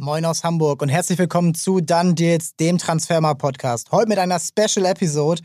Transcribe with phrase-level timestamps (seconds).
[0.00, 3.90] Moin aus Hamburg und herzlich willkommen zu Dann Deals, dem Transfermarkt-Podcast.
[3.90, 5.42] Heute mit einer Special-Episode.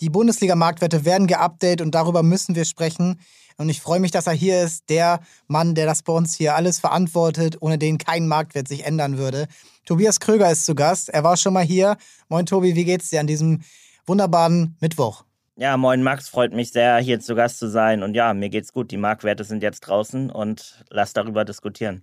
[0.00, 3.20] Die Bundesliga-Marktwerte werden geupdatet und darüber müssen wir sprechen.
[3.58, 6.56] Und ich freue mich, dass er hier ist, der Mann, der das bei uns hier
[6.56, 9.46] alles verantwortet, ohne den kein Marktwert sich ändern würde.
[9.86, 11.08] Tobias Kröger ist zu Gast.
[11.08, 11.96] Er war schon mal hier.
[12.28, 13.62] Moin Tobi, wie geht's dir an diesem
[14.04, 15.22] wunderbaren Mittwoch?
[15.54, 18.02] Ja, moin Max, freut mich sehr, hier zu Gast zu sein.
[18.02, 18.90] Und ja, mir geht's gut.
[18.90, 22.02] Die Marktwerte sind jetzt draußen und lass darüber diskutieren.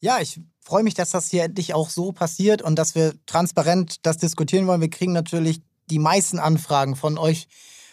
[0.00, 4.06] Ja, ich freue mich, dass das hier endlich auch so passiert und dass wir transparent
[4.06, 4.80] das diskutieren wollen.
[4.80, 5.60] Wir kriegen natürlich
[5.90, 7.48] die meisten Anfragen von euch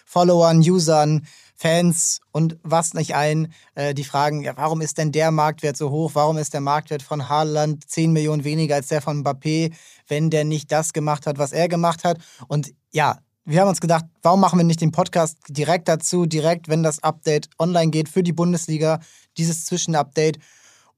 [0.06, 5.32] Followern, Usern, Fans und was nicht ein, äh, die fragen, ja, warum ist denn der
[5.32, 6.12] Marktwert so hoch?
[6.14, 9.74] Warum ist der Marktwert von Haaland 10 Millionen weniger als der von Mbappé,
[10.08, 12.20] wenn der nicht das gemacht hat, was er gemacht hat?
[12.48, 16.70] Und ja, wir haben uns gedacht, warum machen wir nicht den Podcast direkt dazu, direkt,
[16.70, 19.00] wenn das Update online geht für die Bundesliga,
[19.38, 20.38] dieses Zwischenupdate.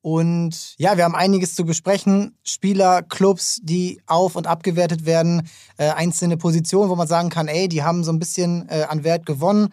[0.02, 2.38] Und ja, wir haben einiges zu besprechen.
[2.44, 7.68] Spieler, Clubs, die auf- und abgewertet werden, äh, einzelne Positionen, wo man sagen kann, ey,
[7.68, 9.70] die haben so ein bisschen äh, an Wert gewonnen.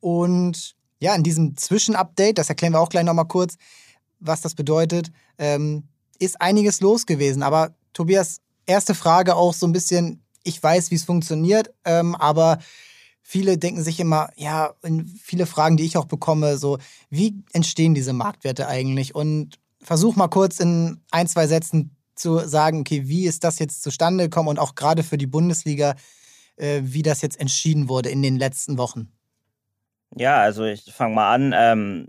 [0.00, 3.56] Und ja, in diesem Zwischenupdate, das erklären wir auch gleich nochmal kurz,
[4.20, 7.42] was das bedeutet, ähm, ist einiges los gewesen.
[7.42, 12.58] Aber Tobias, erste Frage auch so ein bisschen, ich weiß, wie es funktioniert, ähm, aber
[13.22, 14.74] viele denken sich immer, ja,
[15.20, 16.78] viele Fragen, die ich auch bekomme, so,
[17.10, 19.14] wie entstehen diese Marktwerte eigentlich?
[19.14, 23.82] Und versuch mal kurz in ein, zwei Sätzen zu sagen, okay, wie ist das jetzt
[23.82, 25.94] zustande gekommen und auch gerade für die Bundesliga,
[26.56, 29.12] äh, wie das jetzt entschieden wurde in den letzten Wochen.
[30.16, 31.54] Ja, also ich fange mal an.
[31.56, 32.08] Ähm,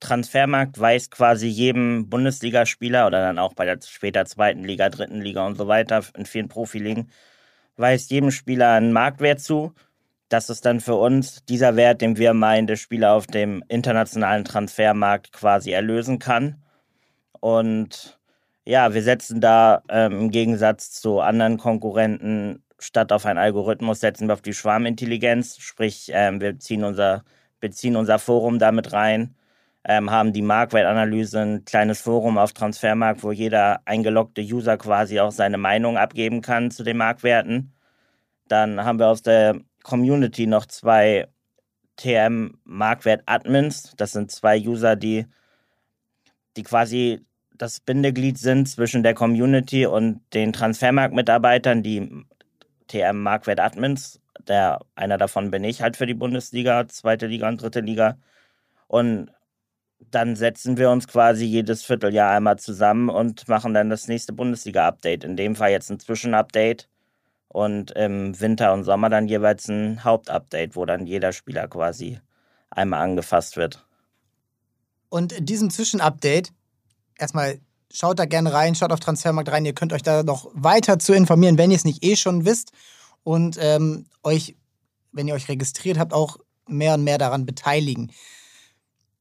[0.00, 5.46] Transfermarkt weist quasi jedem Bundesligaspieler oder dann auch bei der später zweiten Liga, dritten Liga
[5.46, 7.10] und so weiter, in vielen Profiligen,
[7.76, 9.72] weist jedem Spieler einen Marktwert zu.
[10.28, 14.44] Das ist dann für uns dieser Wert, den wir meinen, der Spieler auf dem internationalen
[14.44, 16.62] Transfermarkt quasi erlösen kann.
[17.46, 18.18] Und
[18.64, 24.26] ja, wir setzen da ähm, im Gegensatz zu anderen Konkurrenten statt auf einen Algorithmus setzen
[24.28, 27.22] wir auf die Schwarmintelligenz, sprich ähm, wir ziehen unser,
[27.60, 29.36] beziehen unser Forum damit rein,
[29.84, 35.30] ähm, haben die Marktwertanalyse, ein kleines Forum auf Transfermarkt, wo jeder eingeloggte User quasi auch
[35.30, 37.72] seine Meinung abgeben kann zu den Marktwerten.
[38.48, 41.28] Dann haben wir aus der Community noch zwei
[41.98, 43.94] TM-Marktwert-Admins.
[43.96, 45.26] Das sind zwei User, die,
[46.56, 47.25] die quasi
[47.58, 52.24] das Bindeglied sind zwischen der Community und den Transfermarkt-Mitarbeitern, die
[52.88, 54.20] TM-Marktwert-Admins.
[54.46, 58.18] Der, einer davon bin ich halt für die Bundesliga, zweite Liga und dritte Liga.
[58.86, 59.30] Und
[59.98, 65.24] dann setzen wir uns quasi jedes Vierteljahr einmal zusammen und machen dann das nächste Bundesliga-Update.
[65.24, 66.88] In dem Fall jetzt ein Zwischenupdate
[67.48, 72.20] und im Winter und Sommer dann jeweils ein Hauptupdate, wo dann jeder Spieler quasi
[72.70, 73.84] einmal angefasst wird.
[75.08, 76.52] Und in diesem Zwischenupdate
[77.18, 77.60] erstmal
[77.92, 79.64] schaut da gerne rein, schaut auf Transfermarkt rein.
[79.64, 82.72] Ihr könnt euch da noch weiter zu informieren, wenn ihr es nicht eh schon wisst.
[83.22, 84.56] Und ähm, euch,
[85.12, 86.38] wenn ihr euch registriert habt, auch
[86.68, 88.12] mehr und mehr daran beteiligen.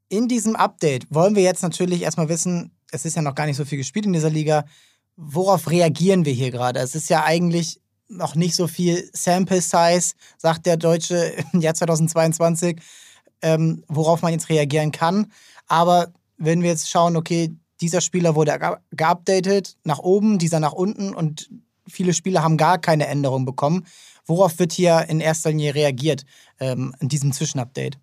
[0.10, 3.58] In diesem Update wollen wir jetzt natürlich erstmal wissen, es ist ja noch gar nicht
[3.58, 4.66] so viel gespielt in dieser Liga,
[5.16, 6.80] worauf reagieren wir hier gerade?
[6.80, 11.74] Es ist ja eigentlich noch nicht so viel Sample Size, sagt der Deutsche im Jahr
[11.74, 12.80] 2022,
[13.42, 15.32] ähm, worauf man jetzt reagieren kann.
[15.68, 18.58] Aber wenn wir jetzt schauen, okay, dieser Spieler wurde
[18.92, 21.50] geupdatet nach oben, dieser nach unten und
[21.88, 23.86] viele Spieler haben gar keine Änderung bekommen.
[24.26, 26.26] Worauf wird hier in erster Linie reagiert
[26.60, 28.00] ähm, in diesem Zwischenupdate?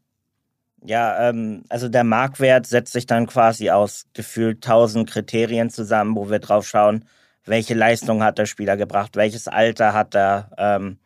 [0.85, 6.29] Ja, ähm, also der Marktwert setzt sich dann quasi aus gefühlt tausend Kriterien zusammen, wo
[6.29, 7.05] wir drauf schauen,
[7.45, 10.99] welche Leistung hat der Spieler gebracht, welches Alter hat er, ähm,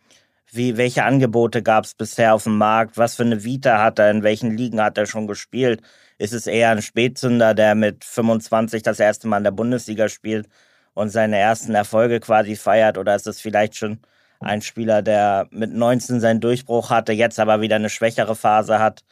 [0.51, 4.11] wie, welche Angebote gab es bisher auf dem Markt, was für eine Vita hat er,
[4.11, 5.83] in welchen Ligen hat er schon gespielt,
[6.19, 10.49] ist es eher ein Spätzünder, der mit 25 das erste Mal in der Bundesliga spielt
[10.95, 12.99] und seine ersten Erfolge quasi feiert?
[12.99, 14.01] Oder ist es vielleicht schon
[14.41, 19.05] ein Spieler, der mit 19 seinen Durchbruch hatte, jetzt aber wieder eine schwächere Phase hat?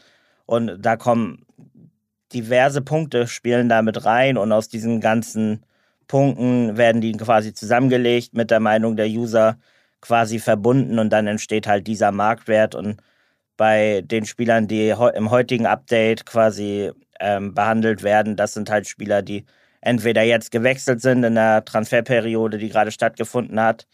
[0.47, 1.47] Und da kommen
[2.32, 5.64] diverse Punkte, spielen da mit rein und aus diesen ganzen
[6.06, 9.58] Punkten werden die quasi zusammengelegt mit der Meinung der User
[10.00, 13.00] quasi verbunden und dann entsteht halt dieser Marktwert und
[13.56, 18.37] bei den Spielern, die im heutigen Update quasi ähm, behandelt werden.
[18.37, 19.45] Das sind halt Spieler, die
[19.81, 23.87] entweder jetzt gewechselt sind in der Transferperiode, die gerade stattgefunden hat,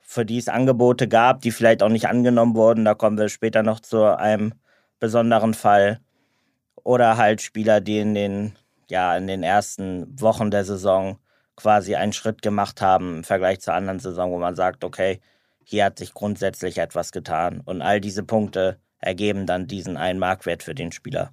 [0.00, 2.84] für die es Angebote gab, die vielleicht auch nicht angenommen wurden.
[2.84, 4.54] Da kommen wir später noch zu einem
[4.98, 6.00] besonderen Fall.
[6.82, 8.56] Oder halt Spieler, die in den,
[8.90, 11.18] ja, in den ersten Wochen der Saison
[11.56, 15.20] quasi einen Schritt gemacht haben im Vergleich zur anderen Saison, wo man sagt, okay,
[15.64, 17.60] hier hat sich grundsätzlich etwas getan.
[17.64, 21.32] Und all diese Punkte ergeben dann diesen einen Marktwert für den Spieler.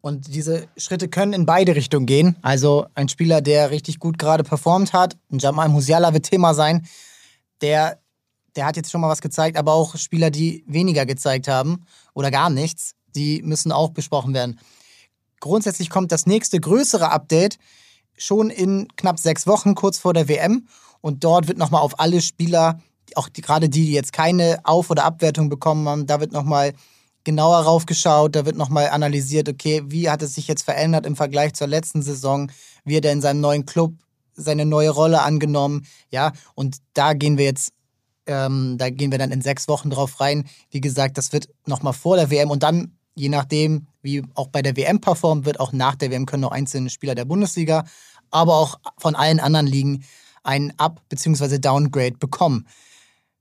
[0.00, 2.36] Und diese Schritte können in beide Richtungen gehen.
[2.40, 6.86] Also ein Spieler, der richtig gut gerade performt hat, ein Jamal Musiala wird Thema sein,
[7.60, 7.98] der,
[8.54, 11.84] der hat jetzt schon mal was gezeigt, aber auch Spieler, die weniger gezeigt haben
[12.14, 14.60] oder gar nichts, die müssen auch besprochen werden.
[15.40, 17.58] Grundsätzlich kommt das nächste größere Update
[18.16, 20.68] schon in knapp sechs Wochen, kurz vor der WM.
[21.00, 22.80] Und dort wird nochmal auf alle Spieler,
[23.16, 26.72] auch die, gerade die, die jetzt keine Auf- oder Abwertung bekommen haben, da wird nochmal
[27.24, 31.54] genauer raufgeschaut, da wird nochmal analysiert, okay, wie hat es sich jetzt verändert im Vergleich
[31.54, 32.50] zur letzten Saison,
[32.84, 33.92] wie hat er in seinem neuen Club
[34.38, 37.72] seine neue Rolle angenommen, ja, und da gehen wir jetzt,
[38.26, 40.48] ähm, da gehen wir dann in sechs Wochen drauf rein.
[40.70, 44.62] Wie gesagt, das wird nochmal vor der WM und dann, je nachdem, wie auch bei
[44.62, 47.84] der WM performt wird, auch nach der WM können noch einzelne Spieler der Bundesliga,
[48.30, 50.04] aber auch von allen anderen Ligen
[50.44, 51.58] ein Up- bzw.
[51.58, 52.66] Downgrade bekommen.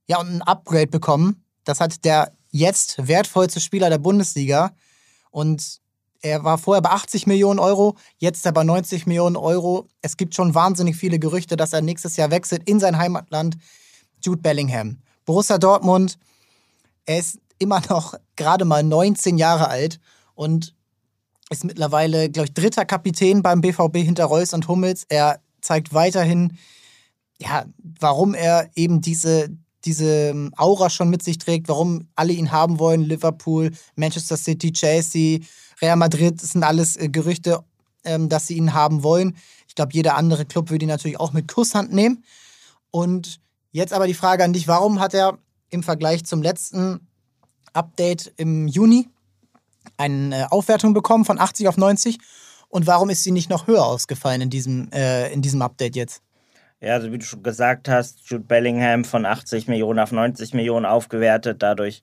[0.07, 4.71] Ja, und ein Upgrade bekommen, das hat der jetzt wertvollste Spieler der Bundesliga.
[5.31, 5.81] Und
[6.21, 9.88] er war vorher bei 80 Millionen Euro, jetzt er bei 90 Millionen Euro.
[10.01, 13.57] Es gibt schon wahnsinnig viele Gerüchte, dass er nächstes Jahr wechselt in sein Heimatland.
[14.24, 14.98] Jude Bellingham.
[15.25, 16.18] Borussia Dortmund,
[17.06, 20.00] er ist immer noch gerade mal 19 Jahre alt
[20.36, 20.74] und
[21.50, 25.06] ist mittlerweile, glaube ich, dritter Kapitän beim BVB hinter Reus und Hummels.
[25.07, 26.57] Er zeigt weiterhin,
[27.39, 27.65] ja,
[28.00, 29.50] warum er eben diese,
[29.88, 33.01] diese ähm, Aura schon mit sich trägt, warum alle ihn haben wollen.
[33.01, 35.39] Liverpool, Manchester City, Chelsea,
[35.81, 37.63] Real Madrid, das sind alles äh, Gerüchte,
[38.04, 39.38] ähm, dass sie ihn haben wollen.
[39.68, 42.24] Ich glaube, jeder andere Club würde ihn natürlich auch mit Kusshand nehmen.
[42.92, 43.39] Und
[43.72, 45.38] jetzt aber die Frage an dich, warum hat er
[45.69, 47.07] im Vergleich zum letzten
[47.74, 49.07] Update im Juni
[49.95, 52.19] eine äh, Aufwertung bekommen von 80 auf 90?
[52.69, 56.22] Und warum ist sie nicht noch höher ausgefallen in diesem, äh, in diesem Update jetzt?
[56.79, 60.85] Ja, also wie du schon gesagt hast, Jude Bellingham von 80 Millionen auf 90 Millionen
[60.85, 61.63] aufgewertet.
[61.63, 62.01] Dadurch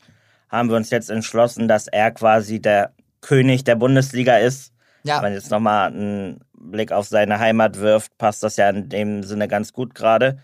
[0.48, 4.72] haben wir uns jetzt entschlossen, dass er quasi der König der Bundesliga ist.
[5.04, 5.16] Ja.
[5.16, 9.22] Wenn man jetzt nochmal einen Blick auf seine Heimat wirft, passt das ja in dem
[9.22, 10.38] Sinne ganz gut gerade.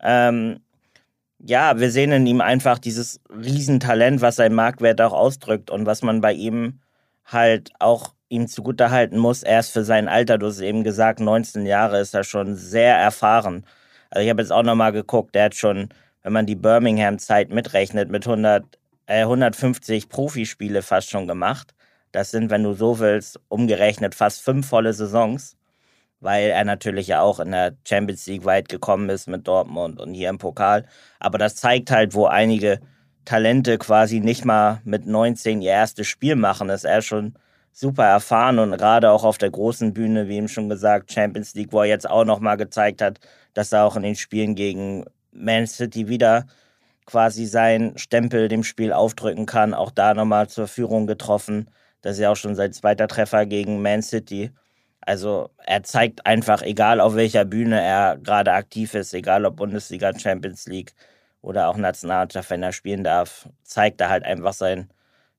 [0.00, 0.60] Ähm,
[1.38, 6.02] ja, wir sehen in ihm einfach dieses Riesentalent, was sein Marktwert auch ausdrückt und was
[6.02, 6.80] man bei ihm
[7.24, 11.66] halt auch ihm zugutehalten muss, er ist für sein Alter, du hast eben gesagt, 19
[11.66, 13.64] Jahre ist er schon sehr erfahren.
[14.10, 15.90] Also ich habe jetzt auch nochmal geguckt, der hat schon,
[16.22, 18.64] wenn man die Birmingham-Zeit mitrechnet, mit 100,
[19.06, 21.74] äh, 150 Profispiele fast schon gemacht.
[22.10, 25.56] Das sind, wenn du so willst, umgerechnet fast fünf volle Saisons,
[26.20, 30.14] weil er natürlich ja auch in der Champions League weit gekommen ist mit Dortmund und
[30.14, 30.86] hier im Pokal.
[31.20, 32.80] Aber das zeigt halt, wo einige
[33.26, 37.34] Talente quasi nicht mal mit 19 ihr erstes Spiel machen, ist er schon
[37.72, 41.72] super erfahren und gerade auch auf der großen Bühne, wie eben schon gesagt, Champions League,
[41.72, 43.18] wo er jetzt auch nochmal gezeigt hat,
[43.54, 46.46] dass er auch in den Spielen gegen Man City wieder
[47.06, 49.74] quasi seinen Stempel dem Spiel aufdrücken kann.
[49.74, 51.70] Auch da nochmal zur Führung getroffen.
[52.02, 54.50] Das ist ja auch schon sein zweiter Treffer gegen Man City.
[55.00, 60.16] Also er zeigt einfach, egal auf welcher Bühne er gerade aktiv ist, egal ob Bundesliga,
[60.16, 60.94] Champions League
[61.40, 64.88] oder auch Nationalmannschaft, wenn er spielen darf, zeigt er halt einfach sein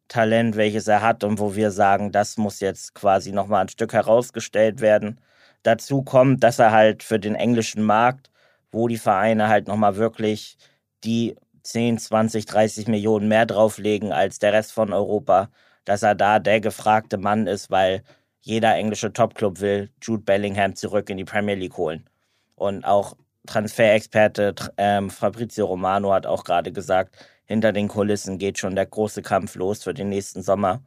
[0.08, 3.94] Talent, welches er hat und wo wir sagen, das muss jetzt quasi nochmal ein Stück
[3.94, 5.20] herausgestellt werden.
[5.64, 8.30] Dazu kommt, dass er halt für den englischen Markt,
[8.72, 10.58] wo die Vereine halt nochmal wirklich
[11.04, 15.50] die 10, 20, 30 Millionen mehr drauflegen als der Rest von Europa,
[15.86, 18.04] dass er da der gefragte Mann ist, weil
[18.42, 22.10] jeder englische Topclub will Jude Bellingham zurück in die Premier League holen.
[22.56, 23.16] Und auch
[23.48, 29.22] Transferexperte ähm, Fabrizio Romano hat auch gerade gesagt, hinter den Kulissen geht schon der große
[29.22, 30.84] Kampf los für den nächsten Sommer,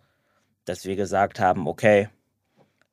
[0.64, 2.08] dass wir gesagt haben, okay,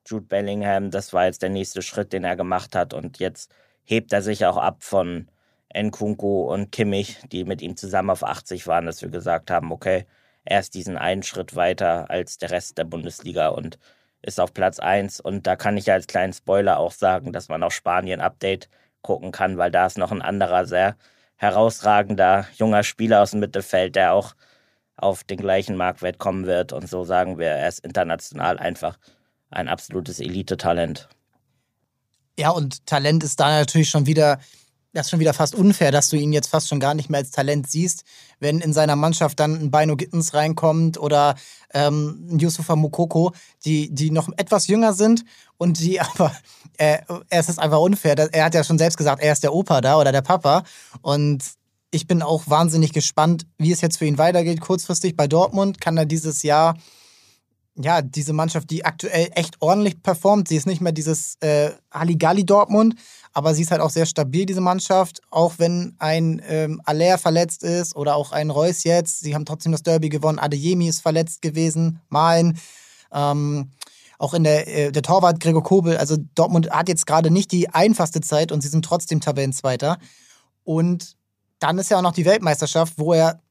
[0.05, 2.93] Jude Bellingham, das war jetzt der nächste Schritt, den er gemacht hat.
[2.93, 3.53] Und jetzt
[3.85, 5.29] hebt er sich auch ab von
[5.73, 10.05] Nkunku und Kimmich, die mit ihm zusammen auf 80 waren, dass wir gesagt haben, okay,
[10.45, 13.79] er ist diesen einen Schritt weiter als der Rest der Bundesliga und
[14.21, 17.63] ist auf Platz 1 und da kann ich als kleinen Spoiler auch sagen, dass man
[17.63, 18.69] auf Spanien Update
[19.01, 20.95] gucken kann, weil da ist noch ein anderer sehr
[21.35, 24.33] herausragender junger Spieler aus dem Mittelfeld, der auch
[24.95, 26.71] auf den gleichen Marktwert kommen wird.
[26.71, 28.97] Und so sagen wir, er ist international einfach
[29.49, 31.09] ein absolutes Elite-Talent.
[32.37, 34.39] Ja, und Talent ist da natürlich schon wieder,
[34.93, 37.19] das ist schon wieder fast unfair, dass du ihn jetzt fast schon gar nicht mehr
[37.19, 38.03] als Talent siehst,
[38.39, 41.35] wenn in seiner Mannschaft dann ein Bino Gittens reinkommt oder
[41.73, 43.33] ähm, ein Yusufa Mukoko,
[43.65, 45.25] die, die noch etwas jünger sind
[45.57, 46.31] und die aber
[46.77, 48.17] äh, es ist einfach unfair.
[48.33, 50.63] Er hat ja schon selbst gesagt, er ist der Opa da oder der Papa.
[51.01, 51.43] Und
[51.91, 54.61] ich bin auch wahnsinnig gespannt, wie es jetzt für ihn weitergeht.
[54.61, 56.75] Kurzfristig bei Dortmund kann er dieses Jahr,
[57.75, 60.47] ja, diese Mannschaft, die aktuell echt ordentlich performt.
[60.47, 62.95] Sie ist nicht mehr dieses äh, Halligalli Dortmund,
[63.33, 65.21] aber sie ist halt auch sehr stabil, diese Mannschaft.
[65.31, 69.21] Auch wenn ein ähm, Aller verletzt ist oder auch ein Reus jetzt.
[69.21, 70.39] Sie haben trotzdem das Derby gewonnen.
[70.39, 71.99] Adeyemi ist verletzt gewesen.
[72.09, 72.59] Malen.
[73.11, 73.71] Ähm,
[74.19, 77.69] auch in der, äh, der Torwart Gregor Kobel, also Dortmund hat jetzt gerade nicht die
[77.69, 79.97] einfachste Zeit und sie sind trotzdem Tabellenzweiter.
[80.63, 81.17] Und
[81.59, 83.41] dann ist ja auch noch die Weltmeisterschaft, wo er,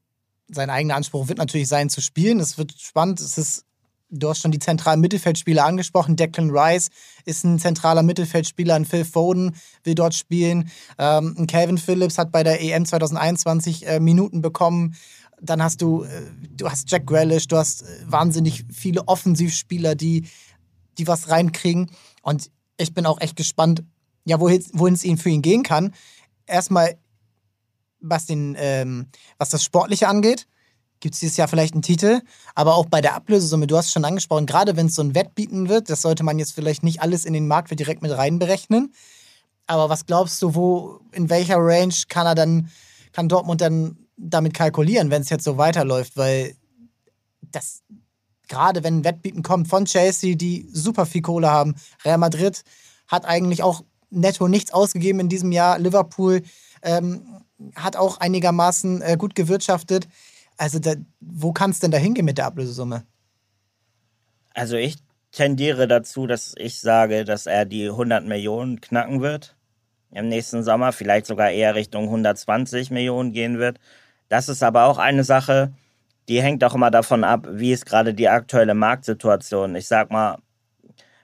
[0.48, 2.38] sein eigener Anspruch wird natürlich sein, zu spielen.
[2.40, 3.20] Es wird spannend.
[3.20, 3.64] Es ist,
[4.12, 6.16] du hast schon die zentralen Mittelfeldspieler angesprochen.
[6.16, 6.90] Declan Rice
[7.25, 8.75] ist ein zentraler Mittelfeldspieler.
[8.75, 10.71] Ein Phil Foden will dort spielen.
[10.99, 14.95] Ähm, Calvin Phillips hat bei der EM 2021 äh, Minuten bekommen.
[15.40, 20.28] Dann hast du, äh, du hast Jack Grealish, du hast äh, wahnsinnig viele Offensivspieler, die,
[20.99, 21.90] die was reinkriegen.
[22.23, 23.83] Und ich bin auch echt gespannt,
[24.25, 25.95] ja, wohin, wohin es ihn für ihn gehen kann.
[26.47, 26.97] Erstmal
[27.99, 29.07] was, den, ähm,
[29.38, 30.47] was das Sportliche angeht,
[31.02, 32.21] gibt es dieses Jahr vielleicht einen Titel.
[32.54, 35.14] Aber auch bei der Ablösesumme, du hast es schon angesprochen, gerade wenn es so ein
[35.14, 38.94] Wettbieten wird, das sollte man jetzt vielleicht nicht alles in den Marktwert direkt mit reinberechnen.
[39.66, 42.71] Aber was glaubst du, wo, in welcher Range kann er dann,
[43.12, 46.16] kann Dortmund dann damit kalkulieren, wenn es jetzt so weiterläuft?
[46.16, 46.54] Weil
[47.40, 47.82] das,
[48.49, 52.62] gerade wenn ein Wettbieten kommt von Chelsea, die super viel Kohle haben, Real Madrid
[53.09, 56.42] hat eigentlich auch netto nichts ausgegeben in diesem Jahr, Liverpool
[56.82, 57.42] ähm,
[57.75, 60.06] hat auch einigermaßen äh, gut gewirtschaftet.
[60.62, 63.02] Also da, wo kann es denn da hingehen mit der Ablösesumme?
[64.54, 64.95] Also ich
[65.33, 69.57] tendiere dazu, dass ich sage, dass er die 100 Millionen knacken wird
[70.12, 73.81] im nächsten Sommer, vielleicht sogar eher Richtung 120 Millionen gehen wird.
[74.28, 75.73] Das ist aber auch eine Sache,
[76.28, 79.75] die hängt auch immer davon ab, wie ist gerade die aktuelle Marktsituation.
[79.75, 80.38] Ich sag mal,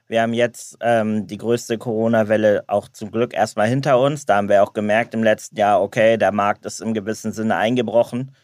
[0.07, 4.25] wir haben jetzt ähm, die größte Corona-Welle auch zum Glück erstmal hinter uns.
[4.25, 7.55] Da haben wir auch gemerkt im letzten Jahr, okay, der Markt ist im gewissen Sinne
[7.55, 8.35] eingebrochen.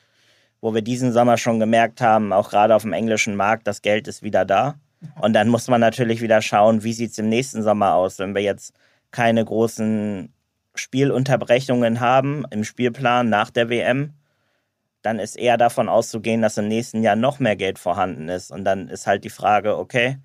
[0.66, 4.08] Wo wir diesen Sommer schon gemerkt haben, auch gerade auf dem englischen Markt, das Geld
[4.08, 4.74] ist wieder da.
[5.22, 8.34] Und dann muss man natürlich wieder schauen, wie sieht es im nächsten Sommer aus, wenn
[8.34, 8.74] wir jetzt
[9.12, 10.34] keine großen
[10.74, 14.14] Spielunterbrechungen haben im Spielplan nach der WM.
[15.04, 18.50] Dann ist eher davon auszugehen, dass im nächsten Jahr noch mehr Geld vorhanden ist.
[18.50, 20.18] Und dann ist halt die Frage, okay,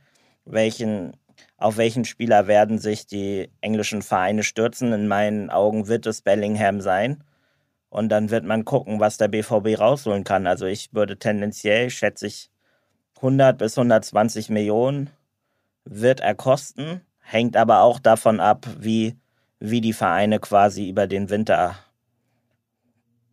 [0.46, 1.12] welchen
[1.58, 4.94] auf welchen Spieler werden sich die englischen Vereine stürzen?
[4.94, 7.22] In meinen Augen wird es Bellingham sein.
[7.90, 10.46] Und dann wird man gucken, was der BVB rausholen kann.
[10.46, 12.50] Also ich würde tendenziell, schätze ich,
[13.16, 15.10] 100 bis 120 Millionen
[15.84, 17.02] wird er kosten.
[17.18, 19.16] Hängt aber auch davon ab, wie,
[19.58, 21.76] wie die Vereine quasi über den Winter,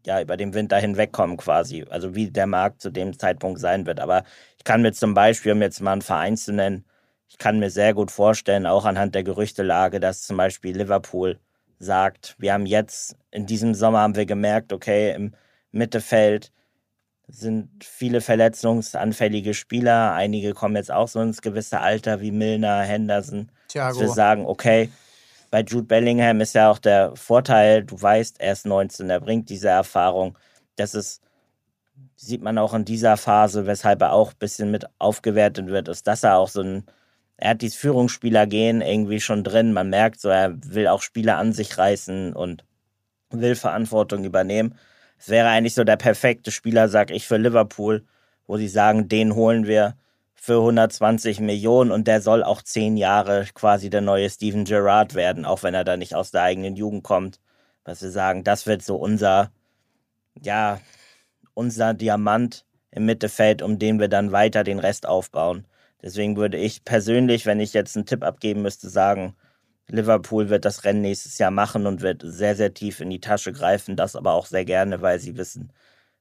[0.05, 1.85] ja, über den Winter hinwegkommen quasi.
[1.89, 3.99] Also wie der Markt zu dem Zeitpunkt sein wird.
[3.99, 4.23] Aber
[4.57, 6.83] ich kann mir zum Beispiel, um jetzt mal einen Verein zu nennen,
[7.29, 11.39] ich kann mir sehr gut vorstellen, auch anhand der Gerüchtelage, dass zum Beispiel Liverpool
[11.79, 15.33] sagt, wir haben jetzt, in diesem Sommer haben wir gemerkt, okay, im
[15.71, 16.51] Mittelfeld
[17.27, 20.13] sind viele verletzungsanfällige Spieler.
[20.13, 23.51] Einige kommen jetzt auch so ins gewisse Alter wie Milner, Henderson.
[23.67, 23.99] Thiago.
[23.99, 24.89] Dass wir sagen, okay,
[25.51, 29.49] bei Jude Bellingham ist ja auch der Vorteil, du weißt, er ist 19, er bringt
[29.49, 30.37] diese Erfahrung.
[30.77, 31.21] Das ist,
[32.15, 36.07] sieht man auch in dieser Phase, weshalb er auch ein bisschen mit aufgewertet wird, ist,
[36.07, 36.85] dass er auch so ein
[37.37, 39.73] er hat dieses Führungsspieler-Gehen irgendwie schon drin.
[39.73, 42.65] Man merkt so, er will auch Spieler an sich reißen und
[43.29, 44.75] will Verantwortung übernehmen.
[45.19, 48.05] Es wäre eigentlich so der perfekte Spieler, sag ich, für Liverpool,
[48.47, 49.95] wo sie sagen, den holen wir
[50.33, 55.45] für 120 Millionen und der soll auch zehn Jahre quasi der neue Steven Gerrard werden,
[55.45, 57.39] auch wenn er da nicht aus der eigenen Jugend kommt.
[57.83, 59.51] Was wir sagen, das wird so unser,
[60.41, 60.79] ja,
[61.53, 65.65] unser Diamant im Mittelfeld, um den wir dann weiter den Rest aufbauen.
[66.01, 69.35] Deswegen würde ich persönlich, wenn ich jetzt einen Tipp abgeben müsste, sagen,
[69.89, 73.53] Liverpool wird das Rennen nächstes Jahr machen und wird sehr, sehr tief in die Tasche
[73.53, 73.95] greifen.
[73.95, 75.71] Das aber auch sehr gerne, weil sie wissen,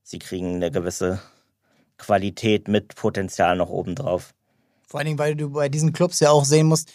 [0.03, 1.21] sie kriegen eine gewisse
[1.99, 4.35] Qualität mit Potenzial noch obendrauf.
[4.87, 6.93] Vor allen Dingen, weil du bei diesen Clubs ja auch sehen musst,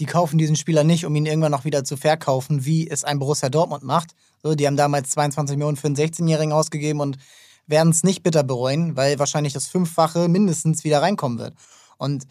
[0.00, 3.18] die kaufen diesen Spieler nicht, um ihn irgendwann noch wieder zu verkaufen, wie es ein
[3.18, 4.12] Borussia Dortmund macht.
[4.42, 7.18] So, die haben damals 22 Millionen für einen 16-Jährigen ausgegeben und
[7.66, 11.54] werden es nicht bitter bereuen, weil wahrscheinlich das Fünffache mindestens wieder reinkommen wird.
[11.98, 12.24] Und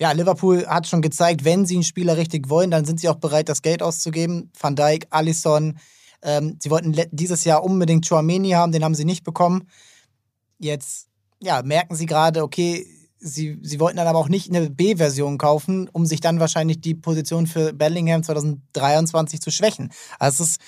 [0.00, 3.16] ja, Liverpool hat schon gezeigt, wenn sie einen Spieler richtig wollen, dann sind sie auch
[3.16, 4.50] bereit, das Geld auszugeben.
[4.58, 5.78] Van Dijk, Alisson.
[6.22, 9.68] Ähm, sie wollten dieses Jahr unbedingt Chouameni haben, den haben sie nicht bekommen.
[10.58, 11.08] Jetzt
[11.40, 12.86] ja, merken sie gerade, okay,
[13.18, 16.94] sie, sie wollten dann aber auch nicht eine B-Version kaufen, um sich dann wahrscheinlich die
[16.94, 19.92] Position für Bellingham 2023 zu schwächen.
[20.18, 20.60] Also es ist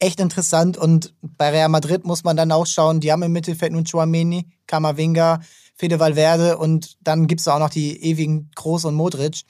[0.00, 3.72] echt interessant und bei Real Madrid muss man dann auch schauen, die haben im Mittelfeld
[3.72, 5.40] nun Chouameni, Kamavinga,
[5.80, 9.44] Fede Valverde und dann gibt es auch noch die ewigen Groß und Modric.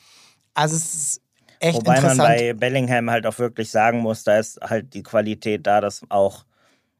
[0.54, 1.22] Also es ist
[1.58, 2.18] echt Wobei interessant.
[2.18, 6.02] man bei Bellingham halt auch wirklich sagen muss, da ist halt die Qualität da, dass
[6.08, 6.44] auch,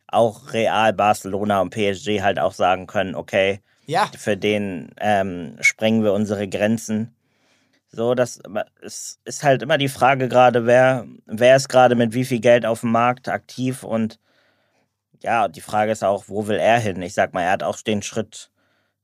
[0.08, 4.10] auch Real, Barcelona und PSG halt auch sagen können, okay, ja.
[4.18, 7.14] für den ähm, sprengen wir unsere Grenzen.
[7.92, 8.40] So, das
[8.82, 12.66] es ist halt immer die Frage gerade, wer, wer ist gerade mit wie viel Geld
[12.66, 14.18] auf dem Markt aktiv und
[15.22, 17.00] ja, die Frage ist auch, wo will er hin?
[17.00, 18.50] Ich sag mal, er hat auch den Schritt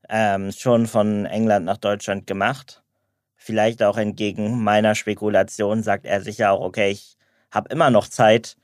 [0.09, 2.83] ähm, schon von England nach Deutschland gemacht.
[3.35, 7.15] vielleicht auch entgegen meiner Spekulation sagt er sich ja auch, okay, ich
[7.49, 8.57] habe immer noch Zeit,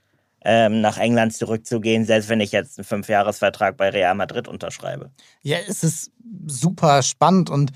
[0.44, 5.12] ähm, nach England zurückzugehen, selbst wenn ich jetzt einen Fünfjahresvertrag bei Real Madrid unterschreibe.
[5.42, 6.12] Ja, es ist
[6.48, 7.72] super spannend und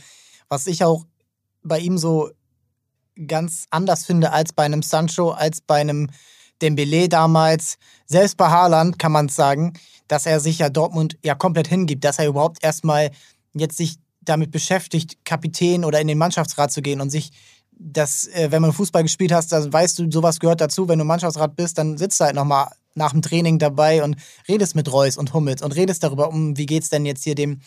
[0.50, 1.06] was ich auch
[1.64, 2.30] bei ihm so
[3.28, 6.10] ganz anders finde als bei einem Sancho, als bei einem
[6.62, 9.74] Dembele damals, selbst bei Haaland kann man sagen,
[10.08, 13.12] dass er sich ja Dortmund ja komplett hingibt, dass er überhaupt erstmal
[13.60, 17.32] jetzt sich damit beschäftigt, Kapitän oder in den Mannschaftsrat zu gehen und sich
[17.80, 20.88] das, äh, wenn man Fußball gespielt hast, dann weißt du, sowas gehört dazu.
[20.88, 24.16] Wenn du Mannschaftsrat bist, dann sitzt du halt nochmal nach dem Training dabei und
[24.48, 27.62] redest mit Reus und Hummels und redest darüber, um wie geht's denn jetzt hier dem,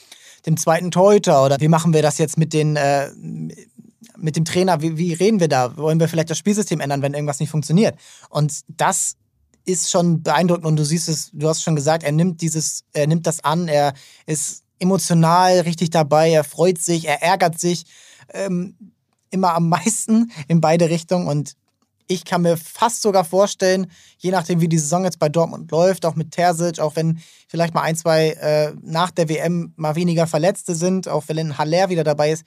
[0.45, 3.11] dem zweiten Torhüter oder wie machen wir das jetzt mit den äh,
[4.17, 5.77] mit dem Trainer, wie, wie reden wir da?
[5.77, 7.97] Wollen wir vielleicht das Spielsystem ändern, wenn irgendwas nicht funktioniert?
[8.29, 9.17] Und das
[9.65, 13.07] ist schon beeindruckend und du siehst es, du hast schon gesagt, er nimmt dieses, er
[13.07, 13.95] nimmt das an, er
[14.27, 17.85] ist emotional richtig dabei, er freut sich, er ärgert sich
[18.33, 18.77] ähm,
[19.31, 21.29] immer am meisten in beide Richtungen.
[21.29, 21.57] Und
[22.07, 23.87] ich kann mir fast sogar vorstellen,
[24.19, 27.73] je nachdem, wie die Saison jetzt bei Dortmund läuft, auch mit Terzic, auch wenn vielleicht
[27.73, 32.03] mal ein, zwei äh, nach der WM mal weniger Verletzte sind, auch wenn Haller wieder
[32.03, 32.45] dabei ist,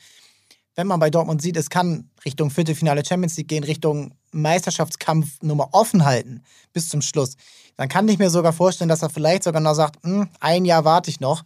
[0.75, 5.69] wenn man bei Dortmund sieht, es kann Richtung Viertelfinale Champions League gehen, Richtung Meisterschaftskampf Nummer
[5.71, 6.41] offen halten
[6.73, 7.35] bis zum Schluss,
[7.77, 10.85] dann kann ich mir sogar vorstellen, dass er vielleicht sogar noch sagt, hm, ein Jahr
[10.85, 11.43] warte ich noch.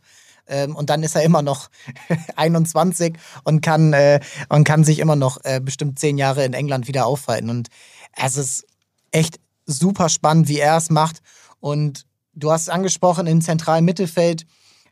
[0.47, 1.69] Ähm, und dann ist er immer noch
[2.35, 6.87] 21 und kann, äh, und kann sich immer noch äh, bestimmt zehn Jahre in England
[6.87, 7.49] wieder aufhalten.
[7.49, 7.69] Und
[8.15, 8.65] es ist
[9.11, 11.21] echt super spannend, wie er es macht.
[11.59, 14.45] Und du hast es angesprochen, im zentralen Mittelfeld,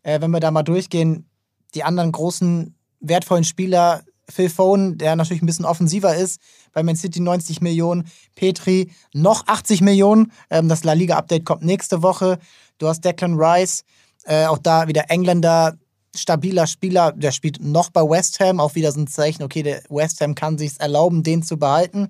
[0.03, 1.29] äh, wenn wir da mal durchgehen,
[1.73, 6.41] die anderen großen wertvollen Spieler Phil Foden, der natürlich ein bisschen offensiver ist,
[6.73, 10.31] bei Man City 90 Millionen, Petri noch 80 Millionen.
[10.49, 12.39] Ähm, das La Liga-Update kommt nächste Woche.
[12.77, 13.83] Du hast Declan Rice,
[14.25, 15.77] äh, auch da wieder Engländer,
[16.15, 19.81] stabiler Spieler, der spielt noch bei West Ham, auch wieder so ein Zeichen, okay, der
[19.89, 22.09] West Ham kann sich erlauben, den zu behalten.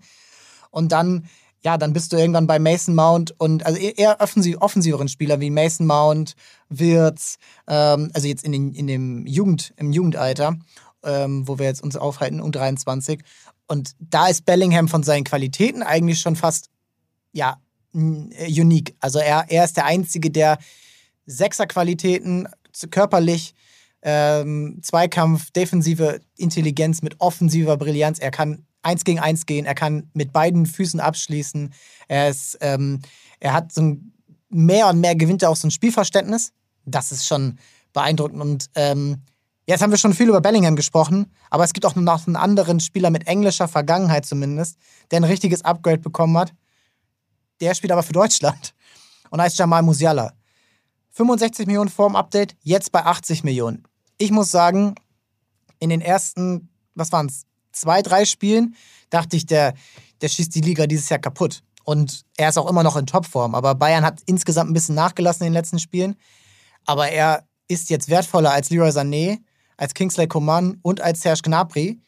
[0.69, 1.25] Und dann,
[1.63, 5.49] ja, dann bist du irgendwann bei Mason Mount und also eher offensiv, offensiveren Spieler wie
[5.49, 6.35] Mason Mount,
[6.69, 7.37] Wirtz,
[7.67, 10.57] ähm, also jetzt in, den, in dem Jugend, im Jugendalter
[11.05, 13.21] ähm, wo wir jetzt uns aufhalten, um 23.
[13.67, 16.69] Und da ist Bellingham von seinen Qualitäten eigentlich schon fast,
[17.31, 17.57] ja,
[17.93, 18.95] äh, unique.
[18.99, 20.57] Also er, er ist der Einzige, der
[21.25, 22.47] Sechser-Qualitäten
[22.91, 23.53] körperlich,
[24.01, 28.19] ähm, Zweikampf, defensive Intelligenz mit offensiver Brillanz.
[28.19, 31.73] Er kann eins gegen eins gehen, er kann mit beiden Füßen abschließen.
[32.07, 33.01] Er ist, ähm,
[33.39, 34.13] er hat so ein
[34.49, 36.53] mehr und mehr gewinnt er auch so ein Spielverständnis.
[36.85, 37.57] Das ist schon
[37.93, 39.23] beeindruckend und ähm,
[39.67, 42.79] Jetzt haben wir schon viel über Bellingham gesprochen, aber es gibt auch noch einen anderen
[42.79, 44.77] Spieler mit englischer Vergangenheit zumindest,
[45.09, 46.53] der ein richtiges Upgrade bekommen hat.
[47.61, 48.75] Der spielt aber für Deutschland
[49.31, 50.33] und heißt Jamal Musiala.
[51.15, 53.83] 65 Millionen vorm Update, jetzt bei 80 Millionen.
[54.17, 54.95] Ich muss sagen,
[55.79, 58.75] in den ersten, was waren es, zwei, drei Spielen,
[59.09, 59.73] dachte ich, der,
[60.21, 61.63] der schießt die Liga dieses Jahr kaputt.
[61.83, 63.53] Und er ist auch immer noch in Topform.
[63.55, 66.15] Aber Bayern hat insgesamt ein bisschen nachgelassen in den letzten Spielen.
[66.85, 69.39] Aber er ist jetzt wertvoller als Leroy Sané
[69.77, 71.99] als Kingsley Coman und als Serge Gnabry.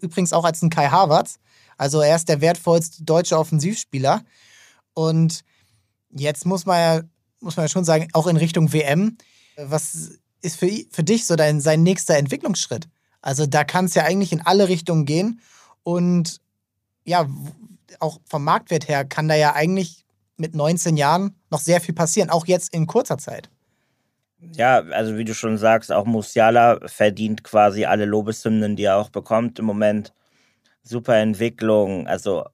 [0.00, 1.38] Übrigens auch als ein Kai Havertz.
[1.76, 4.22] Also er ist der wertvollste deutsche Offensivspieler.
[4.94, 5.42] Und
[6.10, 7.02] jetzt muss man ja,
[7.40, 9.16] muss man ja schon sagen, auch in Richtung WM,
[9.56, 12.88] was ist für, für dich so dein, sein nächster Entwicklungsschritt?
[13.22, 15.40] Also da kann es ja eigentlich in alle Richtungen gehen.
[15.82, 16.40] Und
[17.04, 17.26] ja,
[17.98, 20.04] auch vom Marktwert her kann da ja eigentlich
[20.36, 23.50] mit 19 Jahren noch sehr viel passieren, auch jetzt in kurzer Zeit.
[24.54, 29.10] Ja, also wie du schon sagst, auch Musiala verdient quasi alle Lobeshymnen, die er auch
[29.10, 30.14] bekommt im Moment.
[30.82, 32.46] Super Entwicklung, also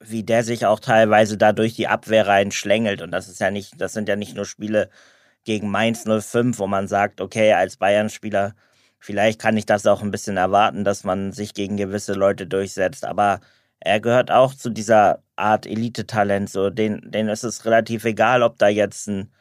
[0.00, 3.02] wie der sich auch teilweise da durch die Abwehr reinschlängelt.
[3.02, 4.90] Und das ist ja nicht, das sind ja nicht nur Spiele
[5.44, 8.54] gegen Mainz 05, wo man sagt, okay, als Bayern-Spieler,
[8.98, 13.04] vielleicht kann ich das auch ein bisschen erwarten, dass man sich gegen gewisse Leute durchsetzt.
[13.04, 13.40] Aber
[13.80, 16.50] er gehört auch zu dieser Art Elite-Talent.
[16.50, 19.32] So, den, denen ist es relativ egal, ob da jetzt ein,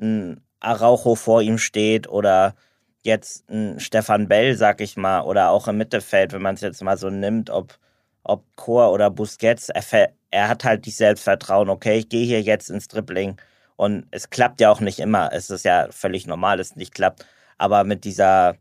[0.00, 2.54] ein Araujo vor ihm steht oder
[3.02, 6.82] jetzt ein Stefan Bell, sag ich mal, oder auch im Mittelfeld, wenn man es jetzt
[6.82, 7.78] mal so nimmt, ob,
[8.24, 12.70] ob Chor oder Busquets, er, er hat halt die Selbstvertrauen, okay, ich gehe hier jetzt
[12.70, 13.36] ins Dribbling
[13.76, 15.30] und es klappt ja auch nicht immer.
[15.32, 17.26] Es ist ja völlig normal, dass es nicht klappt.
[17.58, 18.56] Aber mit dieser,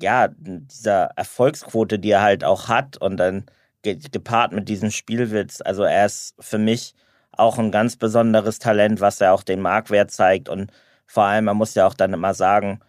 [0.00, 3.46] ja, dieser Erfolgsquote, die er halt auch hat und dann
[3.82, 6.94] gepaart mit diesem Spielwitz, also er ist für mich
[7.32, 10.72] auch ein ganz besonderes Talent, was er auch den Marktwert zeigt und
[11.06, 12.80] vor allem, man muss ja auch dann immer sagen,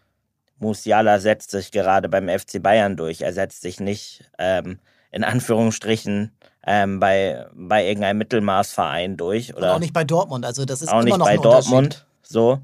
[0.60, 3.22] Musiala setzt sich gerade beim FC Bayern durch.
[3.22, 4.80] Er setzt sich nicht ähm,
[5.12, 6.32] in Anführungsstrichen
[6.66, 9.56] ähm, bei, bei irgendeinem Mittelmaßverein durch.
[9.56, 10.46] Oder Und auch nicht bei Dortmund.
[10.46, 12.06] Also das ist auch immer nicht noch bei Dortmund.
[12.22, 12.60] So.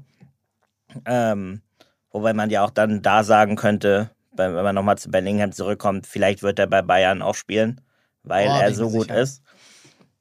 [1.04, 1.62] Ähm,
[2.10, 6.42] wobei man ja auch dann da sagen könnte, wenn man nochmal zu Bellingham zurückkommt, vielleicht
[6.42, 7.80] wird er bei Bayern auch spielen,
[8.22, 9.20] weil oh, er so gut sicher.
[9.20, 9.42] ist.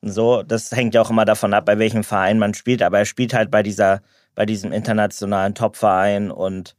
[0.01, 2.81] So, das hängt ja auch immer davon ab, bei welchem Verein man spielt.
[2.81, 4.01] Aber er spielt halt bei dieser,
[4.35, 6.75] bei diesem internationalen Top-Verein und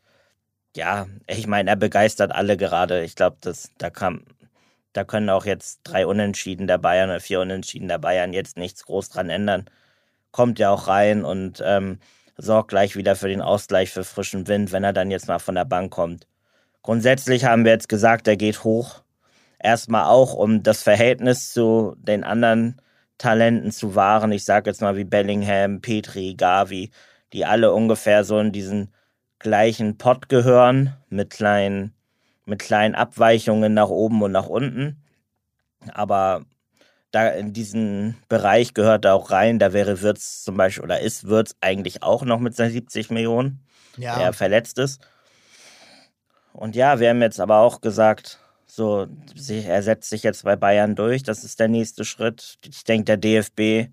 [0.76, 3.02] ja, ich meine, er begeistert alle gerade.
[3.02, 4.22] Ich glaube, das, da kam,
[4.98, 8.84] da können auch jetzt drei Unentschieden der Bayern oder vier Unentschieden der Bayern jetzt nichts
[8.84, 9.66] groß dran ändern.
[10.32, 12.00] Kommt ja auch rein und ähm,
[12.36, 15.54] sorgt gleich wieder für den Ausgleich für frischen Wind, wenn er dann jetzt mal von
[15.54, 16.26] der Bank kommt.
[16.82, 19.04] Grundsätzlich haben wir jetzt gesagt, er geht hoch.
[19.60, 22.82] Erstmal auch, um das Verhältnis zu den anderen
[23.18, 24.32] Talenten zu wahren.
[24.32, 26.90] Ich sage jetzt mal wie Bellingham, Petri, Gavi,
[27.32, 28.92] die alle ungefähr so in diesen
[29.38, 31.94] gleichen Pot gehören, mit kleinen,
[32.48, 35.02] mit kleinen Abweichungen nach oben und nach unten.
[35.92, 36.44] Aber
[37.10, 39.58] da in diesen Bereich gehört er auch rein.
[39.58, 43.64] Da wäre Wirtz zum Beispiel, oder ist Wirtz eigentlich auch noch mit seinen 70 Millionen,
[43.96, 44.18] ja.
[44.18, 45.00] der verletzt ist.
[46.52, 49.06] Und ja, wir haben jetzt aber auch gesagt, so,
[49.48, 51.22] er setzt sich jetzt bei Bayern durch.
[51.22, 52.58] Das ist der nächste Schritt.
[52.64, 53.92] Ich denke, der DFB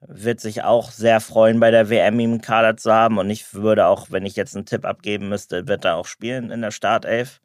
[0.00, 3.18] wird sich auch sehr freuen, bei der WM im Kader zu haben.
[3.18, 6.50] Und ich würde auch, wenn ich jetzt einen Tipp abgeben müsste, wird er auch spielen
[6.50, 7.40] in der Startelf.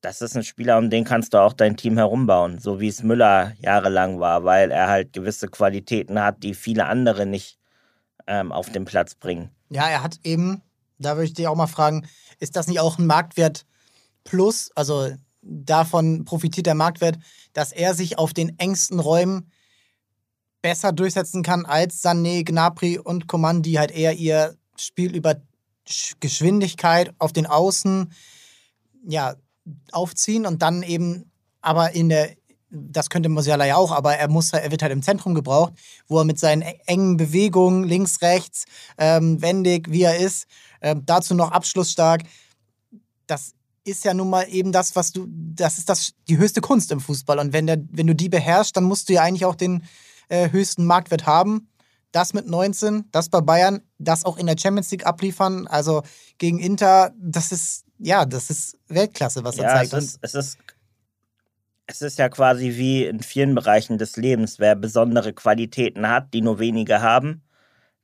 [0.00, 3.02] Das ist ein Spieler, um den kannst du auch dein Team herumbauen, so wie es
[3.02, 7.58] Müller jahrelang war, weil er halt gewisse Qualitäten hat, die viele andere nicht
[8.26, 9.50] ähm, auf den Platz bringen.
[9.68, 10.62] Ja, er hat eben,
[10.98, 12.06] da würde ich dich auch mal fragen,
[12.38, 13.66] ist das nicht auch ein Marktwert
[14.24, 15.10] plus, also
[15.42, 17.18] davon profitiert der Marktwert,
[17.52, 19.50] dass er sich auf den engsten Räumen
[20.62, 25.36] besser durchsetzen kann als Sané, Gnabry und Coman, die halt eher ihr Spiel über
[26.20, 28.12] Geschwindigkeit auf den Außen
[29.06, 29.34] ja,
[29.92, 31.30] aufziehen und dann eben
[31.60, 32.30] aber in der,
[32.70, 35.72] das könnte Musiala ja auch, aber er muss er wird halt im Zentrum gebraucht,
[36.06, 38.64] wo er mit seinen e-, engen Bewegungen links, rechts,
[38.98, 40.46] ähm, wendig, wie er ist,
[40.80, 42.22] äh, dazu noch abschlussstark.
[43.26, 43.52] Das
[43.84, 47.00] ist ja nun mal eben das, was du, das ist das, die höchste Kunst im
[47.00, 47.38] Fußball.
[47.38, 49.84] Und wenn, der, wenn du die beherrschst, dann musst du ja eigentlich auch den
[50.28, 51.68] äh, höchsten Marktwert haben.
[52.12, 56.02] Das mit 19, das bei Bayern, das auch in der Champions League abliefern, also
[56.38, 59.92] gegen Inter, das ist, ja, das ist Weltklasse, was er ja, zeigt.
[59.92, 60.58] Es ist, es, ist,
[61.86, 66.40] es ist ja quasi wie in vielen Bereichen des Lebens, wer besondere Qualitäten hat, die
[66.40, 67.42] nur wenige haben,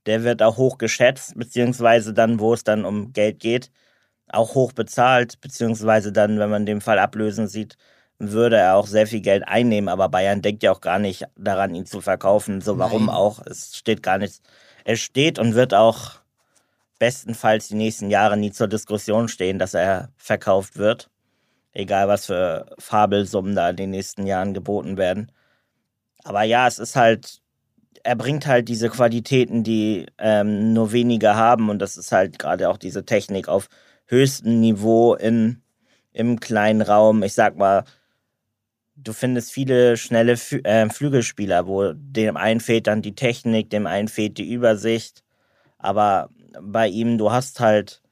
[0.06, 3.70] der wird auch hoch geschätzt, beziehungsweise dann, wo es dann um Geld geht,
[4.28, 7.76] auch hoch bezahlt, beziehungsweise dann, wenn man den Fall ablösen sieht,
[8.18, 11.74] würde er auch sehr viel Geld einnehmen, aber Bayern denkt ja auch gar nicht daran,
[11.74, 12.60] ihn zu verkaufen.
[12.60, 13.14] So, warum Nein.
[13.14, 13.44] auch?
[13.46, 14.40] Es steht gar nichts.
[14.84, 16.20] Es steht und wird auch
[16.98, 21.10] bestenfalls die nächsten Jahre nie zur Diskussion stehen, dass er verkauft wird.
[21.72, 25.30] Egal, was für Fabelsummen da in den nächsten Jahren geboten werden.
[26.24, 27.42] Aber ja, es ist halt,
[28.02, 31.68] er bringt halt diese Qualitäten, die ähm, nur wenige haben.
[31.68, 33.68] Und das ist halt gerade auch diese Technik auf
[34.06, 35.62] höchstem Niveau in,
[36.12, 37.22] im kleinen Raum.
[37.22, 37.84] Ich sag mal,
[38.96, 43.86] du findest viele schnelle Fü äh, Flügelspieler, wo dem einen fehlt dann die Technik, dem
[43.86, 45.22] einen fehlt die Übersicht.
[45.78, 46.30] Aber
[46.60, 48.02] bei ihm, du hast halt,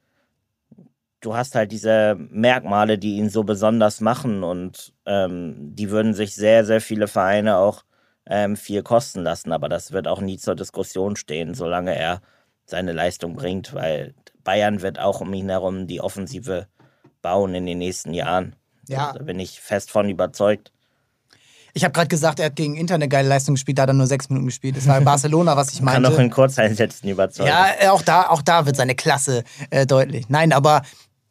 [1.20, 6.34] du hast halt diese Merkmale, die ihn so besonders machen und ähm, die würden sich
[6.34, 7.84] sehr, sehr viele Vereine auch
[8.26, 9.52] ähm, viel kosten lassen.
[9.52, 12.20] Aber das wird auch nie zur Diskussion stehen, solange er
[12.66, 16.66] seine Leistung bringt, weil Bayern wird auch um ihn herum die Offensive
[17.22, 18.56] bauen in den nächsten Jahren.
[18.86, 19.12] Ja.
[19.12, 20.72] Da bin ich fest von überzeugt.
[21.76, 23.94] Ich habe gerade gesagt, er hat gegen Inter eine geile Leistung gespielt, da hat er
[23.94, 24.76] nur sechs Minuten gespielt.
[24.76, 26.02] Das war Barcelona, was ich meinte.
[26.02, 27.48] Kann auch in Kurzeinsätzen überzeugen.
[27.48, 30.28] Ja, äh, auch da, auch da wird seine Klasse äh, deutlich.
[30.28, 30.82] Nein, aber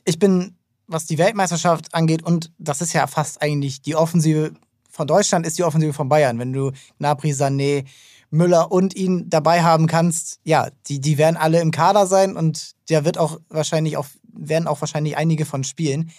[0.03, 4.51] ich bin, was die Weltmeisterschaft angeht, und das ist ja fast eigentlich die Offensive
[4.89, 6.37] von Deutschland, ist die Offensive von Bayern.
[6.39, 7.85] Wenn du Nabri, Sané,
[8.29, 12.71] Müller und ihn dabei haben kannst, ja, die, die werden alle im Kader sein und
[12.89, 16.11] der wird auch wahrscheinlich auch, werden auch wahrscheinlich einige von spielen.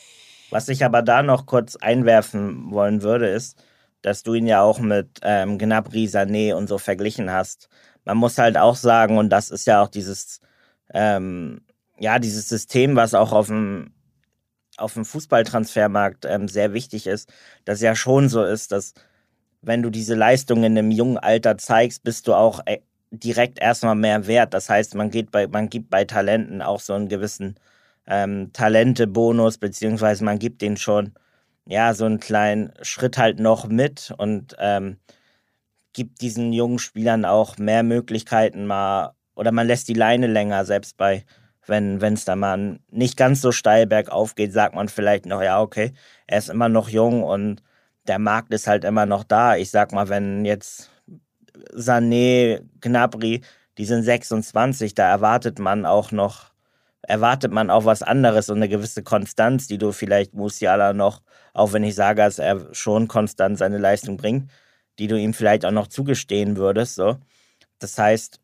[0.51, 3.57] Was ich aber da noch kurz einwerfen wollen würde, ist,
[4.05, 7.69] dass du ihn ja auch mit ähm, Gnabry, Sané und so verglichen hast.
[8.05, 10.41] Man muss halt auch sagen, und das ist ja auch dieses,
[10.93, 11.63] ähm,
[11.99, 13.95] ja, dieses System, was auch auf dem,
[14.77, 17.33] auf dem Fußballtransfermarkt ähm, sehr wichtig ist,
[17.65, 18.93] dass ja schon so ist, dass
[19.63, 23.95] wenn du diese Leistungen in einem jungen Alter zeigst, bist du auch äh, direkt erstmal
[23.95, 24.53] mehr wert.
[24.53, 27.55] Das heißt, man geht bei, man gibt bei Talenten auch so einen gewissen
[28.07, 31.15] ähm, Talente-Bonus, beziehungsweise man gibt denen schon
[31.67, 34.99] ja, so einen kleinen Schritt halt noch mit und ähm,
[35.93, 40.97] gibt diesen jungen Spielern auch mehr Möglichkeiten mal, oder man lässt die Leine länger, selbst
[40.97, 41.25] bei,
[41.67, 45.61] wenn es da mal nicht ganz so steil bergauf geht, sagt man vielleicht noch, ja,
[45.61, 45.93] okay,
[46.27, 47.63] er ist immer noch jung und
[48.07, 49.57] der Markt ist halt immer noch da.
[49.57, 50.91] Ich sag mal, wenn jetzt
[51.75, 53.43] Sané, Gnabry,
[53.79, 56.54] die sind 26, da erwartet man auch noch
[57.09, 61.73] erwartet man auch was anderes und eine gewisse Konstanz, die du vielleicht Musiala noch, auch
[61.73, 64.51] wenn ich sage, dass er schon konstant seine Leistung bringt,
[64.99, 66.95] die du ihm vielleicht auch noch zugestehen würdest.
[66.95, 67.17] So.
[67.79, 68.41] Das heißt,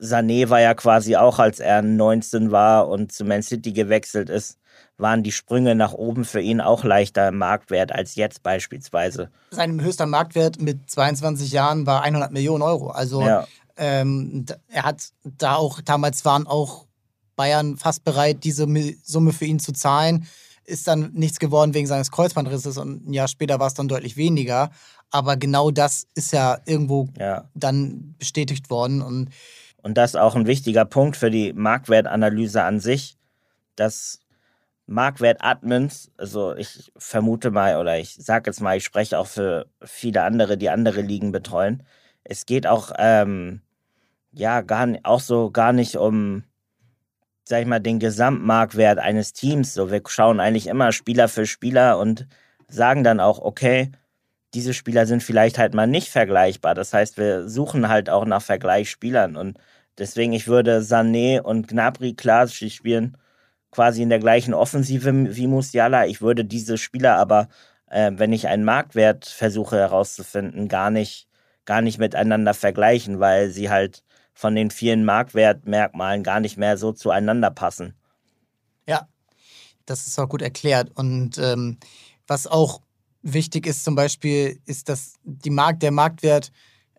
[0.00, 4.58] Sané war ja quasi auch, als er 19 war und zu Man City gewechselt ist,
[4.96, 9.30] waren die Sprünge nach oben für ihn auch leichter im Marktwert als jetzt beispielsweise.
[9.50, 12.90] Sein höchster Marktwert mit 22 Jahren war 100 Millionen Euro.
[12.90, 13.46] Also ja.
[13.76, 16.86] ähm, er hat da auch, damals waren auch
[17.40, 18.66] Bayern fast bereit, diese
[19.02, 20.26] Summe für ihn zu zahlen.
[20.66, 24.18] Ist dann nichts geworden wegen seines Kreuzbandrisses und ein Jahr später war es dann deutlich
[24.18, 24.70] weniger.
[25.10, 27.48] Aber genau das ist ja irgendwo ja.
[27.54, 29.00] dann bestätigt worden.
[29.00, 29.30] Und,
[29.78, 33.16] und das ist auch ein wichtiger Punkt für die Marktwertanalyse an sich,
[33.74, 34.20] dass
[34.86, 40.24] Marktwert-Admins, also ich vermute mal oder ich sage jetzt mal, ich spreche auch für viele
[40.24, 41.84] andere, die andere Ligen betreuen.
[42.22, 43.62] Es geht auch ähm,
[44.30, 46.44] ja gar auch so gar nicht um
[47.50, 49.74] sag ich mal, den Gesamtmarktwert eines Teams.
[49.74, 52.28] So, wir schauen eigentlich immer Spieler für Spieler und
[52.68, 53.90] sagen dann auch, okay,
[54.54, 56.74] diese Spieler sind vielleicht halt mal nicht vergleichbar.
[56.76, 59.58] Das heißt, wir suchen halt auch nach Vergleichsspielern und
[59.98, 63.16] deswegen, ich würde Sané und Gnabry klar, spielen
[63.72, 66.06] quasi in der gleichen Offensive wie Musiala.
[66.06, 67.48] Ich würde diese Spieler aber,
[67.90, 71.28] äh, wenn ich einen Marktwert versuche herauszufinden, gar nicht,
[71.64, 74.04] gar nicht miteinander vergleichen, weil sie halt
[74.40, 77.92] von den vielen Marktwertmerkmalen gar nicht mehr so zueinander passen.
[78.88, 79.06] Ja,
[79.84, 80.90] das ist auch gut erklärt.
[80.94, 81.76] Und ähm,
[82.26, 82.80] was auch
[83.20, 86.52] wichtig ist zum Beispiel, ist, dass die Markt, der Marktwert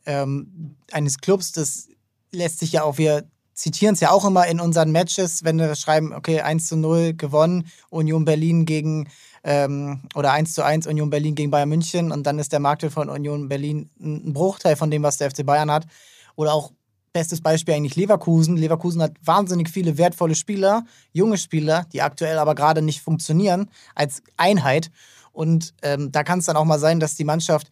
[0.05, 1.87] ähm, eines Clubs, das
[2.31, 5.73] lässt sich ja auch, wir zitieren es ja auch immer in unseren Matches, wenn wir
[5.73, 9.09] schreiben, okay, 1 zu 0 gewonnen, Union Berlin gegen
[9.43, 12.93] ähm, oder 1 zu 1 Union Berlin gegen Bayern München und dann ist der Marktwert
[12.93, 15.87] von Union Berlin ein Bruchteil von dem, was der FC Bayern hat.
[16.35, 16.71] Oder auch
[17.13, 18.55] Bestes Beispiel eigentlich Leverkusen.
[18.55, 24.23] Leverkusen hat wahnsinnig viele wertvolle Spieler, junge Spieler, die aktuell aber gerade nicht funktionieren als
[24.37, 24.91] Einheit.
[25.33, 27.69] Und ähm, da kann es dann auch mal sein, dass die Mannschaft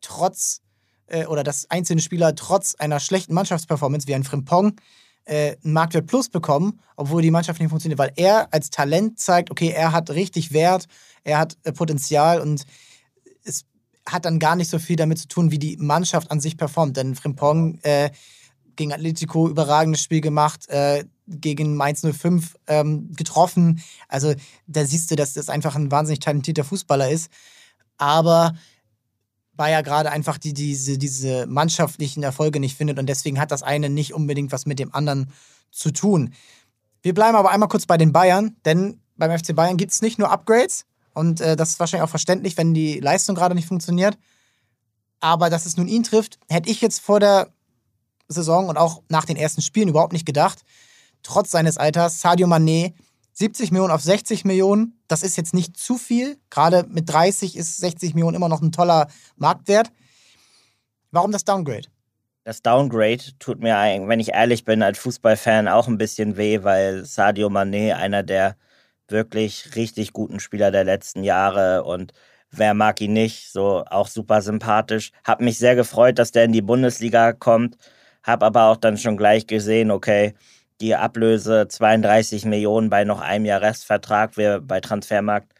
[0.00, 0.60] trotz
[1.06, 4.76] äh, oder dass einzelne Spieler trotz einer schlechten Mannschaftsperformance wie ein Frimpong
[5.24, 9.50] äh, einen Marktwert Plus bekommen, obwohl die Mannschaft nicht funktioniert, weil er als Talent zeigt,
[9.50, 10.86] okay, er hat richtig Wert,
[11.22, 12.64] er hat äh, Potenzial und
[13.44, 13.64] es
[14.06, 16.96] hat dann gar nicht so viel damit zu tun, wie die Mannschaft an sich performt.
[16.96, 18.10] Denn Frimpong äh,
[18.76, 23.82] gegen Atletico überragendes Spiel gemacht, äh, gegen Mainz 05 ähm, getroffen.
[24.08, 24.34] Also
[24.66, 27.30] da siehst du, dass das einfach ein wahnsinnig talentierter Fußballer ist.
[27.96, 28.54] Aber
[29.56, 33.62] war ja gerade einfach die, diese, diese mannschaftlichen Erfolge nicht findet und deswegen hat das
[33.62, 35.30] eine nicht unbedingt was mit dem anderen
[35.70, 36.34] zu tun.
[37.02, 40.18] Wir bleiben aber einmal kurz bei den Bayern, denn beim FC Bayern gibt es nicht
[40.18, 44.18] nur Upgrades und äh, das ist wahrscheinlich auch verständlich, wenn die Leistung gerade nicht funktioniert.
[45.20, 47.53] Aber dass es nun ihn trifft, hätte ich jetzt vor der
[48.34, 50.62] Saison und auch nach den ersten Spielen überhaupt nicht gedacht.
[51.22, 52.92] Trotz seines Alters, Sadio Mané,
[53.32, 56.38] 70 Millionen auf 60 Millionen, das ist jetzt nicht zu viel.
[56.50, 59.90] Gerade mit 30 ist 60 Millionen immer noch ein toller Marktwert.
[61.10, 61.88] Warum das Downgrade?
[62.44, 63.74] Das Downgrade tut mir,
[64.06, 68.56] wenn ich ehrlich bin, als Fußballfan auch ein bisschen weh, weil Sadio Mané einer der
[69.08, 72.12] wirklich richtig guten Spieler der letzten Jahre und
[72.50, 75.10] wer mag ihn nicht, so auch super sympathisch.
[75.24, 77.76] Hab mich sehr gefreut, dass der in die Bundesliga kommt
[78.24, 80.34] habe aber auch dann schon gleich gesehen, okay,
[80.80, 84.36] die Ablöse 32 Millionen bei noch einem Jahr Restvertrag.
[84.36, 85.52] Wir bei Transfermarkt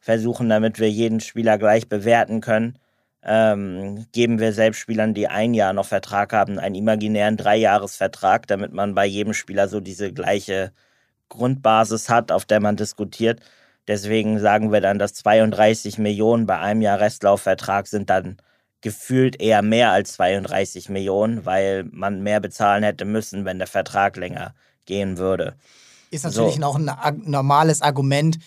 [0.00, 2.78] versuchen, damit wir jeden Spieler gleich bewerten können,
[3.24, 8.72] ähm, geben wir selbst Spielern, die ein Jahr noch Vertrag haben, einen imaginären Dreijahresvertrag, damit
[8.72, 10.72] man bei jedem Spieler so diese gleiche
[11.28, 13.40] Grundbasis hat, auf der man diskutiert.
[13.88, 18.38] Deswegen sagen wir dann, dass 32 Millionen bei einem Jahr Restlaufvertrag sind dann
[18.82, 24.16] gefühlt eher mehr als 32 Millionen, weil man mehr bezahlen hätte müssen, wenn der Vertrag
[24.16, 25.56] länger gehen würde.
[26.10, 26.64] Ist natürlich so.
[26.64, 26.90] auch ein
[27.24, 28.38] normales Argument,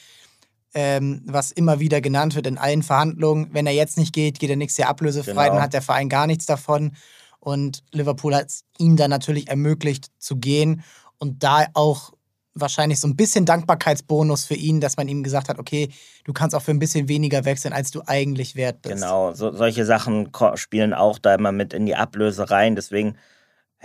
[0.75, 3.47] ähm, was immer wieder genannt wird in allen Verhandlungen.
[3.53, 5.55] Wenn er jetzt nicht geht, geht er nächstes Jahr ablösefrei, genau.
[5.55, 6.91] dann hat der Verein gar nichts davon.
[7.39, 10.83] Und Liverpool hat es ihm dann natürlich ermöglicht zu gehen
[11.17, 12.11] und da auch
[12.55, 15.89] wahrscheinlich so ein bisschen Dankbarkeitsbonus für ihn, dass man ihm gesagt hat, okay,
[16.23, 18.95] du kannst auch für ein bisschen weniger wechseln, als du eigentlich wert bist.
[18.95, 22.75] Genau, so, solche Sachen spielen auch da immer mit in die Ablöse rein.
[22.75, 23.17] Deswegen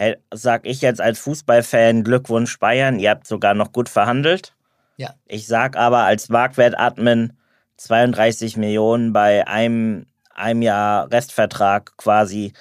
[0.01, 4.55] hey, sag ich jetzt als Fußballfan Glückwunsch Bayern, ihr habt sogar noch gut verhandelt.
[4.97, 5.15] Ja.
[5.27, 7.35] Ich sag aber als Marktwert-Admin
[7.77, 12.53] 32 Millionen bei einem, einem Jahr Restvertrag quasi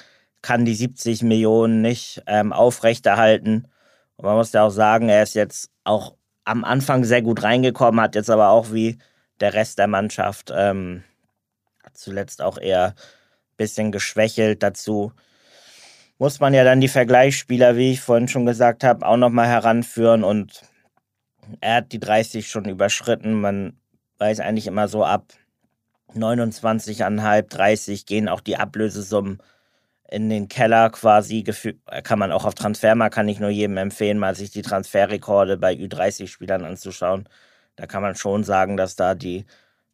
[0.41, 3.67] kann die 70 Millionen nicht ähm, aufrechterhalten.
[4.15, 7.99] Und man muss ja auch sagen, er ist jetzt auch am Anfang sehr gut reingekommen,
[7.99, 8.97] hat jetzt aber auch wie
[9.39, 11.03] der Rest der Mannschaft ähm,
[11.93, 14.63] zuletzt auch eher ein bisschen geschwächelt.
[14.63, 15.11] Dazu
[16.17, 20.23] muss man ja dann die Vergleichsspieler, wie ich vorhin schon gesagt habe, auch nochmal heranführen.
[20.23, 20.63] Und
[21.61, 23.41] er hat die 30 schon überschritten.
[23.41, 23.77] Man
[24.17, 25.33] weiß eigentlich immer so ab
[26.15, 29.41] 29,5, 30 gehen auch die Ablösesummen
[30.11, 31.43] in den Keller quasi.
[32.03, 35.73] Kann man auch auf Transfermarkt, kann ich nur jedem empfehlen, mal sich die Transferrekorde bei
[35.73, 37.27] Ü30-Spielern anzuschauen.
[37.75, 39.45] Da kann man schon sagen, dass da die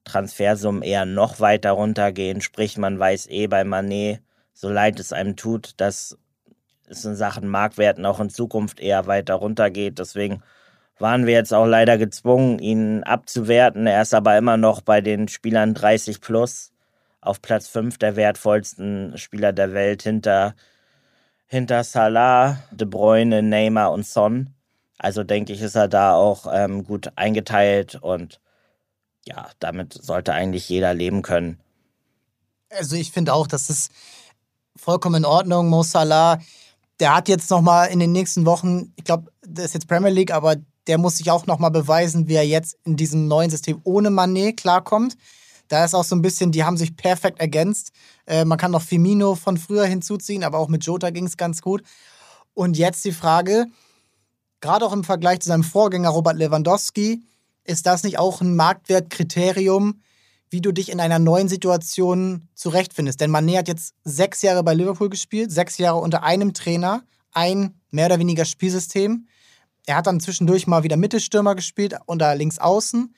[0.05, 2.41] Transfersummen eher noch weiter runtergehen.
[2.41, 4.21] Sprich, man weiß eh bei Manet,
[4.53, 6.17] so leid es einem tut, dass
[6.87, 9.99] es in Sachen Marktwerten auch in Zukunft eher weiter runtergeht.
[9.99, 10.43] Deswegen
[10.97, 13.87] waren wir jetzt auch leider gezwungen, ihn abzuwerten.
[13.87, 16.71] Er ist aber immer noch bei den Spielern 30 plus
[17.25, 20.55] auf Platz 5 der wertvollsten Spieler der Welt hinter,
[21.47, 24.49] hinter Salah, De Bruyne, Neymar und Son.
[24.97, 28.39] Also denke ich, ist er da auch ähm, gut eingeteilt und
[29.25, 31.59] ja, damit sollte eigentlich jeder leben können.
[32.69, 33.91] Also ich finde auch, das ist
[34.75, 35.69] vollkommen in Ordnung.
[35.69, 36.39] Mo Salah,
[36.99, 40.31] der hat jetzt nochmal in den nächsten Wochen, ich glaube, das ist jetzt Premier League,
[40.31, 40.55] aber
[40.87, 44.57] der muss sich auch nochmal beweisen, wie er jetzt in diesem neuen System ohne Manet
[44.57, 45.17] klarkommt.
[45.67, 47.91] Da ist auch so ein bisschen, die haben sich perfekt ergänzt.
[48.25, 51.61] Äh, man kann noch Firmino von früher hinzuziehen, aber auch mit Jota ging es ganz
[51.61, 51.83] gut.
[52.53, 53.65] Und jetzt die Frage,
[54.61, 57.23] gerade auch im Vergleich zu seinem Vorgänger Robert Lewandowski,
[57.63, 60.01] ist das nicht auch ein Marktwertkriterium,
[60.49, 63.19] wie du dich in einer neuen Situation zurechtfindest?
[63.19, 67.73] Denn Mané hat jetzt sechs Jahre bei Liverpool gespielt, sechs Jahre unter einem Trainer, ein
[67.89, 69.27] mehr oder weniger Spielsystem.
[69.85, 73.13] Er hat dann zwischendurch mal wieder Mittelstürmer gespielt, unter links außen.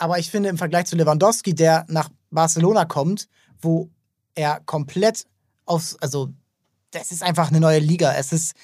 [0.00, 3.28] Aber ich finde im Vergleich zu Lewandowski, der nach Barcelona kommt,
[3.60, 3.90] wo
[4.34, 5.26] er komplett
[5.66, 6.30] aufs, also
[6.90, 8.14] das ist einfach eine neue Liga.
[8.14, 8.54] Es ist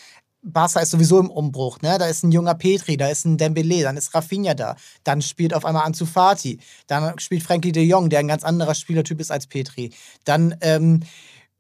[0.42, 1.99] Barca ist sowieso im Umbruch, ne?
[1.99, 5.53] Da ist ein junger Petri, da ist ein Dembele, dann ist Rafinha da, dann spielt
[5.53, 9.33] auf einmal Ansu Fati, dann spielt Frankie de Jong, der ein ganz anderer Spielertyp ist
[9.33, 9.92] als Petri.
[10.25, 11.01] Dann ähm,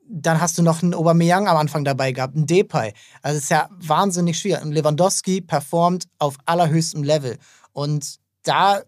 [0.08, 2.92] dann hast du noch einen Aubameyang am Anfang dabei gehabt, einen Depay.
[3.22, 4.62] Also es ist ja wahnsinnig schwierig.
[4.62, 7.38] Und Lewandowski performt auf allerhöchstem Level.
[7.72, 8.82] Und da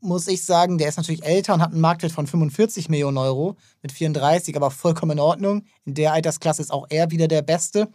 [0.00, 3.56] muss ich sagen, der ist natürlich älter und hat einen Marktwert von 45 Millionen Euro
[3.82, 5.64] mit 34, aber vollkommen in Ordnung.
[5.84, 7.88] In der Altersklasse ist auch er wieder der Beste.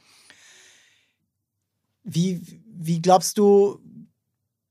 [2.04, 3.80] Wie, wie glaubst du,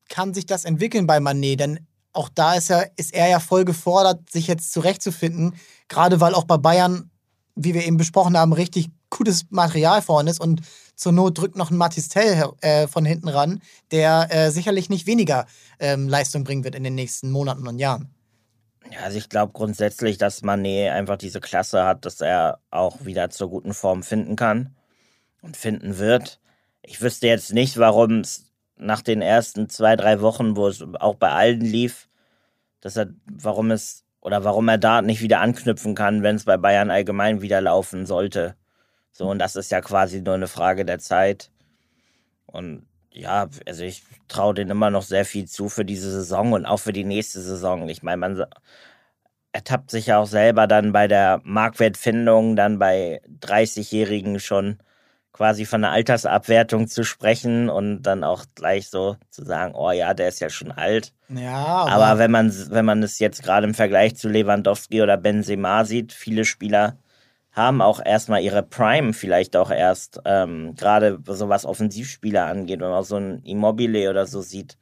[0.09, 1.61] kann sich das entwickeln bei Manet?
[1.61, 5.55] Denn auch da ist er, ist er ja voll gefordert, sich jetzt zurechtzufinden.
[5.89, 7.11] Gerade weil auch bei Bayern,
[7.55, 10.61] wie wir eben besprochen haben, richtig gutes Material vorne ist und
[10.95, 15.47] zur Not drückt noch ein Matistel äh, von hinten ran, der äh, sicherlich nicht weniger
[15.79, 18.15] ähm, Leistung bringen wird in den nächsten Monaten und Jahren.
[18.91, 23.31] Ja, also ich glaube grundsätzlich, dass Manet einfach diese Klasse hat, dass er auch wieder
[23.31, 24.75] zur guten Form finden kann
[25.41, 26.41] und finden wird
[26.83, 31.15] ich wüsste jetzt nicht, warum es nach den ersten zwei, drei Wochen, wo es auch
[31.15, 32.09] bei allen lief,
[32.81, 36.57] dass er, warum es oder warum er da nicht wieder anknüpfen kann, wenn es bei
[36.57, 38.57] Bayern allgemein wieder laufen sollte.
[39.13, 41.51] So, und das ist ja quasi nur eine Frage der Zeit.
[42.47, 46.67] Und ja, also ich traue denen immer noch sehr viel zu für diese Saison und
[46.67, 47.89] auch für die nächste Saison.
[47.89, 48.45] Ich meine, man
[49.53, 54.79] ertappt sich ja auch selber dann bei der Marktwertfindung, dann bei 30-Jährigen schon
[55.33, 60.15] quasi von einer Altersabwertung zu sprechen und dann auch gleich so zu sagen, oh ja,
[60.15, 61.13] der ist ja schon alt.
[61.29, 65.17] Ja, aber, aber wenn man wenn man es jetzt gerade im Vergleich zu Lewandowski oder
[65.17, 66.97] Benzema sieht, viele Spieler
[67.53, 72.89] haben auch erstmal ihre Prime vielleicht auch erst, ähm, gerade so was Offensivspieler angeht und
[72.89, 74.79] auch so ein Immobile oder so sieht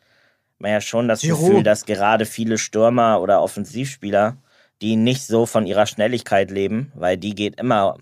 [0.59, 1.39] man ja schon das Giro.
[1.39, 4.37] Gefühl, dass gerade viele Stürmer oder Offensivspieler,
[4.83, 7.97] die nicht so von ihrer Schnelligkeit leben, weil die geht immer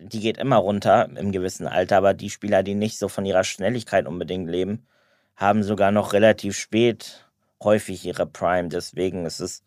[0.00, 3.44] die geht immer runter im gewissen Alter, aber die Spieler, die nicht so von ihrer
[3.44, 4.86] Schnelligkeit unbedingt leben,
[5.34, 7.26] haben sogar noch relativ spät
[7.62, 8.68] häufig ihre Prime.
[8.68, 9.64] Deswegen ist es,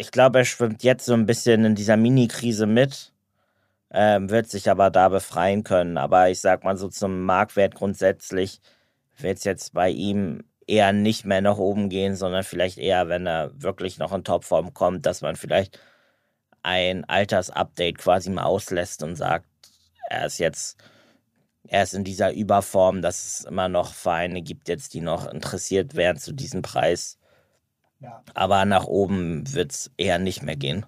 [0.00, 3.12] ich glaube, er schwimmt jetzt so ein bisschen in dieser Mini-Krise mit,
[3.92, 5.98] ähm, wird sich aber da befreien können.
[5.98, 8.60] Aber ich sag mal so zum Marktwert grundsätzlich
[9.18, 13.26] wird es jetzt bei ihm eher nicht mehr nach oben gehen, sondern vielleicht eher, wenn
[13.26, 15.78] er wirklich noch in Topform kommt, dass man vielleicht
[16.62, 19.46] ein Altersupdate quasi mal auslässt und sagt,
[20.08, 20.78] er ist jetzt,
[21.68, 25.94] er ist in dieser Überform, dass es immer noch Vereine gibt jetzt, die noch interessiert
[25.94, 27.19] wären zu diesem Preis.
[28.00, 28.22] Ja.
[28.34, 30.86] Aber nach oben wird es eher nicht mehr gehen.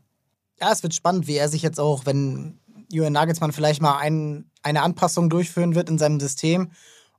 [0.61, 2.59] Ja, es wird spannend, wie er sich jetzt auch, wenn
[2.91, 6.73] Julian Nagelsmann vielleicht mal ein, eine Anpassung durchführen wird in seinem System,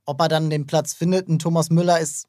[0.04, 1.28] ob er dann den Platz findet.
[1.28, 2.26] Ein Thomas Müller ist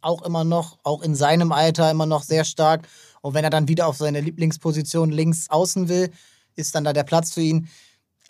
[0.00, 2.88] auch immer noch, auch in seinem Alter immer noch sehr stark.
[3.22, 6.10] Und wenn er dann wieder auf seine Lieblingsposition links außen will,
[6.56, 7.68] ist dann da der Platz für ihn.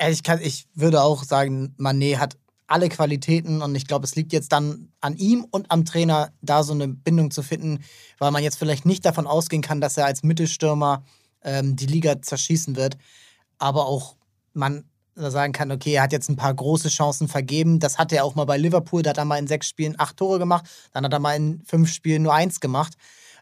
[0.08, 2.36] Ich, kann, ich würde auch sagen, Manet hat
[2.70, 6.62] alle Qualitäten und ich glaube, es liegt jetzt dann an ihm und am Trainer, da
[6.62, 7.80] so eine Bindung zu finden,
[8.18, 11.02] weil man jetzt vielleicht nicht davon ausgehen kann, dass er als Mittelstürmer
[11.42, 12.96] ähm, die Liga zerschießen wird.
[13.58, 14.16] Aber auch
[14.52, 14.84] man
[15.16, 17.80] sagen kann, okay, er hat jetzt ein paar große Chancen vergeben.
[17.80, 20.16] Das hat er auch mal bei Liverpool, da hat er mal in sechs Spielen acht
[20.16, 22.94] Tore gemacht, dann hat er mal in fünf Spielen nur eins gemacht.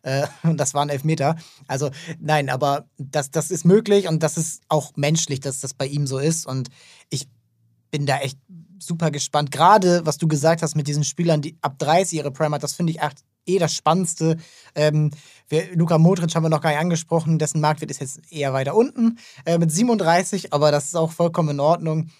[0.02, 1.36] Äh, und das waren Elfmeter.
[1.66, 5.86] Also nein, aber das, das ist möglich und das ist auch menschlich, dass das bei
[5.86, 6.46] ihm so ist.
[6.46, 6.68] Und
[7.10, 7.28] ich
[7.90, 8.38] bin da echt
[8.78, 9.50] super gespannt.
[9.50, 12.74] Gerade, was du gesagt hast mit diesen Spielern, die ab 30 ihre Prime hat, das
[12.74, 14.36] finde ich echt eh das Spannendste.
[14.74, 15.10] Ähm,
[15.48, 18.74] wir, Luka Modric haben wir noch gar nicht angesprochen, dessen Marktwert ist jetzt eher weiter
[18.74, 22.10] unten äh, mit 37, aber das ist auch vollkommen in Ordnung.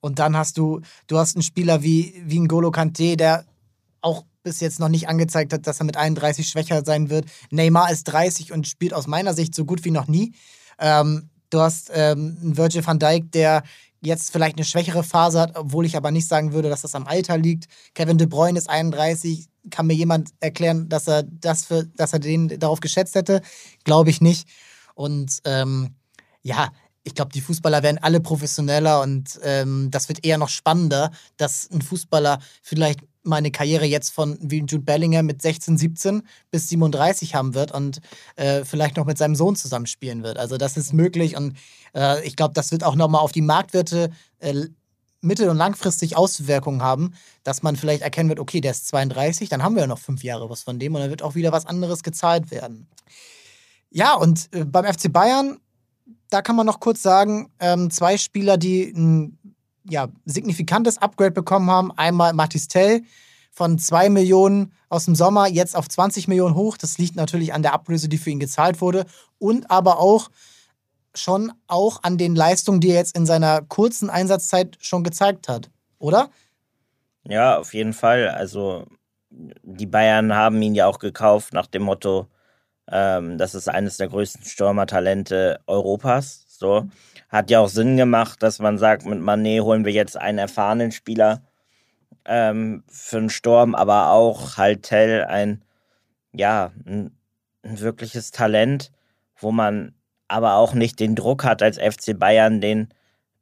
[0.00, 3.46] Und dann hast du, du hast einen Spieler wie, wie ein Golo Kante, der
[4.02, 7.24] auch bis jetzt noch nicht angezeigt hat, dass er mit 31 schwächer sein wird.
[7.50, 10.34] Neymar ist 30 und spielt aus meiner Sicht so gut wie noch nie.
[10.78, 13.62] Ähm, du hast ähm, einen Virgil van Dijk, der
[14.04, 17.06] jetzt vielleicht eine schwächere Phase hat, obwohl ich aber nicht sagen würde, dass das am
[17.06, 17.66] Alter liegt.
[17.94, 19.48] Kevin De Bruyne ist 31.
[19.70, 23.40] Kann mir jemand erklären, dass er das für, dass er den darauf geschätzt hätte?
[23.84, 24.48] Glaube ich nicht.
[24.94, 25.94] Und ähm,
[26.42, 26.70] ja,
[27.02, 31.70] ich glaube, die Fußballer werden alle professioneller und ähm, das wird eher noch spannender, dass
[31.70, 37.34] ein Fußballer vielleicht meine Karriere jetzt von wie Jude Bellingham mit 16, 17 bis 37
[37.34, 38.00] haben wird und
[38.36, 40.38] äh, vielleicht noch mit seinem Sohn zusammenspielen wird.
[40.38, 41.56] Also das ist möglich und
[41.94, 44.66] äh, ich glaube, das wird auch nochmal auf die Marktwerte äh,
[45.20, 49.62] mittel- und langfristig Auswirkungen haben, dass man vielleicht erkennen wird, okay, der ist 32, dann
[49.62, 51.66] haben wir ja noch fünf Jahre was von dem und dann wird auch wieder was
[51.66, 52.86] anderes gezahlt werden.
[53.90, 55.58] Ja, und äh, beim FC Bayern,
[56.28, 59.38] da kann man noch kurz sagen, ähm, zwei Spieler, die ein
[59.88, 61.92] ja, signifikantes Upgrade bekommen haben.
[61.92, 63.02] Einmal Matistel
[63.50, 66.76] von 2 Millionen aus dem Sommer jetzt auf 20 Millionen hoch.
[66.76, 69.06] Das liegt natürlich an der Ablöse, die für ihn gezahlt wurde.
[69.38, 70.30] Und aber auch
[71.14, 75.70] schon auch an den Leistungen, die er jetzt in seiner kurzen Einsatzzeit schon gezeigt hat,
[75.98, 76.30] oder?
[77.24, 78.28] Ja, auf jeden Fall.
[78.28, 78.86] Also
[79.30, 82.26] die Bayern haben ihn ja auch gekauft nach dem Motto,
[82.90, 86.44] ähm, das ist eines der größten Stürmertalente Europas.
[86.48, 86.88] So
[87.28, 90.92] hat ja auch Sinn gemacht, dass man sagt, mit Manet holen wir jetzt einen erfahrenen
[90.92, 91.42] Spieler
[92.24, 95.64] ähm, für den Sturm, aber auch halt Tell ein
[96.34, 97.16] ja ein,
[97.62, 98.90] ein wirkliches Talent,
[99.36, 99.94] wo man
[100.28, 102.88] aber auch nicht den Druck hat als FC Bayern, den,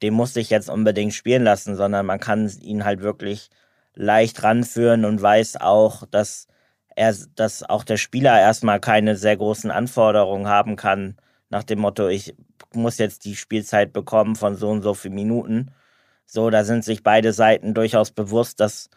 [0.03, 3.51] den muss ich jetzt unbedingt spielen lassen, sondern man kann ihn halt wirklich
[3.95, 6.47] leicht ranführen und weiß auch, dass
[6.95, 11.17] er, dass auch der Spieler erstmal keine sehr großen Anforderungen haben kann,
[11.49, 12.35] nach dem Motto, ich
[12.77, 15.71] muss jetzt die Spielzeit bekommen von so und so vielen Minuten.
[16.27, 18.91] So, da sind sich beide Seiten durchaus bewusst, dass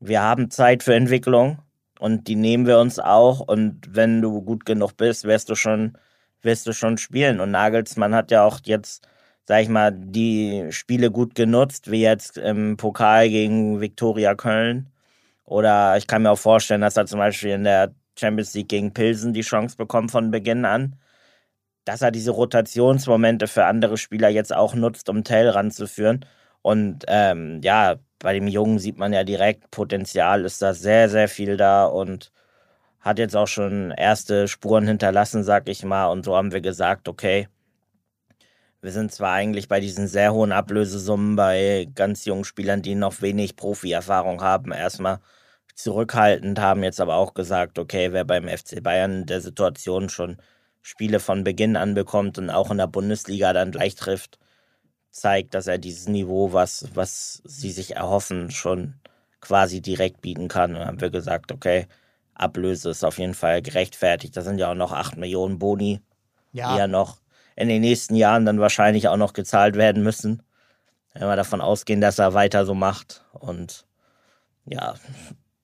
[0.00, 1.58] wir haben Zeit für Entwicklung
[1.98, 3.40] und die nehmen wir uns auch.
[3.40, 5.96] Und wenn du gut genug bist, wirst du schon
[6.42, 7.40] wirst du schon spielen.
[7.40, 9.06] Und Nagelsmann hat ja auch jetzt,
[9.46, 14.90] sag ich mal, die Spiele gut genutzt, wie jetzt im Pokal gegen Viktoria Köln.
[15.44, 18.92] Oder ich kann mir auch vorstellen, dass er zum Beispiel in der Champions League gegen
[18.92, 20.96] Pilsen die Chance bekommt von Beginn an.
[21.90, 26.24] Dass er diese Rotationsmomente für andere Spieler jetzt auch nutzt, um Tell ranzuführen.
[26.62, 31.26] Und ähm, ja, bei dem Jungen sieht man ja direkt, Potenzial ist da sehr, sehr
[31.28, 32.30] viel da und
[33.00, 36.06] hat jetzt auch schon erste Spuren hinterlassen, sag ich mal.
[36.06, 37.48] Und so haben wir gesagt, okay,
[38.82, 43.20] wir sind zwar eigentlich bei diesen sehr hohen Ablösesummen bei ganz jungen Spielern, die noch
[43.20, 45.18] wenig Profi-Erfahrung haben, erstmal
[45.74, 50.36] zurückhaltend, haben jetzt aber auch gesagt, okay, wer beim FC Bayern in der Situation schon
[50.82, 54.38] Spiele von Beginn an bekommt und auch in der Bundesliga dann gleich trifft,
[55.10, 58.94] zeigt, dass er dieses Niveau, was, was sie sich erhoffen, schon
[59.40, 60.72] quasi direkt bieten kann.
[60.72, 61.86] Und dann haben wir gesagt, okay,
[62.34, 64.36] Ablöse ist auf jeden Fall gerechtfertigt.
[64.36, 66.00] Da sind ja auch noch 8 Millionen Boni,
[66.52, 66.72] ja.
[66.72, 67.20] die ja noch
[67.56, 70.42] in den nächsten Jahren dann wahrscheinlich auch noch gezahlt werden müssen.
[71.12, 73.24] Wenn wir davon ausgehen, dass er weiter so macht.
[73.32, 73.86] Und
[74.64, 74.94] ja,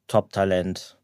[0.09, 0.99] Top-Talent,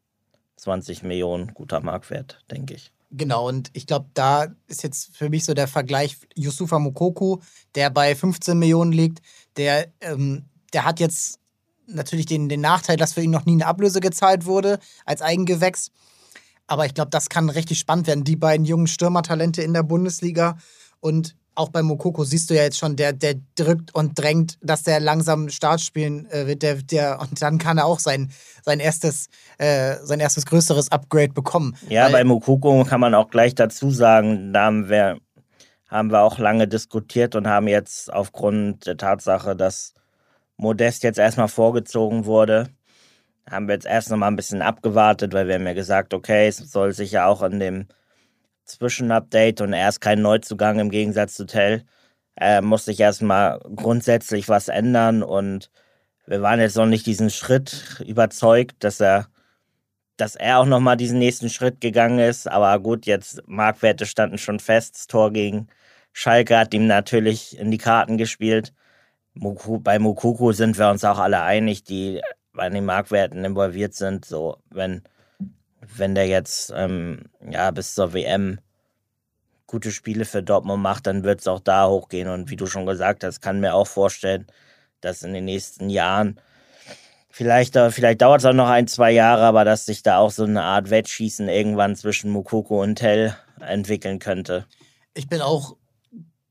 [0.56, 2.92] 20 Millionen, guter Marktwert, denke ich.
[3.14, 7.38] Genau, und ich glaube, da ist jetzt für mich so der Vergleich Yusufa Mokoku,
[7.74, 9.20] der bei 15 Millionen liegt.
[9.58, 11.38] Der, ähm, der hat jetzt
[11.86, 15.90] natürlich den, den Nachteil, dass für ihn noch nie eine Ablöse gezahlt wurde als Eigengewächs.
[16.66, 18.24] Aber ich glaube, das kann richtig spannend werden.
[18.24, 20.56] Die beiden jungen Stürmertalente in der Bundesliga.
[21.00, 24.82] Und auch bei Mokoko siehst du ja jetzt schon, der, der drückt und drängt, dass
[24.82, 26.62] der langsam Start spielen äh, wird.
[26.62, 28.30] Der, der, und dann kann er auch sein,
[28.62, 29.28] sein, erstes,
[29.58, 31.76] äh, sein erstes größeres Upgrade bekommen.
[31.88, 35.18] Ja, Weil, bei Mokoko kann man auch gleich dazu sagen, da haben wir,
[35.88, 39.94] haben wir auch lange diskutiert und haben jetzt aufgrund der Tatsache, dass
[40.56, 42.68] Modest jetzt erstmal vorgezogen wurde,
[43.50, 46.46] haben wir jetzt erst noch mal ein bisschen abgewartet, weil wir haben ja gesagt, okay,
[46.46, 47.86] es soll sich ja auch in dem
[48.64, 51.84] Zwischenupdate und er ist kein Neuzugang im Gegensatz zu Tell,
[52.36, 55.70] äh, muss sich erstmal grundsätzlich was ändern und
[56.26, 59.26] wir waren jetzt noch nicht diesen Schritt überzeugt, dass er
[60.18, 62.46] dass er auch nochmal diesen nächsten Schritt gegangen ist.
[62.46, 64.94] Aber gut, jetzt Marktwerte standen schon fest.
[64.94, 65.68] Das Tor gegen
[66.12, 68.72] Schalke hat ihm natürlich in die Karten gespielt
[69.34, 72.20] bei Mukoko sind wir uns auch alle einig, die
[72.52, 74.24] bei den Marktwerten involviert sind.
[74.24, 75.02] So, wenn,
[75.96, 78.58] wenn der jetzt ähm, ja, bis zur WM
[79.66, 82.28] gute Spiele für Dortmund macht, dann wird es auch da hochgehen.
[82.28, 84.46] Und wie du schon gesagt hast, kann mir auch vorstellen,
[85.00, 86.38] dass in den nächsten Jahren,
[87.30, 90.30] vielleicht, äh, vielleicht dauert es auch noch ein, zwei Jahre, aber dass sich da auch
[90.30, 94.66] so eine Art Wettschießen irgendwann zwischen Mukoko und Tell entwickeln könnte.
[95.14, 95.76] Ich bin auch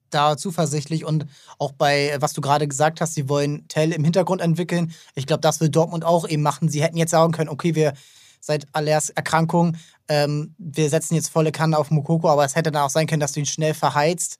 [0.10, 1.26] da zuversichtlich und
[1.58, 4.94] auch bei, was du gerade gesagt hast, sie wollen Tell im Hintergrund entwickeln.
[5.16, 6.70] Ich glaube, das will Dortmund auch eben machen.
[6.70, 7.94] Sie hätten jetzt sagen können, okay, wir
[8.42, 9.78] seit Alers Erkrankung,
[10.10, 13.22] ähm, wir setzen jetzt volle Kanne auf Mokoko, aber es hätte dann auch sein können,
[13.22, 14.40] dass du ihn schnell verheizt,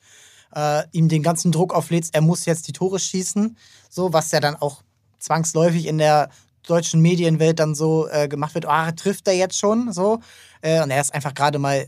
[0.54, 3.58] äh, ihm den ganzen Druck auflädst, er muss jetzt die Tore schießen,
[3.90, 4.82] so, was ja dann auch
[5.20, 6.30] zwangsläufig in der
[6.68, 10.20] deutschen Medienwelt dann so äh, gemacht wird, ah, trifft er jetzt schon, so.
[10.62, 11.88] Äh, und er ist einfach gerade mal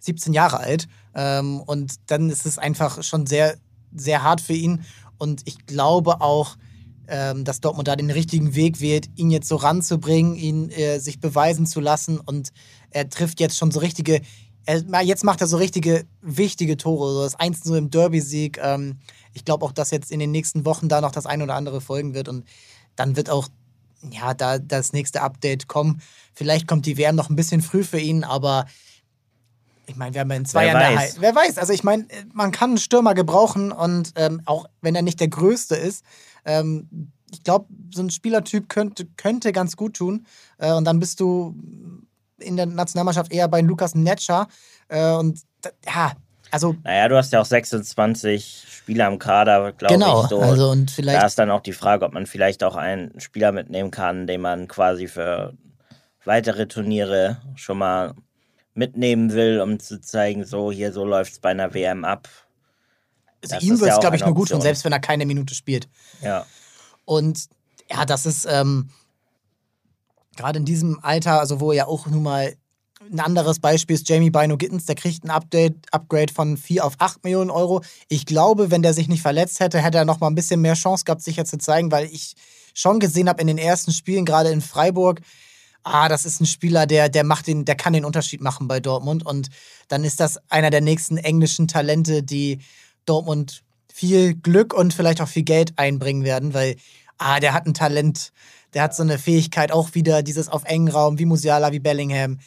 [0.00, 0.88] 17 Jahre alt.
[1.14, 3.56] Ähm, und dann ist es einfach schon sehr,
[3.94, 4.84] sehr hart für ihn.
[5.18, 6.56] Und ich glaube auch,
[7.08, 11.20] ähm, dass Dortmund da den richtigen Weg wählt, ihn jetzt so ranzubringen, ihn äh, sich
[11.20, 12.18] beweisen zu lassen.
[12.20, 12.50] Und
[12.90, 14.20] er trifft jetzt schon so richtige,
[14.66, 17.12] er, jetzt macht er so richtige wichtige Tore.
[17.12, 18.58] So das 1 so im Derby-Sieg.
[18.62, 18.98] Ähm,
[19.32, 21.80] ich glaube auch, dass jetzt in den nächsten Wochen da noch das ein oder andere
[21.80, 22.28] folgen wird.
[22.28, 22.44] Und
[22.96, 23.48] dann wird auch
[24.10, 26.00] ja, da das nächste Update kommen.
[26.34, 28.66] Vielleicht kommt die WM noch ein bisschen früh für ihn, aber
[29.86, 30.96] ich meine, wir haben in zwei Wer Jahren.
[30.96, 31.16] weiß.
[31.20, 31.58] Wer weiß?
[31.58, 35.28] Also, ich meine, man kann einen Stürmer gebrauchen und ähm, auch wenn er nicht der
[35.28, 36.04] Größte ist,
[36.44, 40.26] ähm, ich glaube, so ein Spielertyp könnte, könnte ganz gut tun.
[40.58, 41.54] Äh, und dann bist du
[42.38, 44.48] in der Nationalmannschaft eher bei Lukas Netscher.
[44.88, 45.40] Äh, und
[45.84, 46.12] ja,
[46.50, 46.76] also.
[46.84, 50.28] Naja, du hast ja auch 26 Spieler im Kader, glaube genau, ich.
[50.28, 50.40] So.
[50.40, 51.20] Also und vielleicht.
[51.20, 54.40] Da ist dann auch die Frage, ob man vielleicht auch einen Spieler mitnehmen kann, den
[54.40, 55.54] man quasi für
[56.24, 58.14] weitere Turniere schon mal
[58.74, 62.28] mitnehmen will, um zu zeigen, so hier, so läuft es bei einer WM ab.
[63.52, 65.54] Also ihm wird es, ja glaube ich, nur gut tun, selbst wenn er keine Minute
[65.54, 65.88] spielt.
[66.22, 66.46] Ja.
[67.04, 67.48] Und
[67.90, 68.90] ja, das ist ähm,
[70.36, 72.54] gerade in diesem Alter, also wo ja auch nun mal
[73.12, 76.94] ein anderes Beispiel ist Jamie Bino Gittens, der kriegt ein Update, Upgrade von 4 auf
[76.98, 77.82] 8 Millionen Euro.
[78.08, 80.74] Ich glaube, wenn der sich nicht verletzt hätte, hätte er noch mal ein bisschen mehr
[80.74, 82.34] Chance gehabt, sicher zu zeigen, weil ich
[82.72, 85.20] schon gesehen habe in den ersten Spielen, gerade in Freiburg,
[85.84, 88.80] ah, das ist ein Spieler, der, der macht den, der kann den Unterschied machen bei
[88.80, 89.24] Dortmund.
[89.24, 89.50] Und
[89.88, 92.58] dann ist das einer der nächsten englischen Talente, die
[93.04, 96.76] Dortmund viel Glück und vielleicht auch viel Geld einbringen werden, weil,
[97.18, 98.32] ah, der hat ein Talent,
[98.74, 102.38] der hat so eine Fähigkeit, auch wieder dieses auf engen Raum, wie Musiala, wie Bellingham.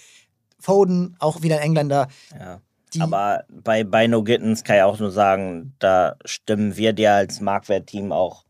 [0.59, 2.07] Foden, auch wieder ein Engländer.
[2.37, 2.61] Ja.
[2.99, 7.41] Aber bei, bei No Gittens kann ich auch nur sagen, da stimmen wir dir als
[7.41, 8.43] Marktwertteam auch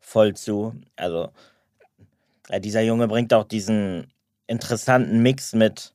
[0.00, 0.74] voll zu.
[0.96, 1.30] Also,
[2.58, 4.12] dieser Junge bringt auch diesen
[4.46, 5.94] interessanten Mix mit.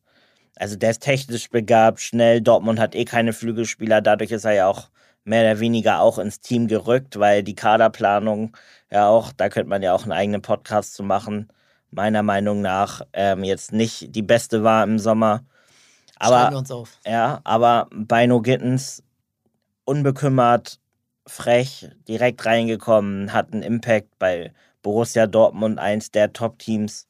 [0.56, 2.42] Also der ist technisch begabt, schnell.
[2.42, 4.90] Dortmund hat eh keine Flügelspieler, dadurch ist er ja auch
[5.28, 8.56] mehr oder weniger auch ins Team gerückt, weil die Kaderplanung
[8.90, 11.50] ja auch, da könnte man ja auch einen eigenen Podcast zu machen,
[11.92, 15.44] meiner Meinung nach ähm, jetzt nicht die beste war im Sommer.
[16.18, 16.98] Aber, wir uns auf.
[17.06, 19.04] Ja, aber bei No Gittens
[19.84, 20.80] unbekümmert,
[21.26, 27.08] frech, direkt reingekommen, hat einen Impact bei Borussia Dortmund, eins der Top-Teams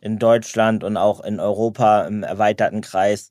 [0.00, 3.30] in Deutschland und auch in Europa im erweiterten Kreis.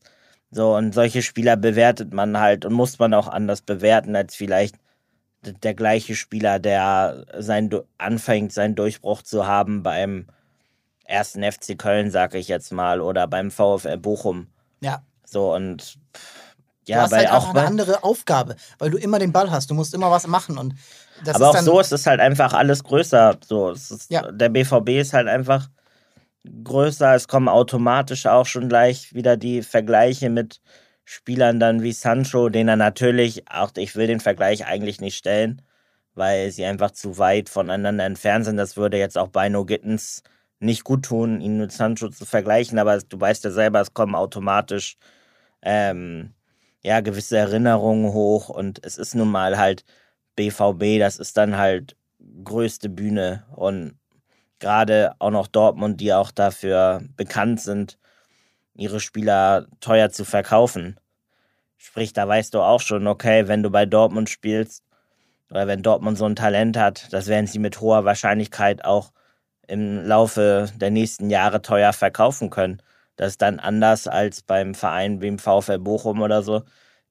[0.51, 4.75] So, und solche Spieler bewertet man halt und muss man auch anders bewerten als vielleicht
[5.41, 10.27] der gleiche Spieler, der sein, anfängt, seinen Durchbruch zu haben beim
[11.05, 14.47] ersten FC Köln, sag ich jetzt mal, oder beim VfL Bochum.
[14.81, 15.01] Ja.
[15.25, 15.97] So, und
[16.87, 19.69] ja, du hast halt auch, auch eine andere Aufgabe, weil du immer den Ball hast,
[19.69, 20.73] du musst immer was machen und
[21.27, 23.37] aber auch so ist es halt einfach alles größer.
[23.45, 24.31] So, ist, ja.
[24.31, 25.67] der BVB ist halt einfach
[26.63, 27.15] größer.
[27.15, 30.61] Es kommen automatisch auch schon gleich wieder die Vergleiche mit
[31.05, 35.61] Spielern dann wie Sancho, den er natürlich, auch ich will den Vergleich eigentlich nicht stellen,
[36.13, 38.57] weil sie einfach zu weit voneinander entfernt sind.
[38.57, 40.23] Das würde jetzt auch bei No Gittens
[40.59, 44.15] nicht gut tun, ihn mit Sancho zu vergleichen, aber du weißt ja selber, es kommen
[44.15, 44.97] automatisch
[45.61, 46.33] ähm,
[46.83, 49.85] ja gewisse Erinnerungen hoch und es ist nun mal halt
[50.35, 51.97] BVB, das ist dann halt
[52.43, 53.97] größte Bühne und
[54.59, 57.97] gerade auch noch Dortmund, die auch dafür bekannt sind,
[58.75, 60.99] ihre Spieler teuer zu verkaufen.
[61.77, 64.83] Sprich, da weißt du auch schon, okay, wenn du bei Dortmund spielst
[65.49, 69.11] oder wenn Dortmund so ein Talent hat, das werden sie mit hoher Wahrscheinlichkeit auch
[69.67, 72.81] im Laufe der nächsten Jahre teuer verkaufen können.
[73.15, 76.63] Das ist dann anders als beim Verein wie im VfL Bochum oder so,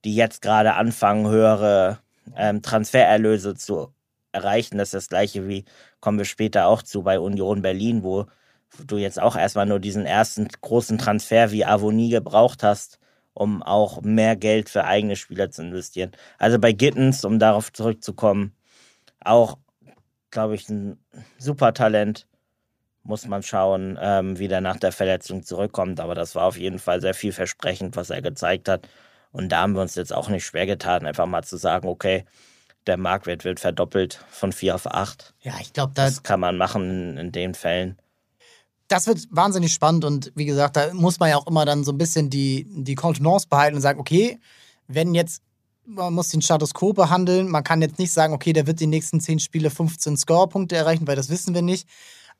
[0.04, 1.98] die jetzt gerade anfangen, höhere
[2.36, 3.92] ähm, Transfererlöse zu
[4.32, 4.78] erreichen.
[4.78, 5.64] Das ist das gleiche wie,
[6.00, 8.26] kommen wir später auch zu, bei Union Berlin, wo
[8.86, 12.98] du jetzt auch erstmal nur diesen ersten großen Transfer wie Avonie gebraucht hast,
[13.34, 16.12] um auch mehr Geld für eigene Spieler zu investieren.
[16.38, 18.54] Also bei Gittens, um darauf zurückzukommen,
[19.20, 19.58] auch
[20.30, 20.98] glaube ich, ein
[21.38, 22.26] super Talent.
[23.02, 26.00] Muss man schauen, ähm, wie der nach der Verletzung zurückkommt.
[26.00, 28.88] Aber das war auf jeden Fall sehr vielversprechend, was er gezeigt hat.
[29.32, 32.24] Und da haben wir uns jetzt auch nicht schwer getan, einfach mal zu sagen, okay,
[32.88, 35.34] der Marktwert wird verdoppelt von 4 auf 8.
[35.40, 37.96] Ja, ich glaube, das, das kann man machen in, den Fällen
[38.88, 41.92] das wird wahnsinnig spannend und wie gesagt, da muss man ja auch immer dann so
[41.92, 44.40] ein bisschen die, die Kontenance behalten und sagen, okay,
[44.86, 45.42] wenn jetzt,
[45.84, 48.86] man muss den Status quo behandeln, man kann jetzt nicht sagen, okay, der wird die
[48.86, 51.86] nächsten 10 Spiele 15 Score-Punkte erreichen, weil das wissen wir nicht.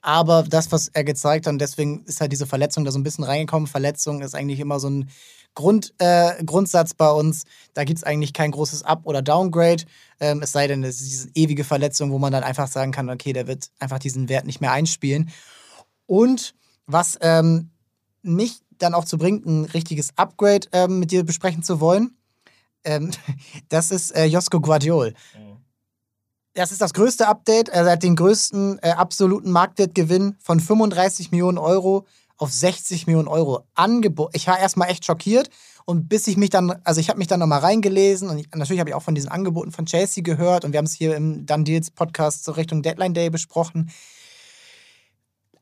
[0.00, 3.02] Aber das, was er gezeigt hat, und deswegen ist halt diese Verletzung da so ein
[3.02, 3.66] bisschen reingekommen.
[3.66, 5.10] Verletzung ist eigentlich immer so ein
[5.54, 7.44] Grund, äh, Grundsatz bei uns.
[7.74, 9.84] Da gibt es eigentlich kein großes Up- oder Downgrade.
[10.20, 13.10] Ähm, es sei denn, es ist diese ewige Verletzung, wo man dann einfach sagen kann,
[13.10, 15.30] okay, der wird einfach diesen Wert nicht mehr einspielen.
[16.06, 16.54] Und
[16.86, 17.70] was ähm,
[18.22, 22.16] mich dann auch zu bringt, ein richtiges Upgrade ähm, mit dir besprechen zu wollen,
[22.84, 23.10] ähm,
[23.68, 25.14] das ist äh, Josko Guardiol.
[25.36, 25.56] Mhm.
[26.54, 27.68] Das ist das größte Update.
[27.68, 32.04] Er hat den größten äh, absoluten Marktwertgewinn von 35 Millionen Euro
[32.38, 34.32] auf 60 Millionen Euro angeboten.
[34.34, 35.50] Ich war erstmal echt schockiert
[35.84, 38.80] und bis ich mich dann, also ich habe mich dann nochmal reingelesen und ich, natürlich
[38.80, 41.44] habe ich auch von diesen Angeboten von Chelsea gehört und wir haben es hier im
[41.44, 43.90] Done Deals Podcast zur Richtung Deadline Day besprochen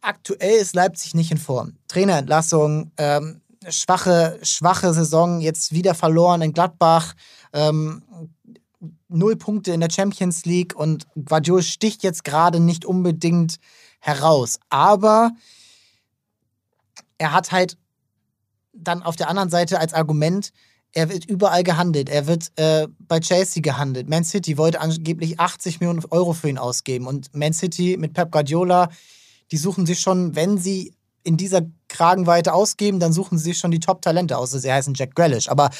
[0.06, 1.74] aktuell ist Leipzig nicht in Form.
[1.88, 7.14] Trainerentlassung, ähm, schwache, schwache Saison, jetzt wieder verloren in Gladbach,
[7.52, 8.02] ähm,
[9.08, 13.56] null Punkte in der Champions League und Guardiola sticht jetzt gerade nicht unbedingt
[14.00, 14.58] heraus.
[14.68, 15.32] Aber
[17.18, 17.76] er hat halt
[18.72, 20.52] dann auf der anderen Seite als Argument,
[20.92, 22.08] er wird überall gehandelt.
[22.08, 24.08] Er wird äh, bei Chelsea gehandelt.
[24.08, 27.06] Man City wollte angeblich 80 Millionen Euro für ihn ausgeben.
[27.06, 28.88] Und Man City mit Pep Guardiola
[29.52, 33.72] die suchen sich schon, wenn sie in dieser Kragenweite ausgeben, dann suchen sie sich schon
[33.72, 34.52] die Top-Talente aus.
[34.52, 35.48] Sie heißen Jack Grealish.
[35.48, 35.70] Aber,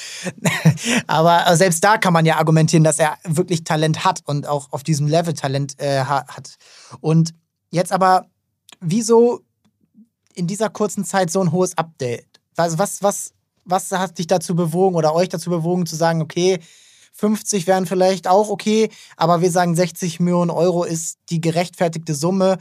[1.07, 4.83] aber selbst da kann man ja argumentieren, dass er wirklich Talent hat und auch auf
[4.83, 6.57] diesem Level Talent äh, hat.
[7.01, 7.33] Und
[7.71, 8.27] jetzt aber,
[8.81, 9.43] wieso
[10.37, 12.41] in dieser kurzen Zeit so ein hohes Update?
[12.57, 13.33] Also was, was,
[13.65, 16.61] was hat dich dazu bewogen oder euch dazu bewogen zu sagen, okay,
[17.13, 22.59] 50 wären vielleicht auch okay, aber wir sagen 60 Millionen Euro ist die gerechtfertigte Summe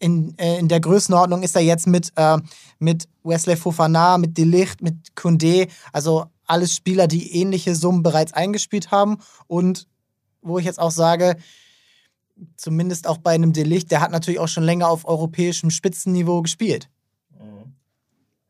[0.00, 2.38] in, äh, in der Größenordnung ist er jetzt mit, äh,
[2.78, 8.90] mit Wesley Fofana, mit Delicht, mit Kunde, also alles Spieler, die ähnliche Summen bereits eingespielt
[8.90, 9.86] haben und
[10.42, 11.36] wo ich jetzt auch sage,
[12.56, 16.88] zumindest auch bei einem Delicht, der hat natürlich auch schon länger auf europäischem Spitzenniveau gespielt.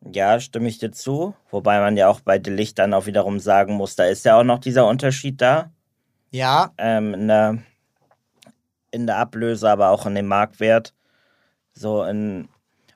[0.05, 1.35] Ja, stimme ich dir zu.
[1.51, 4.45] Wobei man ja auch bei Delicht dann auch wiederum sagen muss, da ist ja auch
[4.45, 5.71] noch dieser Unterschied da.
[6.31, 6.73] Ja.
[6.79, 7.59] Ähm, in, der,
[8.91, 10.95] in der Ablöse, aber auch in dem Marktwert.
[11.75, 12.49] So, in,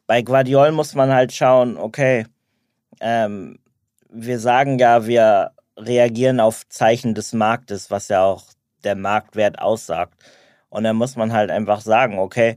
[0.06, 2.26] bei Guardiol muss man halt schauen, okay,
[3.00, 3.58] ähm,
[4.08, 8.44] wir sagen ja, wir reagieren auf Zeichen des Marktes, was ja auch
[8.84, 10.14] der Marktwert aussagt.
[10.68, 12.56] Und dann muss man halt einfach sagen, okay,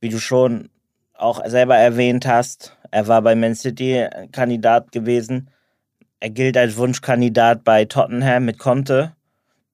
[0.00, 0.70] wie du schon
[1.14, 5.50] auch selber erwähnt hast, er war bei Man City Kandidat gewesen.
[6.20, 9.12] Er gilt als Wunschkandidat bei Tottenham mit Conte,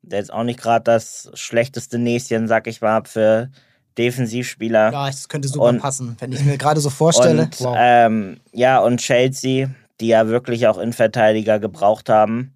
[0.03, 3.51] der jetzt auch nicht gerade das schlechteste Näschen, sag ich mal, für
[3.97, 4.93] Defensivspieler.
[4.93, 7.43] Ja, das könnte super und, passen, wenn ich mir gerade so vorstelle.
[7.43, 7.77] Und, wow.
[7.79, 12.55] ähm, ja, und Chelsea, die ja wirklich auch Innenverteidiger gebraucht haben,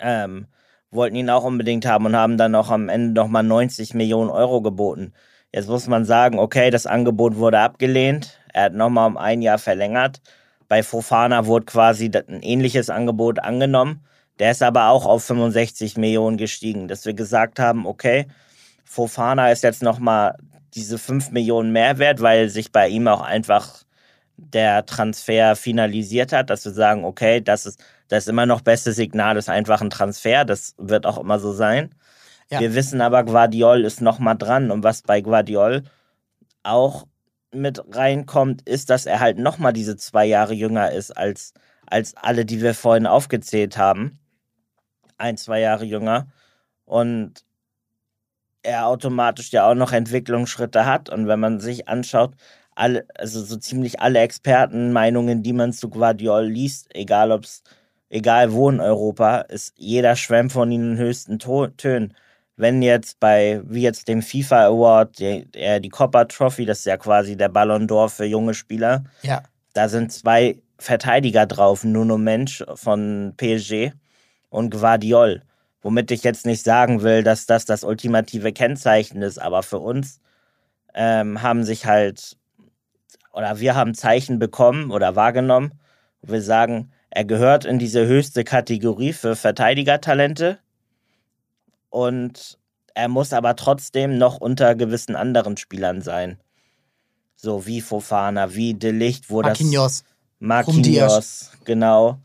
[0.00, 0.46] ähm,
[0.90, 4.60] wollten ihn auch unbedingt haben und haben dann auch am Ende nochmal 90 Millionen Euro
[4.60, 5.12] geboten.
[5.52, 8.38] Jetzt muss man sagen, okay, das Angebot wurde abgelehnt.
[8.52, 10.20] Er hat nochmal um ein Jahr verlängert.
[10.68, 14.04] Bei Fofana wurde quasi ein ähnliches Angebot angenommen.
[14.38, 18.26] Der ist aber auch auf 65 Millionen gestiegen, dass wir gesagt haben, okay,
[18.84, 20.36] Fofana ist jetzt nochmal
[20.74, 23.84] diese 5 Millionen Mehrwert, weil sich bei ihm auch einfach
[24.36, 27.82] der Transfer finalisiert hat, dass wir sagen, okay, das ist
[28.12, 31.54] das ist immer noch beste Signal, ist einfach ein Transfer, das wird auch immer so
[31.54, 31.94] sein.
[32.50, 32.60] Ja.
[32.60, 35.84] Wir wissen aber, Guardiol ist nochmal dran und was bei Guardiol
[36.62, 37.06] auch
[37.52, 41.54] mit reinkommt, ist, dass er halt nochmal diese zwei Jahre jünger ist als,
[41.86, 44.18] als alle, die wir vorhin aufgezählt haben.
[45.18, 46.28] Ein, zwei Jahre jünger.
[46.84, 47.44] Und
[48.62, 51.10] er automatisch ja auch noch Entwicklungsschritte hat.
[51.10, 52.34] Und wenn man sich anschaut,
[52.74, 57.62] alle, also so ziemlich alle Expertenmeinungen, die man zu Guardiol liest, egal ob's,
[58.08, 62.14] egal wo in Europa, ist jeder schwemmt von ihnen höchsten to Tönen.
[62.62, 66.84] Wenn jetzt bei, wie jetzt dem FIFA Award, die, der, die Copper Trophy, das ist
[66.84, 69.02] ja quasi der Ballon d'Or für junge Spieler.
[69.22, 69.42] Ja.
[69.72, 73.90] Da sind zwei Verteidiger drauf, Nuno Mensch von PSG
[74.48, 75.42] und Guardiol.
[75.80, 80.20] Womit ich jetzt nicht sagen will, dass das das ultimative Kennzeichen ist, aber für uns
[80.94, 82.36] ähm, haben sich halt,
[83.32, 85.72] oder wir haben Zeichen bekommen oder wahrgenommen,
[86.20, 90.60] wo wir sagen, er gehört in diese höchste Kategorie für Verteidigertalente
[91.92, 92.58] und
[92.94, 96.40] er muss aber trotzdem noch unter gewissen anderen Spielern sein.
[97.36, 99.98] So wie Fofana, wie De Licht, wo Marquinhos.
[99.98, 100.04] das.
[100.38, 101.50] Marquinhos.
[101.64, 102.18] genau.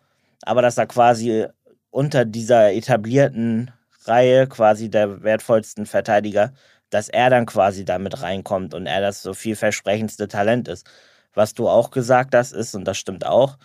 [0.43, 1.45] Aber dass er quasi
[1.89, 3.72] unter dieser etablierten
[4.05, 6.53] Reihe, quasi der wertvollsten Verteidiger,
[6.89, 10.88] dass er dann quasi damit reinkommt und er das so vielversprechendste Talent ist.
[11.34, 13.57] Was du auch gesagt hast, ist, und das stimmt auch,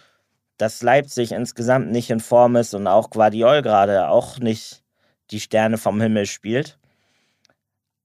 [0.57, 4.82] dass Leipzig insgesamt nicht in Form ist und auch Guardiol gerade auch nicht
[5.33, 6.79] die Sterne vom Himmel spielt.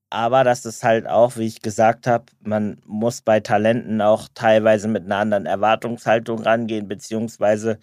[0.09, 4.87] Aber das ist halt auch, wie ich gesagt habe, man muss bei Talenten auch teilweise
[4.87, 7.77] mit einer anderen Erwartungshaltung rangehen, beziehungsweise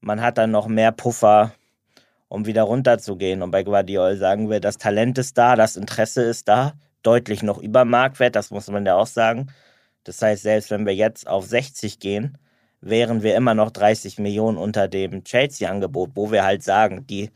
[0.00, 1.52] man hat dann noch mehr Puffer,
[2.28, 3.42] um wieder runterzugehen.
[3.42, 7.58] Und bei Guardiol sagen wir, das Talent ist da, das Interesse ist da, deutlich noch
[7.58, 9.48] über Marktwert, das muss man ja auch sagen.
[10.04, 12.38] Das heißt, selbst wenn wir jetzt auf 60 gehen,
[12.80, 17.30] wären wir immer noch 30 Millionen unter dem Chelsea-Angebot, wo wir halt sagen, die,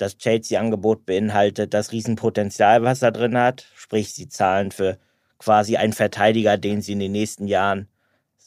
[0.00, 4.98] das Chelsea-Angebot beinhaltet das Riesenpotenzial, was er drin hat, sprich, sie zahlen für
[5.38, 7.88] quasi einen Verteidiger, den sie in den nächsten Jahren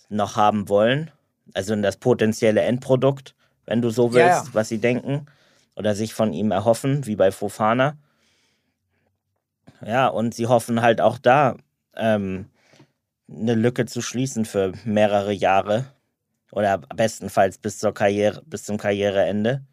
[0.10, 1.12] noch haben wollen,
[1.54, 3.36] also in das potenzielle Endprodukt,
[3.66, 4.50] wenn du so willst, ja, ja.
[4.54, 5.26] was sie denken
[5.76, 7.98] oder sich von ihm erhoffen, wie bei Fofana.
[9.86, 11.58] Ja, und sie hoffen halt auch da,
[11.96, 12.46] ähm,
[13.30, 15.86] eine Lücke zu schließen für mehrere Jahre
[16.52, 19.64] oder bestenfalls bis zur Karriere, bis zum Karriereende.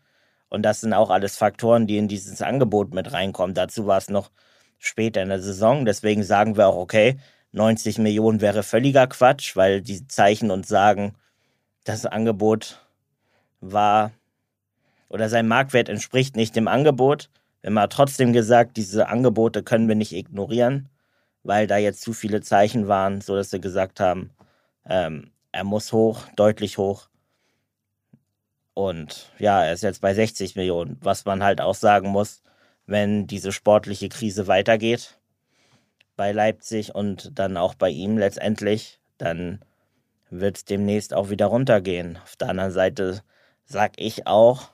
[0.51, 3.55] Und das sind auch alles Faktoren, die in dieses Angebot mit reinkommen.
[3.55, 4.31] Dazu war es noch
[4.79, 5.87] später in der Saison.
[5.87, 7.19] Deswegen sagen wir auch, okay,
[7.53, 11.15] 90 Millionen wäre völliger Quatsch, weil die Zeichen uns sagen,
[11.85, 12.85] das Angebot
[13.61, 14.13] war
[15.09, 17.31] oder sein Marktwert entspricht nicht dem Angebot.
[17.63, 20.91] Wir haben trotzdem gesagt, diese Angebote können wir nicht ignorieren
[21.43, 24.31] weil da jetzt zu viele Zeichen waren, so dass sie gesagt haben,
[24.87, 27.09] ähm, er muss hoch, deutlich hoch.
[28.75, 32.43] Und ja, er ist jetzt bei 60 Millionen, was man halt auch sagen muss,
[32.87, 35.19] wenn diese sportliche Krise weitergeht
[36.17, 39.61] bei Leipzig und dann auch bei ihm letztendlich, dann
[40.29, 42.19] wird es demnächst auch wieder runtergehen.
[42.23, 43.23] Auf der anderen Seite
[43.65, 44.69] sag ich auch,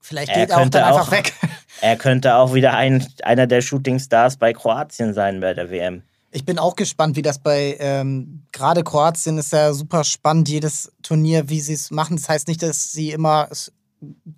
[0.00, 1.32] Vielleicht geht er, auch dann einfach auch, weg.
[1.82, 6.02] Er könnte auch wieder ein, einer der Shootingstars bei Kroatien sein bei der WM.
[6.32, 10.92] Ich bin auch gespannt, wie das bei ähm, gerade Kroatien ist ja super spannend, jedes
[11.02, 12.16] Turnier, wie sie es machen.
[12.16, 13.48] Das heißt nicht, dass sie immer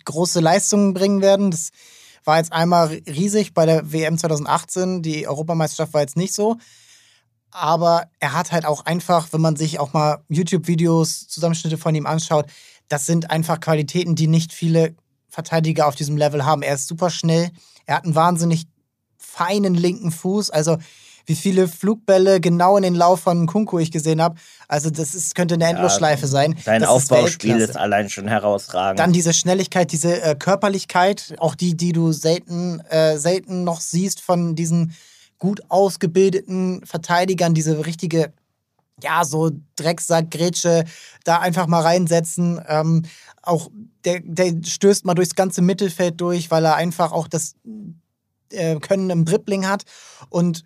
[0.05, 1.51] große Leistungen bringen werden.
[1.51, 1.69] Das
[2.23, 5.03] war jetzt einmal riesig bei der WM 2018.
[5.03, 6.57] Die Europameisterschaft war jetzt nicht so.
[7.51, 12.07] Aber er hat halt auch einfach, wenn man sich auch mal YouTube-Videos, Zusammenschnitte von ihm
[12.07, 12.47] anschaut,
[12.87, 14.95] das sind einfach Qualitäten, die nicht viele
[15.29, 16.63] Verteidiger auf diesem Level haben.
[16.63, 17.51] Er ist super schnell.
[17.85, 18.65] Er hat einen wahnsinnig
[19.17, 20.49] feinen linken Fuß.
[20.49, 20.77] Also
[21.25, 24.35] wie viele Flugbälle genau in den Lauf von Kunku ich gesehen habe.
[24.67, 26.55] Also das ist, könnte eine Endlosschleife ja, sein.
[26.63, 28.99] Sein das Aufbauspiel ist, ist, allein schon herausragend.
[28.99, 34.21] Dann diese Schnelligkeit, diese äh, Körperlichkeit, auch die, die du selten, äh, selten noch siehst
[34.21, 34.93] von diesen
[35.39, 38.33] gut ausgebildeten Verteidigern, diese richtige
[39.01, 40.85] ja, so Drecksack, Grätsche
[41.23, 42.61] da einfach mal reinsetzen.
[42.67, 43.03] Ähm,
[43.41, 43.69] auch
[44.05, 47.55] der, der stößt mal durchs ganze Mittelfeld durch, weil er einfach auch das
[48.51, 49.83] äh, Können im Dribbling hat.
[50.29, 50.63] Und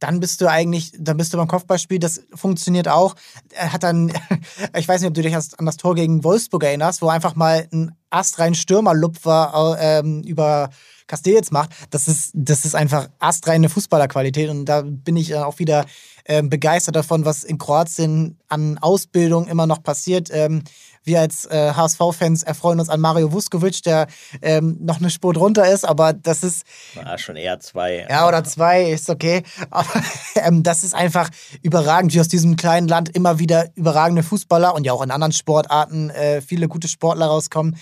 [0.00, 3.14] dann bist du eigentlich, dann bist du beim Kopfballspiel, das funktioniert auch.
[3.50, 4.12] Er hat dann,
[4.76, 7.68] ich weiß nicht, ob du dich an das Tor gegen Wolfsburg erinnerst, wo einfach mal
[7.72, 10.70] ein astrein Stürmerlupfer ähm, über
[11.06, 11.70] Castells macht.
[11.90, 15.84] Das ist, das ist einfach astreine Fußballerqualität und da bin ich auch wieder
[16.24, 20.28] äh, begeistert davon, was in Kroatien an Ausbildung immer noch passiert.
[20.32, 20.62] Ähm,
[21.04, 24.06] wir als äh, HSV-Fans erfreuen uns an Mario Vuskovic, der
[24.42, 26.64] ähm, noch eine Spur drunter ist, aber das ist.
[26.94, 28.06] Na, schon eher zwei.
[28.08, 29.42] Ja, oder zwei, ist okay.
[29.70, 29.88] Aber
[30.36, 31.30] ähm, das ist einfach
[31.62, 35.32] überragend, wie aus diesem kleinen Land immer wieder überragende Fußballer und ja auch in anderen
[35.32, 37.76] Sportarten äh, viele gute Sportler rauskommen.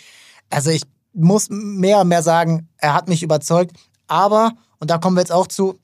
[0.51, 3.77] Also ich muss mehr und mehr sagen, er hat mich überzeugt.
[4.07, 5.79] Aber, und da kommen wir jetzt auch zu,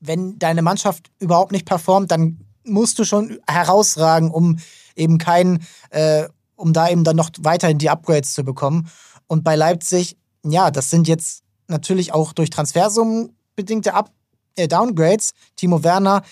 [0.00, 4.58] wenn deine Mannschaft überhaupt nicht performt, dann musst du schon herausragen, um
[4.94, 6.28] eben keinen, äh,
[6.58, 8.90] um da eben dann noch weiterhin die Upgrades zu bekommen.
[9.26, 14.10] Und bei Leipzig, ja, das sind jetzt natürlich auch durch Transfersummen bedingte Up
[14.56, 15.30] äh, Downgrades.
[15.56, 16.22] Timo Werner,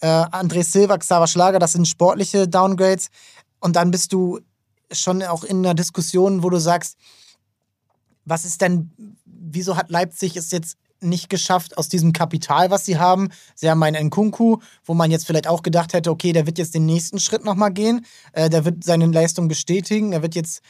[0.00, 3.08] äh, André Silva, Xaver Schlager, das sind sportliche Downgrades.
[3.60, 4.40] Und dann bist du
[4.92, 6.96] schon auch in einer Diskussion, wo du sagst,
[8.24, 8.92] was ist denn,
[9.24, 13.28] wieso hat Leipzig es jetzt nicht geschafft aus diesem Kapital, was sie haben.
[13.54, 16.74] Sie haben einen Nkunku, wo man jetzt vielleicht auch gedacht hätte, okay, der wird jetzt
[16.74, 18.04] den nächsten Schritt nochmal gehen.
[18.32, 20.12] Äh, der wird seine Leistung bestätigen.
[20.12, 20.62] Er wird jetzt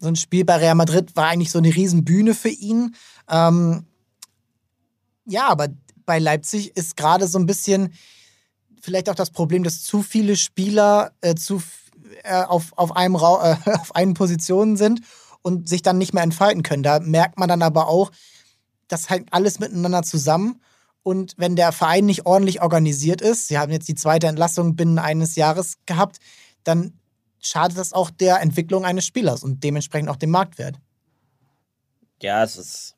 [0.00, 2.94] so ein Spiel bei Real Madrid war eigentlich so eine Riesenbühne für ihn.
[3.28, 3.84] Ähm,
[5.26, 5.68] ja, aber
[6.06, 7.92] bei Leipzig ist gerade so ein bisschen
[8.80, 11.62] vielleicht auch das Problem, dass zu viele Spieler äh, zu,
[12.24, 15.02] äh, auf, auf, einem Ra äh, auf einen Positionen sind
[15.42, 16.82] und sich dann nicht mehr entfalten können.
[16.82, 18.10] Da merkt man dann aber auch,
[18.90, 20.60] das hängt alles miteinander zusammen.
[21.02, 24.98] Und wenn der Verein nicht ordentlich organisiert ist, sie haben jetzt die zweite Entlassung binnen
[24.98, 26.18] eines Jahres gehabt,
[26.64, 26.98] dann
[27.40, 30.76] schadet das auch der Entwicklung eines Spielers und dementsprechend auch dem Marktwert.
[32.20, 32.96] Ja, es ist,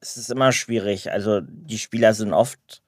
[0.00, 1.12] es ist immer schwierig.
[1.12, 2.82] Also die Spieler sind oft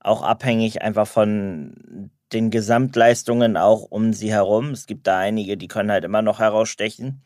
[0.00, 4.70] auch abhängig einfach von den Gesamtleistungen auch um sie herum.
[4.70, 7.22] Es gibt da einige, die können halt immer noch herausstechen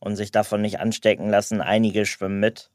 [0.00, 1.60] und sich davon nicht anstecken lassen.
[1.60, 2.70] Einige schwimmen mit.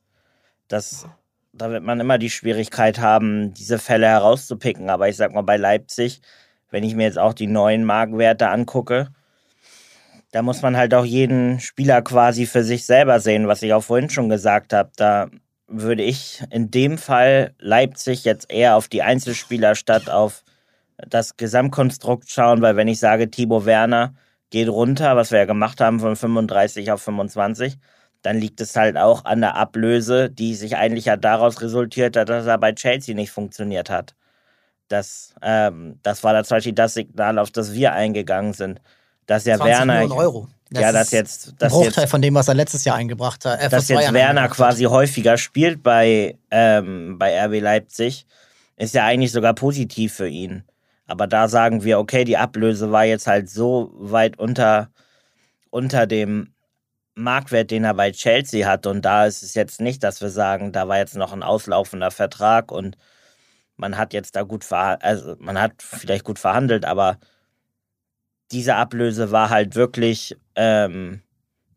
[0.68, 1.07] Das,
[1.51, 4.89] da wird man immer die Schwierigkeit haben, diese Fälle herauszupicken.
[4.89, 6.22] Aber ich sag mal, bei Leipzig,
[6.72, 9.09] wenn ich mir jetzt auch die neuen Markenwerte angucke,
[10.32, 13.84] da muss man halt auch jeden Spieler quasi für sich selber sehen, was ich auch
[13.84, 14.91] vorhin schon gesagt habe.
[14.95, 15.30] Da
[15.68, 20.43] würde ich in dem Fall Leipzig jetzt eher auf die Einzelspieler statt auf
[20.97, 24.16] das Gesamtkonstrukt schauen, weil wenn ich sage, Thibaut Werner
[24.49, 27.78] geht runter, was wir ja gemacht haben von 35 auf 25,
[28.24, 32.30] dann liegt es halt auch an der Ablöse, die sich eigentlich ja daraus resultiert hat,
[32.30, 34.15] dass er bei Chelsea nicht funktioniert hat.
[34.88, 38.82] Das, ähm, das war da zum Beispiel das Signal, auf das wir eingegangen sind.
[39.26, 39.99] Dass ja Werner.
[39.99, 40.47] Millionen Euro.
[40.69, 41.53] Das ja, das jetzt.
[41.59, 43.61] Das ein Bruchteil jetzt, von dem, was er letztes Jahr eingebracht hat.
[43.61, 48.26] Äh, dass jetzt Werner quasi häufiger spielt bei, ähm, bei RB Leipzig,
[48.78, 50.63] ist ja eigentlich sogar positiv für ihn.
[51.07, 54.89] Aber da sagen wir, okay, die Ablöse war jetzt halt so weit unter,
[55.69, 56.53] unter dem
[57.16, 58.86] Marktwert, den er bei Chelsea hat.
[58.88, 62.11] Und da ist es jetzt nicht, dass wir sagen, da war jetzt noch ein auslaufender
[62.11, 62.97] Vertrag und
[63.78, 67.18] man hat jetzt da gut verhandelt, also man hat vielleicht gut verhandelt, aber
[68.51, 71.22] diese Ablöse war halt wirklich ähm,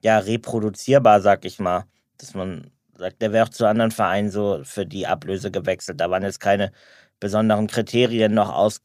[0.03, 1.84] ja reproduzierbar, sag ich mal.
[2.18, 6.01] Dass man sagt, der wäre auch zu anderen Vereinen so für die Ablöse gewechselt.
[6.01, 6.72] Da waren jetzt keine
[7.20, 8.80] besonderen Kriterien noch aus,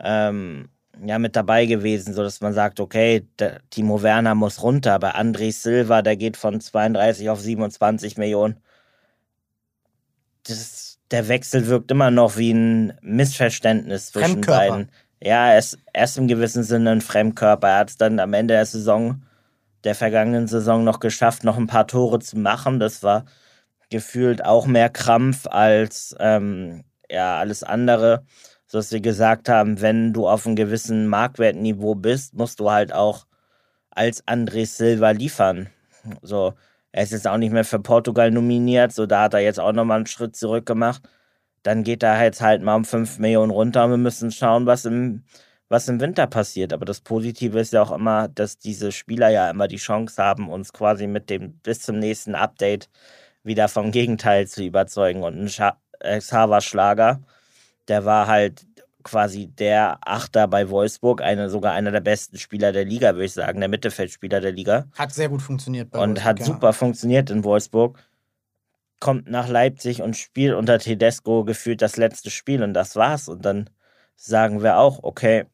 [0.00, 0.70] ähm,
[1.04, 4.98] ja, mit dabei gewesen, sodass man sagt, okay, der, Timo Werner muss runter.
[4.98, 8.60] Bei André Silva, der geht von 32 auf 27 Millionen.
[10.44, 14.90] Das, der Wechsel wirkt immer noch wie ein Missverständnis zwischen beiden
[15.22, 17.68] ja, er ist, er ist im gewissen Sinne ein Fremdkörper.
[17.68, 19.22] Er hat es dann am Ende der Saison,
[19.84, 22.78] der vergangenen Saison, noch geschafft, noch ein paar Tore zu machen.
[22.80, 23.24] Das war
[23.90, 28.24] gefühlt auch mehr Krampf als ähm, ja, alles andere.
[28.76, 33.26] Dass wir gesagt haben, wenn du auf einem gewissen Marktwertniveau bist, musst du halt auch
[33.90, 35.68] als André Silva liefern.
[36.22, 36.54] So,
[36.92, 39.72] er ist jetzt auch nicht mehr für Portugal nominiert, so da hat er jetzt auch
[39.72, 41.02] nochmal einen Schritt zurück gemacht
[41.66, 44.84] dann geht da jetzt halt mal um 5 Millionen runter und wir müssen schauen, was
[44.84, 45.24] im,
[45.68, 46.72] was im Winter passiert.
[46.72, 50.48] Aber das Positive ist ja auch immer, dass diese Spieler ja immer die Chance haben,
[50.48, 52.88] uns quasi mit dem bis zum nächsten Update
[53.42, 55.24] wieder vom Gegenteil zu überzeugen.
[55.24, 57.20] Und ein äh, Xaver Schlager,
[57.88, 58.66] der war halt
[59.02, 63.32] quasi der Achter bei Wolfsburg, eine, sogar einer der besten Spieler der Liga, würde ich
[63.32, 64.86] sagen, der Mittelfeldspieler der Liga.
[64.98, 66.44] Hat sehr gut funktioniert bei Und Wolfsburg, hat ja.
[66.44, 67.98] super funktioniert in Wolfsburg
[69.00, 73.28] kommt nach Leipzig und spielt unter Tedesco gefühlt das letzte Spiel und das war's.
[73.28, 73.70] Und dann
[74.16, 75.44] sagen wir auch, okay,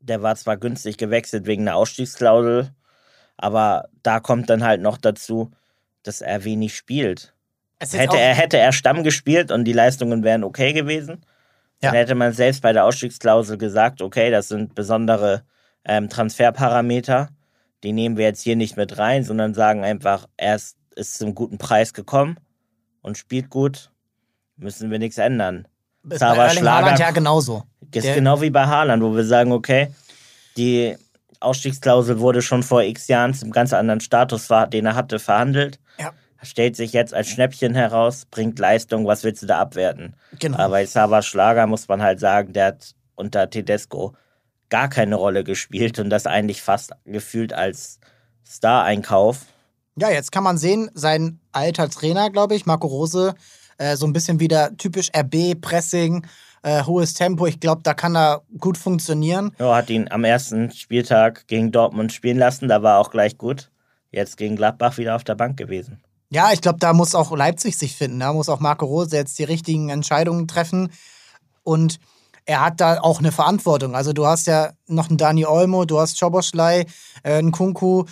[0.00, 2.70] der war zwar günstig gewechselt wegen einer Ausstiegsklausel,
[3.36, 5.50] aber da kommt dann halt noch dazu,
[6.02, 7.34] dass er wenig spielt.
[7.78, 11.26] Hätte er, hätte er Stamm gespielt und die Leistungen wären okay gewesen,
[11.82, 11.90] ja.
[11.90, 15.42] dann hätte man selbst bei der Ausstiegsklausel gesagt, okay, das sind besondere
[15.84, 17.28] ähm, Transferparameter,
[17.82, 21.34] die nehmen wir jetzt hier nicht mit rein, sondern sagen einfach, er ist, ist zum
[21.34, 22.38] guten Preis gekommen
[23.02, 23.90] und spielt gut,
[24.56, 25.68] müssen wir nichts ändern.
[26.08, 27.64] Ist bei Erling Schlager, Haaland ja genauso.
[27.92, 29.88] Ist Der genau wie bei Haaland, wo wir sagen, okay,
[30.56, 30.96] die
[31.40, 35.78] Ausstiegsklausel wurde schon vor x Jahren zum ganz anderen Status, den er hatte, verhandelt.
[36.42, 40.14] Stellt sich jetzt als Schnäppchen heraus, bringt Leistung, was willst du da abwerten?
[40.38, 40.58] Genau.
[40.58, 44.14] Aber bei Sava Schlager muss man halt sagen, der hat unter Tedesco
[44.68, 48.00] gar keine Rolle gespielt und das eigentlich fast gefühlt als
[48.44, 49.46] Star-Einkauf.
[49.96, 53.34] Ja, jetzt kann man sehen, sein alter Trainer, glaube ich, Marco Rose,
[53.78, 56.26] äh, so ein bisschen wieder typisch RB, Pressing,
[56.62, 57.46] äh, hohes Tempo.
[57.46, 59.52] Ich glaube, da kann er gut funktionieren.
[59.58, 63.38] Ja, hat ihn am ersten Spieltag gegen Dortmund spielen lassen, da war er auch gleich
[63.38, 63.70] gut.
[64.10, 66.00] Jetzt gegen Gladbach wieder auf der Bank gewesen.
[66.28, 68.20] Ja, ich glaube, da muss auch Leipzig sich finden.
[68.20, 70.90] Da muss auch Marco Rose jetzt die richtigen Entscheidungen treffen.
[71.62, 71.98] Und
[72.46, 73.94] er hat da auch eine Verantwortung.
[73.94, 76.86] Also du hast ja noch einen Dani Olmo, du hast Schoboschlei,
[77.22, 78.04] äh, einen Kunku,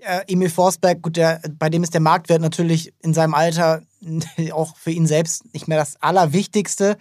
[0.00, 3.82] äh, Emil Forsberg, gut, der, bei dem ist der Marktwert natürlich in seinem Alter
[4.52, 6.96] auch für ihn selbst nicht mehr das Allerwichtigste.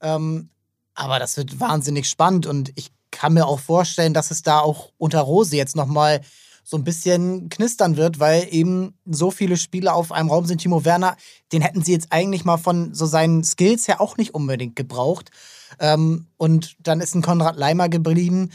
[0.00, 0.50] Ähm,
[0.94, 4.90] aber das wird wahnsinnig spannend und ich kann mir auch vorstellen, dass es da auch
[4.98, 6.20] unter Rose jetzt nochmal
[6.68, 10.60] so ein bisschen knistern wird, weil eben so viele Spieler auf einem Raum sind.
[10.60, 11.16] Timo Werner,
[11.52, 15.30] den hätten sie jetzt eigentlich mal von so seinen Skills her auch nicht unbedingt gebraucht.
[15.78, 18.50] Ähm, und dann ist ein Konrad Leimer geblieben.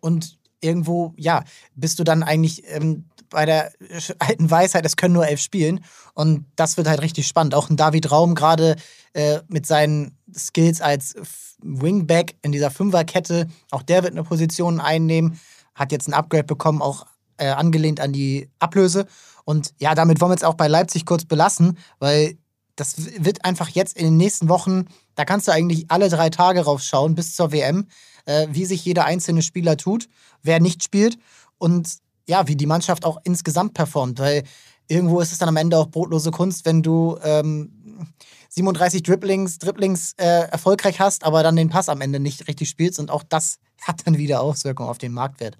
[0.00, 1.44] Und irgendwo, ja,
[1.74, 3.72] bist du dann eigentlich ähm, bei der
[4.18, 5.84] alten Weisheit, es können nur elf spielen.
[6.14, 7.54] Und das wird halt richtig spannend.
[7.54, 8.76] Auch ein David Raum gerade
[9.12, 11.14] äh, mit seinen Skills als
[11.62, 15.38] Wingback in dieser Fünferkette, auch der wird eine Position einnehmen,
[15.74, 17.06] hat jetzt ein Upgrade bekommen, auch
[17.36, 19.06] äh, angelehnt an die Ablöse.
[19.44, 22.38] Und ja, damit wollen wir jetzt auch bei Leipzig kurz belassen, weil
[22.76, 26.62] das wird einfach jetzt in den nächsten Wochen, da kannst du eigentlich alle drei Tage
[26.64, 27.86] raufschauen bis zur WM,
[28.24, 30.08] äh, wie sich jeder einzelne Spieler tut,
[30.42, 31.18] wer nicht spielt
[31.58, 31.88] und
[32.28, 34.44] ja, wie die Mannschaft auch insgesamt performt, weil
[34.88, 38.08] irgendwo ist es dann am Ende auch brotlose Kunst, wenn du ähm,
[38.54, 42.98] 37 Dribblings, Dribblings äh, erfolgreich hast, aber dann den Pass am Ende nicht richtig spielst
[42.98, 45.56] und auch das hat dann wieder Auswirkungen auf den Marktwert.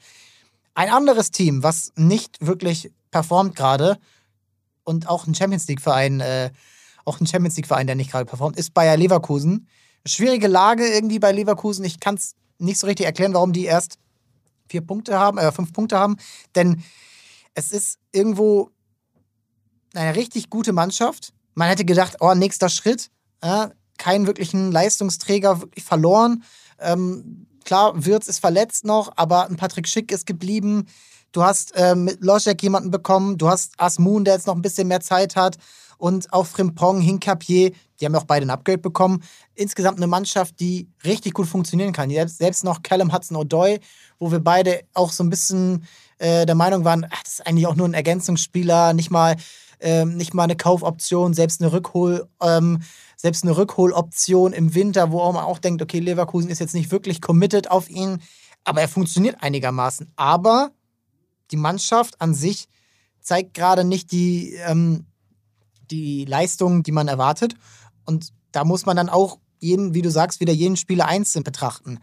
[0.74, 3.98] Ein anderes Team, was nicht wirklich performt gerade
[4.84, 6.50] und auch ein Champions League-Verein, äh,
[7.04, 9.68] auch ein Champions League-Verein, der nicht gerade performt, ist Bayer Leverkusen.
[10.06, 11.84] Schwierige Lage irgendwie bei Leverkusen.
[11.84, 13.98] Ich kann es nicht so richtig erklären, warum die erst
[14.68, 16.16] vier Punkte haben, äh, fünf Punkte haben.
[16.54, 16.82] Denn
[17.54, 18.70] es ist irgendwo
[19.94, 21.32] eine richtig gute Mannschaft.
[21.54, 23.10] Man hätte gedacht, oh, nächster Schritt.
[23.40, 26.42] Äh, keinen wirklichen Leistungsträger wirklich verloren.
[26.80, 30.86] Ähm, klar, Wirtz ist verletzt noch, aber ein Patrick Schick ist geblieben.
[31.32, 33.38] Du hast äh, mit Loschek jemanden bekommen.
[33.38, 35.56] Du hast Asmun, der jetzt noch ein bisschen mehr Zeit hat.
[35.98, 39.22] Und auch Frimpong, Hinkapier, die haben auch beide ein Upgrade bekommen.
[39.54, 42.10] Insgesamt eine Mannschaft, die richtig gut funktionieren kann.
[42.28, 43.78] Selbst noch Callum Hudson-Odoi,
[44.18, 45.86] wo wir beide auch so ein bisschen
[46.18, 49.36] äh, der Meinung waren, ach, das ist eigentlich auch nur ein Ergänzungsspieler, nicht mal,
[49.82, 52.82] ähm, nicht mal eine Kaufoption, selbst eine Rückhol, ähm,
[53.16, 57.20] selbst eine Rückholoption im Winter, wo man auch denkt, okay, Leverkusen ist jetzt nicht wirklich
[57.20, 58.22] committed auf ihn,
[58.64, 60.10] aber er funktioniert einigermaßen.
[60.16, 60.70] Aber
[61.50, 62.68] die Mannschaft an sich
[63.20, 65.06] zeigt gerade nicht die, ähm,
[65.90, 67.54] die Leistung, die man erwartet.
[68.04, 71.98] Und da muss man dann auch jeden, wie du sagst, wieder jeden Spieler einzeln betrachten.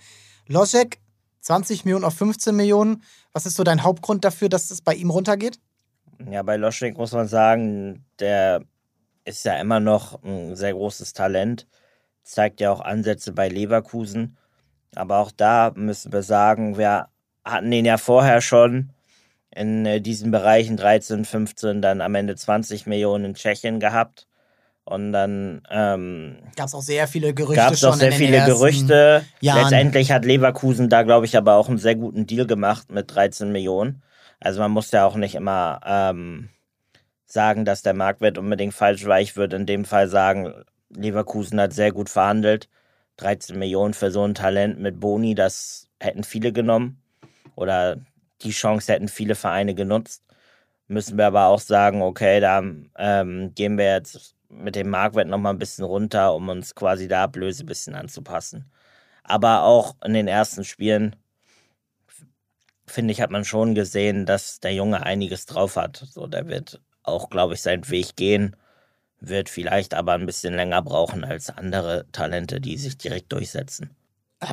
[0.48, 1.00] Logic,
[1.42, 3.04] 20 Millionen auf 15 Millionen.
[3.34, 5.60] Was ist so dein Hauptgrund dafür, dass es bei ihm runtergeht?
[6.30, 8.64] Ja, bei Loschek muss man sagen, der
[9.26, 11.68] ist ja immer noch ein sehr großes Talent.
[12.24, 14.38] Zeigt ja auch Ansätze bei Leverkusen.
[14.96, 17.08] Aber auch da müssen wir sagen, wir
[17.46, 18.92] hatten ihn ja vorher schon
[19.56, 24.28] in äh, diesen Bereichen 13, 15, dann am Ende 20 Millionen in Tschechien gehabt.
[24.86, 27.62] Und dann ähm, gab es auch sehr viele Gerüchte.
[27.62, 29.24] Gab es auch sehr viele Gerüchte.
[29.40, 29.62] Jahren.
[29.62, 33.52] Letztendlich hat Leverkusen da, glaube ich, aber auch einen sehr guten Deal gemacht mit 13
[33.52, 34.02] Millionen.
[34.40, 36.50] Also man muss ja auch nicht immer ähm,
[37.26, 39.20] sagen, dass der Marktwert unbedingt falsch war.
[39.22, 40.54] Ich würde in dem Fall sagen,
[40.90, 42.70] Leverkusen hat sehr gut verhandelt.
[43.18, 47.02] 13 Millionen für so ein Talent mit Boni, das hätten viele genommen.
[47.56, 47.98] Oder
[48.42, 50.24] die Chance hätten viele Vereine genutzt.
[50.88, 52.64] Müssen wir aber auch sagen, okay, da
[52.98, 57.20] ähm, gehen wir jetzt mit dem Marktwert nochmal ein bisschen runter, um uns quasi der
[57.22, 58.72] Ablöse ein bisschen anzupassen.
[59.24, 61.16] Aber auch in den ersten Spielen,
[62.90, 66.06] finde ich, hat man schon gesehen, dass der Junge einiges drauf hat.
[66.12, 68.56] So, der wird auch, glaube ich, seinen Weg gehen,
[69.20, 73.96] wird vielleicht aber ein bisschen länger brauchen als andere Talente, die sich direkt durchsetzen.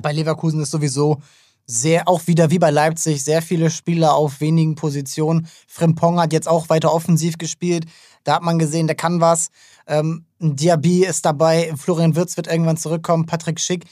[0.03, 1.21] Bei Leverkusen ist sowieso
[1.67, 5.49] sehr, auch wieder wie bei Leipzig, sehr viele Spieler auf wenigen Positionen.
[5.67, 7.87] Frimpong hat jetzt auch weiter offensiv gespielt.
[8.25, 9.49] Da hat man gesehen, der kann was.
[9.87, 13.85] Ähm, Diaby ist dabei, Florian Wirz wird irgendwann zurückkommen, Patrick Schick.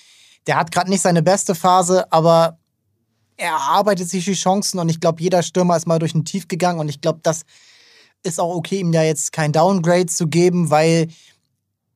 [0.46, 2.63] Der hat gerade nicht seine beste Phase, aber er
[3.36, 6.78] erarbeitet sich die Chancen und ich glaube, jeder Stürmer ist mal durch ein Tief gegangen
[6.78, 7.42] und ich glaube, das
[8.22, 11.08] ist auch okay, ihm da jetzt kein Downgrade zu geben, weil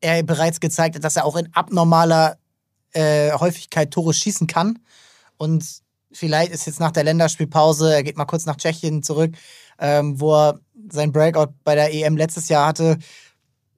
[0.01, 2.39] er bereits gezeigt hat, dass er auch in abnormaler
[2.93, 4.79] äh, Häufigkeit Tore schießen kann.
[5.37, 5.65] Und
[6.13, 9.35] vielleicht ist jetzt nach der Länderspielpause, er geht mal kurz nach Tschechien zurück,
[9.79, 10.61] ähm, wo er
[10.91, 12.99] sein Breakout bei der EM letztes Jahr hatte.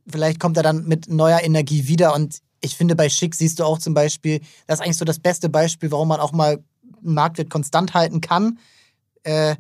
[0.06, 2.14] Vielleicht kommt er dann mit neuer Energie wieder.
[2.14, 5.18] Und ich finde, bei Schick siehst du auch zum Beispiel, das ist eigentlich so das
[5.18, 6.62] beste Beispiel, warum man auch mal
[7.02, 8.58] Marktwert konstant halten kann.
[9.22, 9.56] Äh,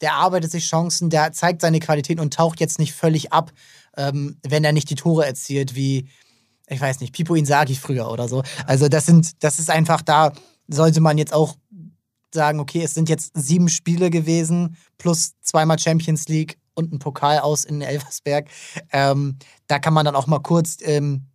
[0.00, 3.52] der arbeitet sich Chancen, der zeigt seine Qualität und taucht jetzt nicht völlig ab,
[3.96, 6.08] ähm, wenn er nicht die Tore erzielt, wie,
[6.66, 8.42] ich weiß nicht, Pipo Insagi früher oder so.
[8.66, 10.32] Also das sind, das ist einfach, da
[10.68, 11.56] sollte man jetzt auch
[12.34, 17.38] sagen, okay, es sind jetzt sieben Spiele gewesen, plus zweimal Champions League und ein Pokal
[17.38, 18.48] aus in Elversberg.
[18.92, 21.26] Ähm, da kann man dann auch mal kurz ähm,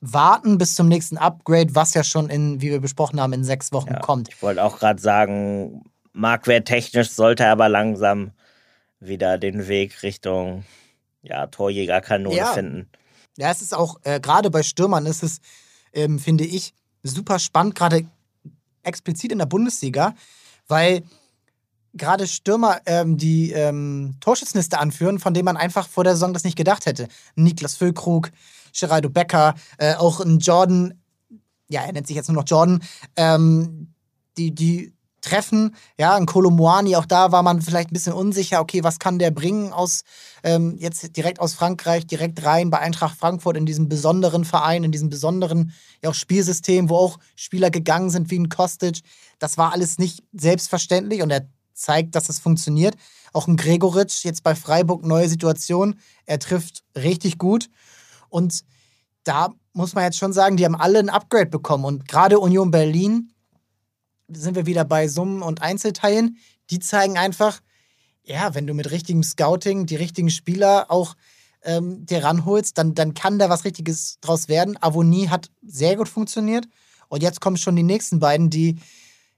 [0.00, 3.72] warten bis zum nächsten Upgrade, was ja schon in, wie wir besprochen haben, in sechs
[3.72, 4.28] Wochen ja, kommt.
[4.28, 5.82] Ich wollte auch gerade sagen,
[6.12, 8.32] marktwerttechnisch sollte er aber langsam
[9.00, 10.64] wieder den Weg Richtung
[11.22, 12.52] ja, Torjägerkanone ja.
[12.52, 12.88] finden.
[13.36, 15.40] Ja, es ist auch, äh, gerade bei Stürmern ist es,
[15.92, 18.06] ähm, finde ich, super spannend, gerade
[18.82, 20.14] explizit in der Bundesliga,
[20.66, 21.02] weil
[21.94, 26.44] gerade Stürmer ähm, die ähm, Torschützenliste anführen, von denen man einfach vor der Saison das
[26.44, 27.08] nicht gedacht hätte.
[27.34, 28.30] Niklas Füllkrug,
[28.78, 30.94] Geraldo Becker, äh, auch ein Jordan,
[31.68, 32.80] ja, er nennt sich jetzt nur noch Jordan,
[33.16, 33.94] ähm,
[34.36, 35.74] die, die treffen.
[35.98, 39.30] Ja, ein Kolomoani, auch da war man vielleicht ein bisschen unsicher, okay, was kann der
[39.30, 40.02] bringen aus
[40.44, 44.92] ähm, jetzt direkt aus Frankreich, direkt rein bei Eintracht Frankfurt in diesem besonderen Verein, in
[44.92, 49.00] diesem besonderen ja, auch Spielsystem, wo auch Spieler gegangen sind wie ein Kostic.
[49.38, 52.94] Das war alles nicht selbstverständlich und er zeigt, dass es funktioniert.
[53.32, 55.96] Auch ein Gregoritsch jetzt bei Freiburg, neue Situation.
[56.26, 57.68] Er trifft richtig gut.
[58.28, 58.64] Und
[59.24, 61.84] da muss man jetzt schon sagen, die haben alle ein Upgrade bekommen.
[61.84, 63.32] Und gerade Union Berlin,
[64.30, 66.36] sind wir wieder bei Summen und Einzelteilen,
[66.70, 67.60] die zeigen einfach,
[68.22, 71.14] ja, wenn du mit richtigem Scouting die richtigen Spieler auch
[71.62, 74.76] ähm, dir ranholst, dann, dann kann da was Richtiges draus werden.
[74.80, 76.68] Avonie hat sehr gut funktioniert.
[77.08, 78.76] Und jetzt kommen schon die nächsten beiden, die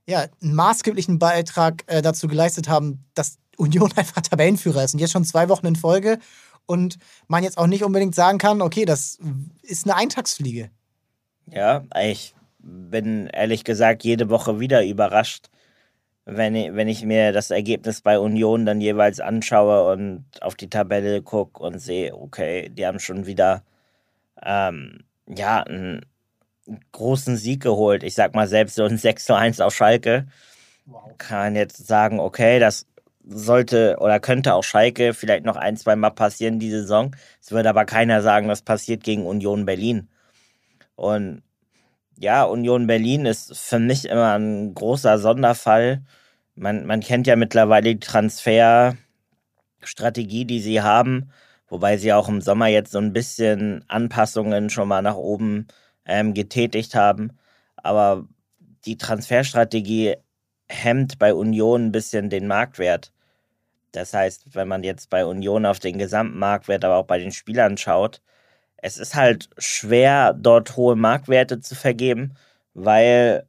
[0.06, 4.94] ja, einen maßgeblichen Beitrag äh, dazu geleistet haben, dass Union einfach Tabellenführer ist.
[4.94, 6.18] Und jetzt schon zwei Wochen in Folge.
[6.70, 9.18] Und man jetzt auch nicht unbedingt sagen kann, okay, das
[9.62, 10.70] ist eine Eintagsfliege.
[11.46, 15.50] Ja, ich bin ehrlich gesagt jede Woche wieder überrascht,
[16.26, 20.70] wenn ich, wenn ich mir das Ergebnis bei Union dann jeweils anschaue und auf die
[20.70, 23.64] Tabelle gucke und sehe, okay, die haben schon wieder
[24.40, 26.06] ähm, ja, einen
[26.92, 28.04] großen Sieg geholt.
[28.04, 30.28] Ich sag mal, selbst so ein 6 zu 1 auf Schalke
[30.86, 31.10] wow.
[31.18, 32.86] kann jetzt sagen, okay, das
[33.24, 37.14] sollte oder könnte auch Schalke vielleicht noch ein, zwei Mal passieren die Saison.
[37.40, 40.08] Es würde aber keiner sagen, das passiert gegen Union Berlin.
[40.96, 41.42] Und
[42.18, 46.02] ja, Union Berlin ist für mich immer ein großer Sonderfall.
[46.54, 51.30] Man, man kennt ja mittlerweile die Transferstrategie, die sie haben,
[51.68, 55.68] wobei sie auch im Sommer jetzt so ein bisschen Anpassungen schon mal nach oben
[56.04, 57.38] ähm, getätigt haben.
[57.76, 58.26] Aber
[58.84, 60.16] die Transferstrategie
[60.70, 63.12] hemmt bei Union ein bisschen den Marktwert.
[63.92, 67.76] Das heißt, wenn man jetzt bei Union auf den Gesamtmarktwert, aber auch bei den Spielern
[67.76, 68.22] schaut,
[68.76, 72.34] es ist halt schwer, dort hohe Marktwerte zu vergeben,
[72.72, 73.46] weil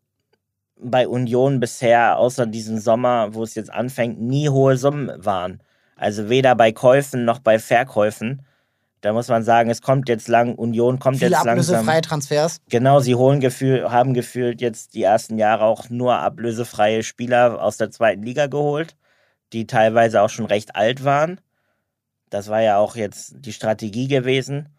[0.78, 5.62] bei Union bisher, außer diesem Sommer, wo es jetzt anfängt, nie hohe Summen waren.
[5.96, 8.44] Also weder bei Käufen noch bei Verkäufen.
[9.02, 11.76] Da muss man sagen, es kommt jetzt lang, Union kommt Viele jetzt langsam.
[11.76, 12.62] ablösefreie Transfers.
[12.70, 17.78] Genau, sie holen gefühl, haben gefühlt jetzt die ersten Jahre auch nur ablösefreie Spieler aus
[17.78, 18.96] der zweiten Liga geholt,
[19.54, 21.42] die teilweise auch schon recht alt waren.
[22.30, 24.70] Das war ja auch jetzt die Strategie gewesen.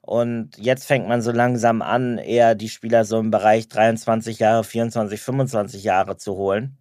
[0.00, 4.64] Und jetzt fängt man so langsam an, eher die Spieler so im Bereich 23 Jahre,
[4.64, 6.76] 24, 25 Jahre zu holen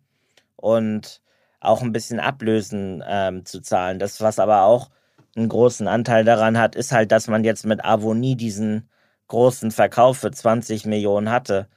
[0.56, 1.22] und
[1.60, 4.00] auch ein bisschen Ablösen ähm, zu zahlen.
[4.00, 4.90] Das, was aber auch
[5.36, 8.90] einen großen Anteil daran hat, ist halt, dass man jetzt mit Avonie diesen
[9.28, 11.68] großen Verkauf für 20 Millionen hatte.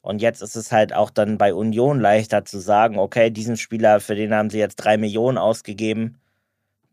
[0.00, 4.00] Und jetzt ist es halt auch dann bei Union leichter zu sagen, okay, diesen Spieler,
[4.00, 6.18] für den haben sie jetzt drei Millionen ausgegeben.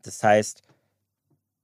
[0.02, 0.62] Das heißt,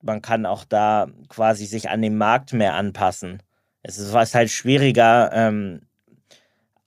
[0.03, 3.43] man kann auch da quasi sich an den Markt mehr anpassen.
[3.83, 5.83] Es ist was halt schwieriger, ähm,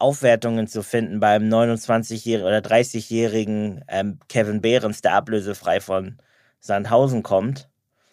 [0.01, 6.17] Aufwertungen zu finden beim 29-jährigen oder 30-jährigen ähm, Kevin Behrens, der ablösefrei von
[6.61, 7.69] Sandhausen kommt.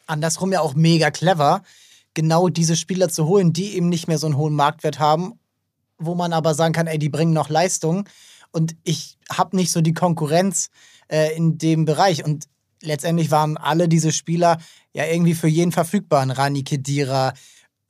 [0.06, 1.62] Andersrum ja auch mega clever,
[2.14, 5.38] genau diese Spieler zu holen, die eben nicht mehr so einen hohen Marktwert haben,
[5.98, 8.08] wo man aber sagen kann, ey, die bringen noch Leistung.
[8.50, 10.70] Und ich habe nicht so die Konkurrenz
[11.08, 12.24] äh, in dem Bereich.
[12.24, 12.46] Und
[12.80, 14.58] letztendlich waren alle diese Spieler
[14.94, 16.26] ja irgendwie für jeden verfügbar.
[16.28, 17.34] Rani Kedira,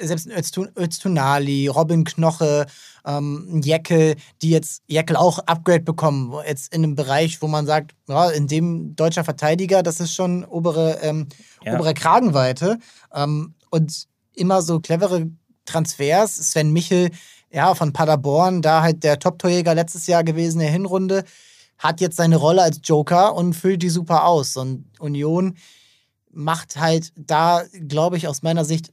[0.00, 0.28] selbst
[0.76, 2.66] Öztunali, Robin Knoche,
[3.08, 7.94] ähm, Jeckel, die jetzt Jeckel auch Upgrade bekommen, jetzt in einem Bereich, wo man sagt,
[8.06, 11.26] ja, in dem deutscher Verteidiger, das ist schon obere, ähm,
[11.64, 11.74] ja.
[11.74, 12.78] obere Kragenweite.
[13.14, 15.30] Ähm, und immer so clevere
[15.64, 16.36] Transfers.
[16.36, 17.10] Sven Michel,
[17.50, 21.24] ja, von Paderborn, da halt der Top-Torjäger letztes Jahr gewesen, der Hinrunde
[21.78, 24.56] hat jetzt seine Rolle als Joker und füllt die super aus.
[24.56, 25.56] Und Union
[26.30, 28.92] macht halt da, glaube ich, aus meiner Sicht,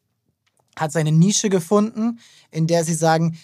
[0.78, 2.20] hat seine Nische gefunden,
[2.52, 3.38] in der sie sagen,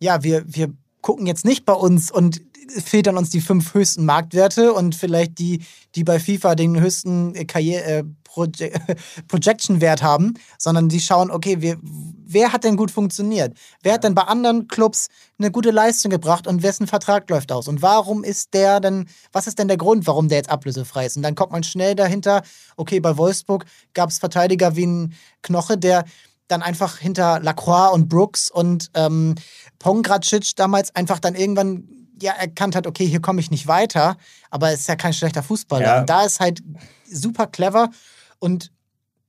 [0.00, 2.40] ja, wir, wir gucken jetzt nicht bei uns und
[2.84, 5.64] filtern uns die fünf höchsten Marktwerte und vielleicht die,
[5.94, 8.04] die bei FIFA den höchsten Karriere, äh,
[8.34, 8.72] Proje
[9.28, 13.56] Projection-Wert haben, sondern die schauen, okay, wir, wer hat denn gut funktioniert?
[13.82, 15.08] Wer hat denn bei anderen Clubs
[15.38, 17.68] eine gute Leistung gebracht und wessen Vertrag läuft aus?
[17.68, 21.16] Und warum ist der denn, was ist denn der Grund, warum der jetzt ablösefrei ist?
[21.16, 22.42] Und dann kommt man schnell dahinter,
[22.76, 26.04] okay, bei Wolfsburg gab es Verteidiger wie ein Knoche, der
[26.48, 29.34] dann einfach hinter Lacroix und Brooks und ähm,
[29.78, 31.88] Pongracic damals einfach dann irgendwann
[32.20, 34.16] ja erkannt hat, okay, hier komme ich nicht weiter,
[34.50, 35.84] aber es ist ja kein schlechter Fußballer.
[35.84, 36.00] Ja.
[36.00, 36.62] Und da ist halt
[37.10, 37.90] super clever
[38.38, 38.70] und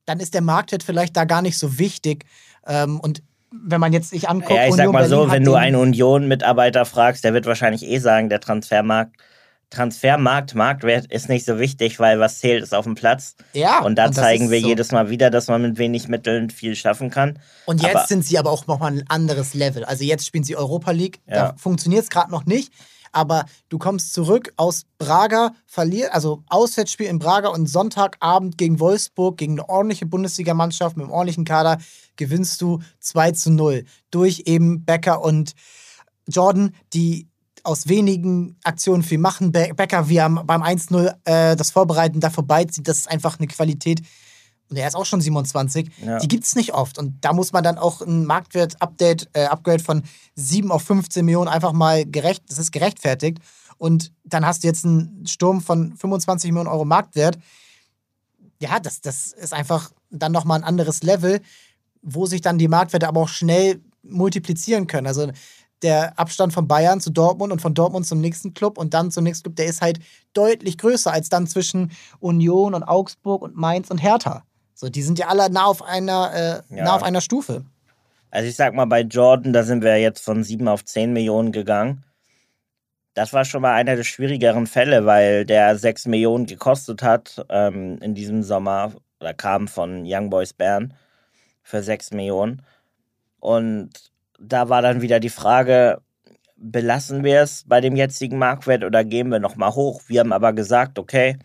[0.06, 2.26] dann ist der Marktwert vielleicht da gar nicht so wichtig.
[2.68, 4.52] Ähm, und wenn man jetzt sich anguckt.
[4.52, 7.84] Ja, ich Union sag mal Berlin so, wenn du einen Union-Mitarbeiter fragst, der wird wahrscheinlich
[7.84, 9.16] eh sagen, der Transfermarkt.
[9.70, 13.36] Transfermarkt, Marktwert ist nicht so wichtig, weil was zählt, ist auf dem Platz.
[13.54, 13.82] Ja.
[13.82, 14.68] Und da und zeigen wir so.
[14.68, 17.40] jedes Mal wieder, dass man mit wenig Mitteln viel schaffen kann.
[17.66, 19.84] Und jetzt aber, sind sie aber auch nochmal ein anderes Level.
[19.84, 21.20] Also jetzt spielen sie Europa League.
[21.28, 21.36] Ja.
[21.36, 22.72] Da funktioniert es gerade noch nicht.
[23.12, 29.38] Aber du kommst zurück aus Braga, verlier, also Auswärtsspiel in Braga und Sonntagabend gegen Wolfsburg,
[29.38, 31.78] gegen eine ordentliche Bundesligamannschaft mit einem ordentlichen Kader,
[32.18, 35.54] gewinnst du 2 zu 0 durch eben Becker und
[36.28, 37.30] Jordan, die
[37.66, 39.52] aus wenigen Aktionen viel machen.
[39.52, 44.02] Becker, wie er beim 1-0 äh, das Vorbereiten da vorbeizieht, das ist einfach eine Qualität.
[44.70, 45.90] Und er ist auch schon 27.
[46.04, 46.18] Ja.
[46.20, 46.98] Die gibt es nicht oft.
[46.98, 50.04] Und da muss man dann auch ein Marktwert-Update, äh, Upgrade von
[50.36, 53.40] 7 auf 15 Millionen einfach mal gerecht, das ist gerechtfertigt.
[53.78, 57.38] Und dann hast du jetzt einen Sturm von 25 Millionen Euro Marktwert.
[58.60, 61.42] Ja, das, das ist einfach dann nochmal ein anderes Level,
[62.02, 65.08] wo sich dann die Marktwerte aber auch schnell multiplizieren können.
[65.08, 65.32] Also
[65.82, 69.24] der Abstand von Bayern zu Dortmund und von Dortmund zum nächsten Club und dann zum
[69.24, 70.00] nächsten Club, der ist halt
[70.34, 74.44] deutlich größer als dann zwischen Union und Augsburg und Mainz und Hertha.
[74.74, 76.84] So, die sind ja alle nah auf einer, äh, ja.
[76.84, 77.66] nah auf einer Stufe.
[78.32, 81.52] Also ich sag mal, bei Jordan, da sind wir jetzt von 7 auf 10 Millionen
[81.54, 82.04] gegangen.
[83.14, 87.98] Das war schon mal einer der schwierigeren Fälle, weil der 6 Millionen gekostet hat ähm,
[88.02, 88.92] in diesem Sommer.
[89.20, 90.94] Da kam von Young Boys Bern
[91.64, 92.62] für 6 Millionen.
[93.40, 96.02] Und da war dann wieder die Frage,
[96.58, 100.02] belassen wir es bei dem jetzigen Marktwert oder gehen wir nochmal hoch?
[100.08, 101.38] Wir haben aber gesagt, okay,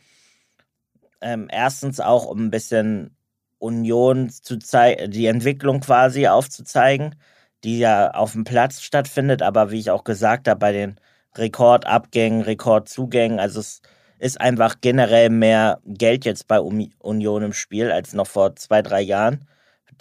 [1.21, 3.17] ähm, erstens auch, um ein bisschen
[3.59, 7.17] Union zu zeigen, die Entwicklung quasi aufzuzeigen,
[7.65, 10.99] die ja auf dem Platz stattfindet, aber wie ich auch gesagt habe, bei den
[11.37, 13.83] Rekordabgängen, Rekordzugängen, also es
[14.19, 19.01] ist einfach generell mehr Geld jetzt bei Union im Spiel als noch vor zwei, drei
[19.03, 19.47] Jahren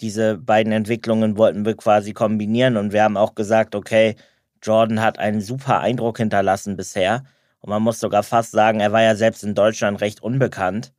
[0.00, 4.16] diese beiden Entwicklungen wollten wir quasi kombinieren und wir haben auch gesagt, okay,
[4.62, 7.24] Jordan hat einen super Eindruck hinterlassen bisher.
[7.60, 10.92] Und man muss sogar fast sagen, er war ja selbst in Deutschland recht unbekannt,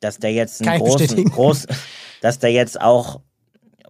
[0.00, 1.66] dass der jetzt einen großen, groß,
[2.20, 3.20] dass der jetzt auch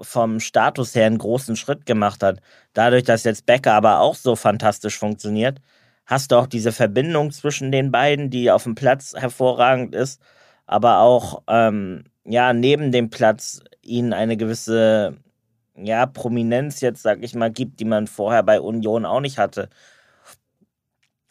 [0.01, 2.41] vom Status her einen großen Schritt gemacht hat.
[2.73, 5.61] Dadurch, dass jetzt Becker aber auch so fantastisch funktioniert,
[6.07, 10.21] hast du auch diese Verbindung zwischen den beiden, die auf dem Platz hervorragend ist,
[10.67, 15.17] aber auch ähm, ja neben dem Platz ihnen eine gewisse
[15.77, 19.69] ja, Prominenz jetzt, sag ich mal, gibt, die man vorher bei Union auch nicht hatte.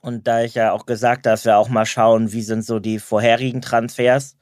[0.02, 2.80] Und da ich ja auch gesagt habe, dass wir auch mal schauen, wie sind so
[2.80, 4.36] die vorherigen Transfers.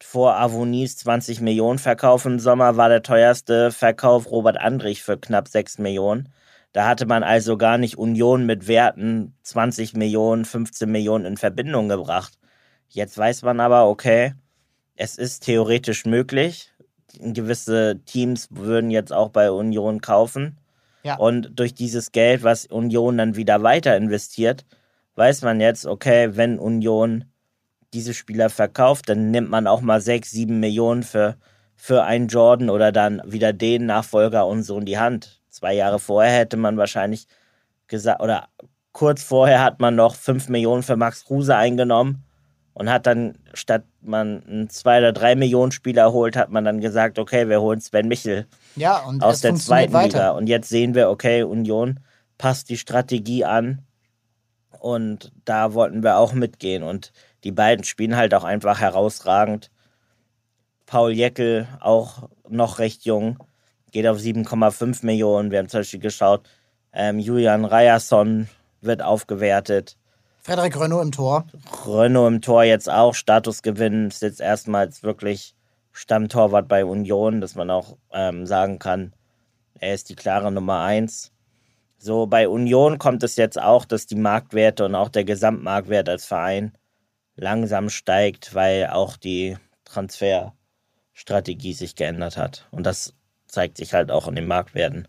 [0.00, 5.48] Vor Avonis 20 Millionen Verkauf im Sommer war der teuerste Verkauf Robert Andrich für knapp
[5.48, 6.32] 6 Millionen.
[6.72, 11.88] Da hatte man also gar nicht Union mit Werten 20 Millionen, 15 Millionen in Verbindung
[11.88, 12.38] gebracht.
[12.88, 14.34] Jetzt weiß man aber, okay,
[14.96, 16.71] es ist theoretisch möglich
[17.20, 20.58] gewisse Teams würden jetzt auch bei Union kaufen.
[21.02, 21.16] Ja.
[21.16, 24.64] Und durch dieses Geld, was Union dann wieder weiter investiert,
[25.16, 27.24] weiß man jetzt, okay, wenn Union
[27.92, 31.36] diese Spieler verkauft, dann nimmt man auch mal sechs, sieben Millionen für,
[31.74, 35.42] für einen Jordan oder dann wieder den Nachfolger und so in die Hand.
[35.50, 37.26] Zwei Jahre vorher hätte man wahrscheinlich
[37.88, 38.48] gesagt, oder
[38.92, 42.24] kurz vorher hat man noch fünf Millionen für Max Kruse eingenommen
[42.74, 46.80] und hat dann, statt man einen zwei oder drei Millionen Spieler holt, hat man dann
[46.80, 48.46] gesagt, okay, wir holen Sven Michel
[48.76, 50.18] ja, aus der zweiten weiter.
[50.18, 50.30] Liga.
[50.30, 52.00] Und jetzt sehen wir, okay, Union
[52.38, 53.82] passt die Strategie an
[54.80, 56.82] und da wollten wir auch mitgehen.
[56.82, 57.12] Und
[57.44, 59.70] die beiden spielen halt auch einfach herausragend.
[60.86, 63.38] Paul Jeckel, auch noch recht jung,
[63.92, 65.50] geht auf 7,5 Millionen.
[65.50, 66.48] Wir haben zum Beispiel geschaut,
[66.92, 68.48] ähm, Julian Ryerson
[68.80, 69.96] wird aufgewertet.
[70.44, 71.46] Frederik Renault im Tor.
[71.86, 73.14] Renault im Tor jetzt auch.
[73.14, 75.54] Statusgewinn ist jetzt erstmals wirklich
[75.92, 79.12] Stammtorwart bei Union, dass man auch ähm, sagen kann,
[79.78, 81.30] er ist die klare Nummer eins.
[81.98, 86.24] So, bei Union kommt es jetzt auch, dass die Marktwerte und auch der Gesamtmarktwert als
[86.24, 86.72] Verein
[87.36, 92.66] langsam steigt, weil auch die Transferstrategie sich geändert hat.
[92.72, 93.14] Und das
[93.46, 95.06] zeigt sich halt auch in den Marktwerten.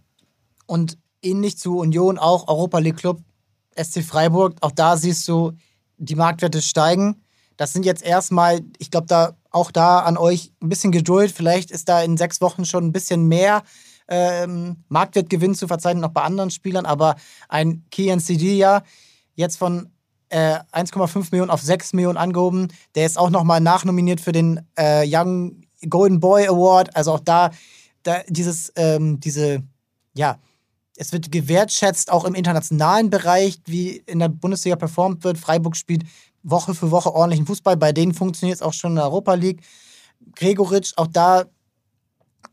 [0.68, 3.22] Und ähnlich zu Union auch Europa League Club
[3.82, 5.54] SC Freiburg, auch da siehst du,
[5.98, 7.24] die Marktwerte steigen.
[7.58, 11.32] Das sind jetzt erstmal, ich glaube, da auch da an euch ein bisschen Geduld.
[11.32, 13.64] Vielleicht ist da in sechs Wochen schon ein bisschen mehr
[14.08, 16.86] ähm, Marktwertgewinn zu verzeichnen, noch bei anderen Spielern.
[16.86, 17.16] Aber
[17.48, 18.84] ein Kian Sidia
[19.36, 19.92] jetzt von
[20.30, 22.70] äh, 1,5 Millionen auf 6 Millionen angehoben.
[22.96, 26.96] Der ist auch nochmal nachnominiert für den äh, Young Golden Boy Award.
[26.96, 27.52] Also auch da,
[28.02, 29.64] da dieses, ähm, diese,
[30.16, 30.40] ja,
[30.96, 35.38] es wird gewertschätzt, auch im internationalen Bereich, wie in der Bundesliga performt wird.
[35.38, 36.04] Freiburg spielt
[36.44, 37.78] Woche für Woche ordentlichen Fußball.
[37.78, 39.62] Bei denen funktioniert es auch schon in der Europa League.
[40.36, 41.46] Gregoritsch, auch da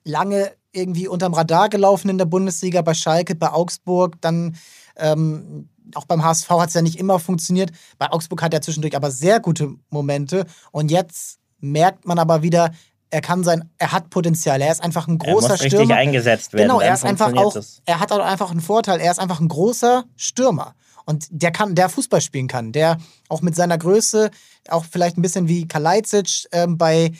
[0.04, 4.56] lange irgendwie unterm Radar gelaufen in der Bundesliga, bei Schalke, bei Augsburg, dann
[4.96, 7.72] ähm, auch beim HSV hat es ja nicht immer funktioniert.
[7.98, 10.46] Bei Augsburg hat er zwischendurch aber sehr gute Momente.
[10.70, 12.70] Und jetzt merkt man aber wieder,
[13.10, 14.60] er kann sein, er hat Potenzial.
[14.60, 15.80] Er ist einfach ein großer er muss Stürmer.
[15.80, 16.68] richtig eingesetzt werden.
[16.68, 19.00] Genau, er ist einfach auch, er hat auch einfach einen Vorteil.
[19.00, 20.74] Er ist einfach ein großer Stürmer.
[21.06, 24.30] und der kann, der Fußball spielen kann, der auch mit seiner Größe,
[24.68, 27.12] auch vielleicht ein bisschen wie Kalajdzic ähm, bei,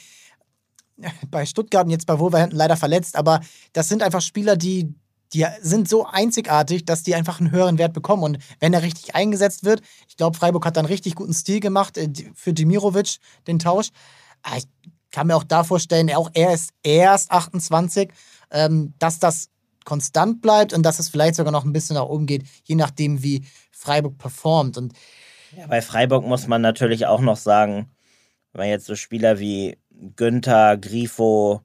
[1.31, 3.41] bei Stuttgart und jetzt bei Wolverhampton leider verletzt, aber
[3.73, 4.95] das sind einfach Spieler, die,
[5.33, 8.23] die sind so einzigartig, dass die einfach einen höheren Wert bekommen.
[8.23, 11.99] Und wenn er richtig eingesetzt wird, ich glaube, Freiburg hat dann richtig guten Stil gemacht
[11.99, 13.89] äh, für Dimirovic, den Tausch.
[14.43, 14.67] Ah, ich
[15.11, 18.11] kann mir auch da vorstellen, auch er ist erst 28,
[18.51, 19.51] ähm, dass das
[19.85, 23.23] konstant bleibt und dass es vielleicht sogar noch ein bisschen nach oben geht, je nachdem,
[23.23, 24.77] wie Freiburg performt.
[24.77, 24.93] Und
[25.57, 27.91] ja, bei Freiburg muss man natürlich auch noch sagen,
[28.53, 29.78] wenn jetzt so Spieler wie
[30.16, 31.62] Günther, Grifo,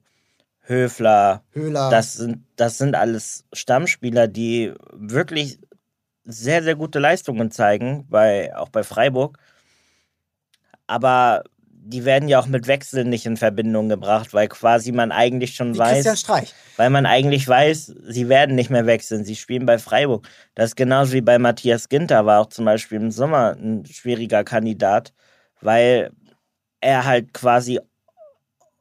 [0.60, 1.90] Höfler, Höhler.
[1.90, 5.58] Das, sind, das sind alles Stammspieler, die wirklich
[6.24, 9.38] sehr, sehr gute Leistungen zeigen, bei, auch bei Freiburg.
[10.88, 11.44] Aber
[11.88, 15.74] die werden ja auch mit Wechseln nicht in Verbindung gebracht, weil quasi man eigentlich schon
[15.74, 15.92] wie weiß.
[15.92, 16.54] Christian Streich.
[16.76, 19.24] Weil man eigentlich weiß, sie werden nicht mehr wechseln.
[19.24, 20.28] Sie spielen bei Freiburg.
[20.56, 24.42] Das ist genauso wie bei Matthias Ginter, war auch zum Beispiel im Sommer ein schwieriger
[24.42, 25.12] Kandidat,
[25.60, 26.10] weil
[26.80, 27.78] er halt quasi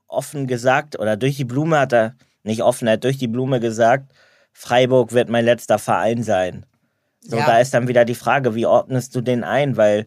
[0.08, 3.60] offen gesagt, oder durch die Blume hat er, nicht offen, er hat durch die Blume
[3.60, 4.12] gesagt,
[4.52, 6.66] Freiburg wird mein letzter Verein sein.
[7.22, 7.46] So, Ja.
[7.46, 9.78] da ist dann wieder die Frage, wie ordnest du den ein?
[9.78, 10.06] Weil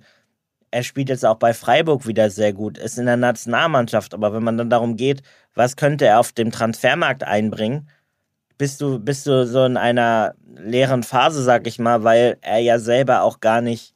[0.70, 4.42] er spielt jetzt auch bei Freiburg wieder sehr gut, ist in der Nationalmannschaft, aber wenn
[4.42, 5.22] man dann darum geht,
[5.54, 7.88] was könnte er auf dem Transfermarkt einbringen,
[8.58, 12.78] bist du, bist du so in einer leeren Phase, sag ich mal, weil er ja
[12.78, 13.94] selber auch gar nicht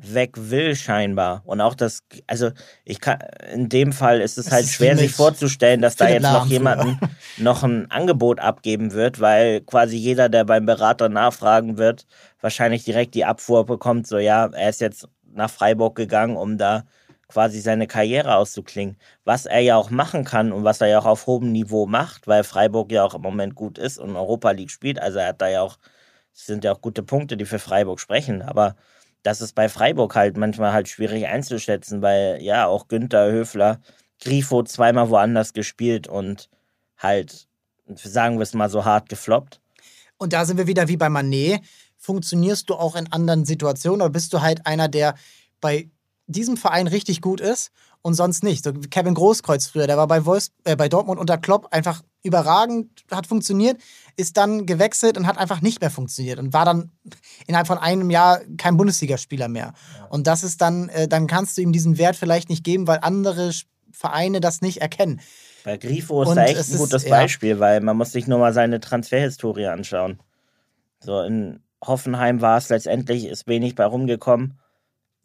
[0.00, 1.42] weg will, scheinbar.
[1.44, 2.50] Und auch das, also
[2.84, 3.18] ich kann,
[3.52, 6.46] in dem Fall ist es Es halt ist schwer, sich vorzustellen, dass da jetzt noch
[6.46, 6.98] jemanden
[7.38, 12.06] noch ein Angebot abgeben wird, weil quasi jeder, der beim Berater nachfragen wird,
[12.40, 16.84] wahrscheinlich direkt die Abfuhr bekommt, so ja, er ist jetzt nach Freiburg gegangen, um da
[17.28, 18.96] quasi seine Karriere auszuklingen.
[19.24, 22.26] Was er ja auch machen kann und was er ja auch auf hohem Niveau macht,
[22.26, 24.98] weil Freiburg ja auch im Moment gut ist und Europa League spielt.
[24.98, 25.78] Also er hat da ja auch,
[26.34, 28.42] es sind ja auch gute Punkte, die für Freiburg sprechen.
[28.42, 28.76] Aber
[29.22, 33.80] das ist bei Freiburg halt manchmal halt schwierig einzuschätzen, weil ja auch Günther Höfler,
[34.20, 36.48] Grifo zweimal woanders gespielt und
[36.96, 37.46] halt,
[37.94, 39.60] sagen wir es mal so hart gefloppt.
[40.16, 41.60] Und da sind wir wieder wie bei Manet.
[41.98, 45.14] Funktionierst du auch in anderen Situationen oder bist du halt einer, der
[45.60, 45.90] bei
[46.26, 47.70] diesem Verein richtig gut ist
[48.02, 48.64] und sonst nicht?
[48.64, 52.02] So wie Kevin Großkreuz früher, der war bei, Wolfs äh, bei Dortmund unter Klopp einfach
[52.22, 53.80] überragend, hat funktioniert,
[54.16, 56.90] ist dann gewechselt und hat einfach nicht mehr funktioniert und war dann
[57.46, 59.72] innerhalb von einem Jahr kein Bundesligaspieler mehr.
[60.10, 62.98] Und das ist dann, äh, dann kannst du ihm diesen Wert vielleicht nicht geben, weil
[63.02, 63.52] andere
[63.92, 65.20] Vereine das nicht erkennen.
[65.64, 67.10] Bei Grifo ist Und da echt ein ist- gutes ja.
[67.10, 70.20] Beispiel, weil man muss sich nur mal seine Transferhistorie anschauen.
[71.00, 74.58] So in Hoffenheim war es letztendlich, ist wenig bei rumgekommen.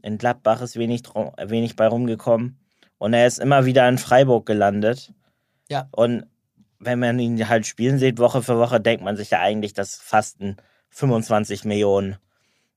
[0.02, 2.60] In Gladbach ist wenig, wenig bei rumgekommen.
[2.98, 5.14] Und er ist immer wieder in Freiburg gelandet.
[5.70, 5.88] Ja.
[5.92, 6.26] Und
[6.80, 9.96] wenn man ihn halt spielen sieht, Woche für Woche, denkt man sich ja eigentlich, dass
[9.96, 10.58] fast ein
[10.90, 12.18] 25 Millionen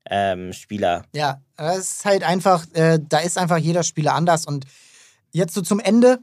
[0.08, 1.04] ähm, Spieler.
[1.14, 4.46] Ja, es ist halt einfach, äh, da ist einfach jeder Spieler anders.
[4.46, 4.66] Und
[5.32, 6.20] jetzt so zum Ende,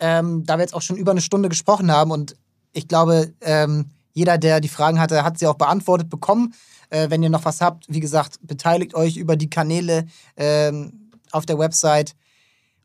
[0.00, 2.36] ähm, da wir jetzt auch schon über eine Stunde gesprochen haben und
[2.72, 6.54] ich glaube, ähm, jeder, der die Fragen hatte, hat sie auch beantwortet bekommen.
[6.90, 10.06] Äh, wenn ihr noch was habt, wie gesagt, beteiligt euch über die Kanäle
[10.36, 12.14] ähm, auf der Website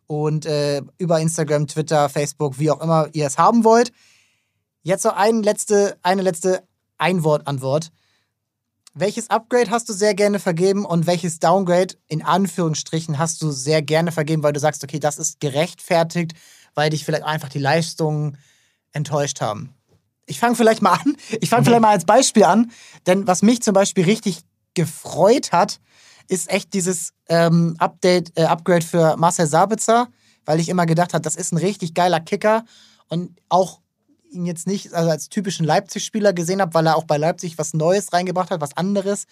[0.07, 3.91] und äh, über Instagram, Twitter, Facebook, wie auch immer ihr es haben wollt.
[4.83, 6.63] Jetzt noch ein letzte, eine letzte
[6.97, 7.91] Einwortantwort.
[8.93, 13.81] Welches Upgrade hast du sehr gerne vergeben und welches Downgrade in Anführungsstrichen hast du sehr
[13.81, 16.33] gerne vergeben, weil du sagst, okay, das ist gerechtfertigt,
[16.75, 18.37] weil dich vielleicht einfach die Leistungen
[18.93, 19.74] enttäuscht haben?
[20.25, 21.15] Ich fange vielleicht mal an.
[21.39, 22.71] Ich fange vielleicht mal als Beispiel an,
[23.05, 24.41] denn was mich zum Beispiel richtig
[24.73, 25.79] gefreut hat,
[26.27, 30.07] ist echt dieses ähm, Update, äh, Upgrade für Marcel Sabitzer,
[30.45, 32.65] weil ich immer gedacht habe, das ist ein richtig geiler Kicker
[33.07, 33.81] und auch
[34.31, 37.73] ihn jetzt nicht also als typischen Leipzig-Spieler gesehen habe, weil er auch bei Leipzig was
[37.73, 39.25] Neues reingebracht hat, was anderes.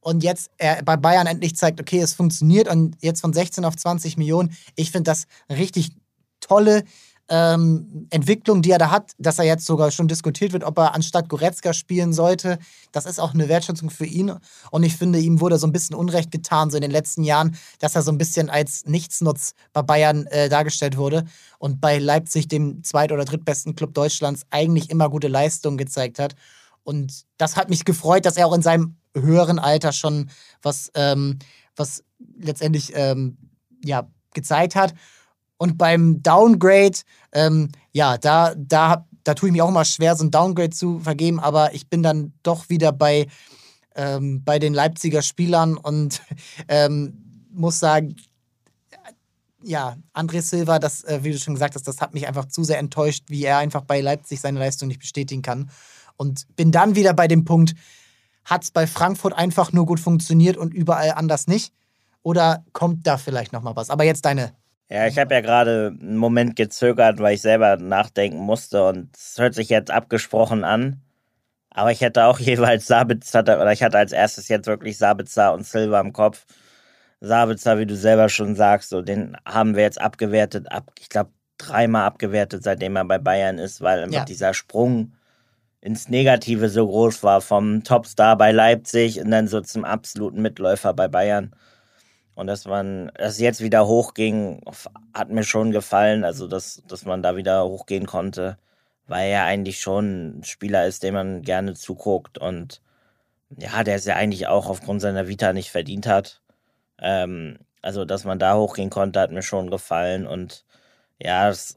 [0.00, 3.76] Und jetzt er bei Bayern endlich zeigt, okay, es funktioniert und jetzt von 16 auf
[3.76, 4.56] 20 Millionen.
[4.76, 5.90] Ich finde das richtig
[6.40, 6.84] tolle
[7.28, 10.94] ähm, Entwicklung, die er da hat, dass er jetzt sogar schon diskutiert wird, ob er
[10.94, 12.58] anstatt Goretzka spielen sollte.
[12.92, 14.32] Das ist auch eine Wertschätzung für ihn.
[14.70, 17.56] Und ich finde, ihm wurde so ein bisschen Unrecht getan, so in den letzten Jahren,
[17.80, 21.24] dass er so ein bisschen als Nichtsnutz bei Bayern äh, dargestellt wurde
[21.58, 26.34] und bei Leipzig, dem zweit- oder drittbesten Club Deutschlands, eigentlich immer gute Leistungen gezeigt hat.
[26.82, 30.30] Und das hat mich gefreut, dass er auch in seinem höheren Alter schon
[30.62, 31.38] was, ähm,
[31.76, 32.02] was
[32.38, 33.36] letztendlich ähm,
[33.84, 34.94] ja, gezeigt hat.
[35.58, 36.98] Und beim Downgrade,
[37.32, 41.00] ähm, ja, da, da, da tue ich mich auch immer schwer, so ein Downgrade zu
[41.00, 43.26] vergeben, aber ich bin dann doch wieder bei,
[43.94, 46.22] ähm, bei den Leipziger Spielern und
[46.68, 48.16] ähm, muss sagen,
[49.62, 52.62] ja, André Silva, das, äh, wie du schon gesagt hast, das hat mich einfach zu
[52.64, 55.70] sehr enttäuscht, wie er einfach bei Leipzig seine Leistung nicht bestätigen kann.
[56.16, 57.74] Und bin dann wieder bei dem Punkt,
[58.44, 61.74] Hat es bei Frankfurt einfach nur gut funktioniert und überall anders nicht?
[62.22, 63.90] Oder kommt da vielleicht nochmal was?
[63.90, 64.54] Aber jetzt deine.
[64.90, 69.36] Ja, ich habe ja gerade einen Moment gezögert, weil ich selber nachdenken musste und es
[69.38, 71.02] hört sich jetzt abgesprochen an.
[71.70, 75.66] Aber ich hätte auch jeweils Sabitzer, oder ich hatte als erstes jetzt wirklich Sabitzer und
[75.66, 76.46] Silva im Kopf.
[77.20, 81.30] Sabitzer, wie du selber schon sagst, so den haben wir jetzt abgewertet, ab, ich glaube
[81.58, 84.24] dreimal abgewertet, seitdem er bei Bayern ist, weil einfach ja.
[84.24, 85.12] dieser Sprung
[85.80, 90.94] ins Negative so groß war, vom Topstar bei Leipzig und dann so zum absoluten Mitläufer
[90.94, 91.54] bei Bayern.
[92.38, 94.60] Und dass man, dass jetzt wieder hochging,
[95.12, 98.58] hat mir schon gefallen, also dass, dass man da wieder hochgehen konnte,
[99.08, 102.80] weil er eigentlich schon ein Spieler ist, dem man gerne zuguckt und
[103.58, 106.40] ja, der es ja eigentlich auch aufgrund seiner Vita nicht verdient hat.
[107.00, 110.64] Ähm, also, dass man da hochgehen konnte, hat mir schon gefallen und
[111.18, 111.76] ja, das,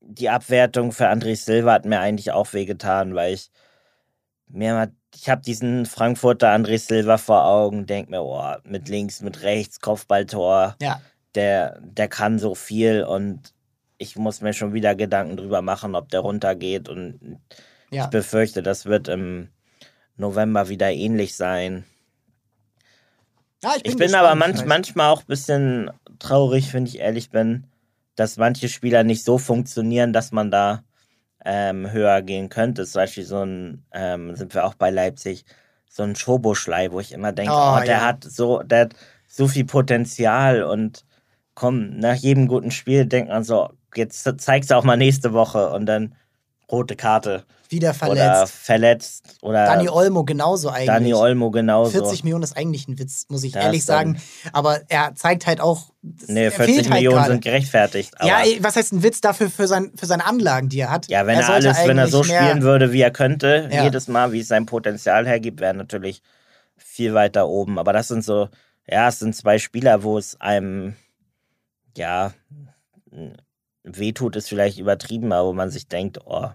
[0.00, 3.50] die Abwertung für André Silva hat mir eigentlich auch wehgetan, weil ich
[4.48, 9.42] mir ich habe diesen Frankfurter André Silva vor Augen, denk mir, oh, mit links, mit
[9.42, 10.76] rechts, Kopfballtor.
[10.80, 11.00] Ja.
[11.34, 13.52] Der, der kann so viel und
[13.98, 16.88] ich muss mir schon wieder Gedanken drüber machen, ob der runtergeht.
[16.88, 17.40] Und
[17.90, 18.04] ja.
[18.04, 19.48] ich befürchte, das wird im
[20.16, 21.84] November wieder ähnlich sein.
[23.62, 27.30] Ja, ich bin, ich bin aber manch, manchmal auch ein bisschen traurig, wenn ich ehrlich
[27.30, 27.66] bin,
[28.14, 30.84] dass manche Spieler nicht so funktionieren, dass man da
[31.44, 32.86] ähm, höher gehen könnte.
[32.86, 35.44] Zum Beispiel so ein, ähm, sind wir auch bei Leipzig,
[35.88, 38.00] so ein Schoboschlei, wo ich immer denke, oh, oh der ja.
[38.02, 38.94] hat so, der hat
[39.28, 41.04] so viel Potenzial und
[41.54, 45.70] komm, nach jedem guten Spiel denkt man so, jetzt zeigst du auch mal nächste Woche
[45.70, 46.14] und dann
[46.70, 47.44] rote Karte.
[47.68, 48.20] Wieder verletzt.
[48.20, 49.36] Oder verletzt.
[49.42, 50.86] Oder Dani Olmo genauso eigentlich.
[50.86, 51.90] Dani Olmo genauso.
[51.90, 54.20] 40 Millionen ist eigentlich ein Witz, muss ich das ehrlich sagen.
[54.52, 55.90] Aber er zeigt halt auch.
[56.02, 58.12] Nee, 40 halt Millionen sind gerechtfertigt.
[58.22, 61.08] ja, was heißt ein Witz dafür für, sein, für seine Anlagen, die er hat?
[61.08, 63.84] Ja, wenn er, er alles, wenn er so spielen würde, wie er könnte, ja.
[63.84, 66.22] jedes Mal, wie es sein Potenzial hergibt, wäre natürlich
[66.76, 67.78] viel weiter oben.
[67.78, 68.48] Aber das sind so,
[68.86, 70.94] ja, es sind zwei Spieler, wo es einem,
[71.96, 72.32] ja,
[73.84, 76.48] wehtut, ist vielleicht übertrieben, aber wo man sich denkt, oh,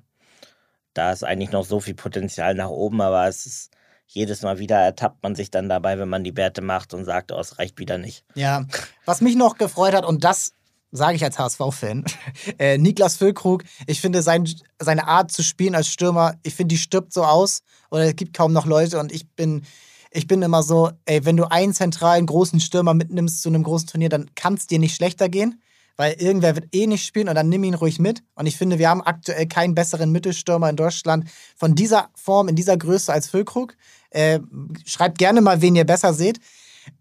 [0.93, 3.71] da ist eigentlich noch so viel Potenzial nach oben, aber es ist
[4.07, 7.31] jedes Mal wieder ertappt man sich dann dabei, wenn man die Werte macht und sagt,
[7.31, 8.25] oh, es reicht wieder nicht.
[8.33, 8.65] Ja,
[9.05, 10.53] was mich noch gefreut hat, und das
[10.91, 12.05] sage ich als HSV-Fan,
[12.57, 14.49] äh, Niklas Füllkrug, ich finde sein,
[14.79, 17.61] seine Art zu spielen als Stürmer, ich finde, die stirbt so aus
[17.91, 19.63] oder es gibt kaum noch Leute und ich bin,
[20.09, 23.89] ich bin immer so, ey, wenn du einen zentralen großen Stürmer mitnimmst zu einem großen
[23.89, 25.61] Turnier, dann kann es dir nicht schlechter gehen
[25.99, 28.23] weil irgendwer wird eh nicht spielen und dann nimm ihn ruhig mit.
[28.35, 32.55] Und ich finde, wir haben aktuell keinen besseren Mittelstürmer in Deutschland von dieser Form, in
[32.55, 33.75] dieser Größe als Füllkrug.
[34.09, 34.39] Äh,
[34.85, 36.39] schreibt gerne mal, wen ihr besser seht.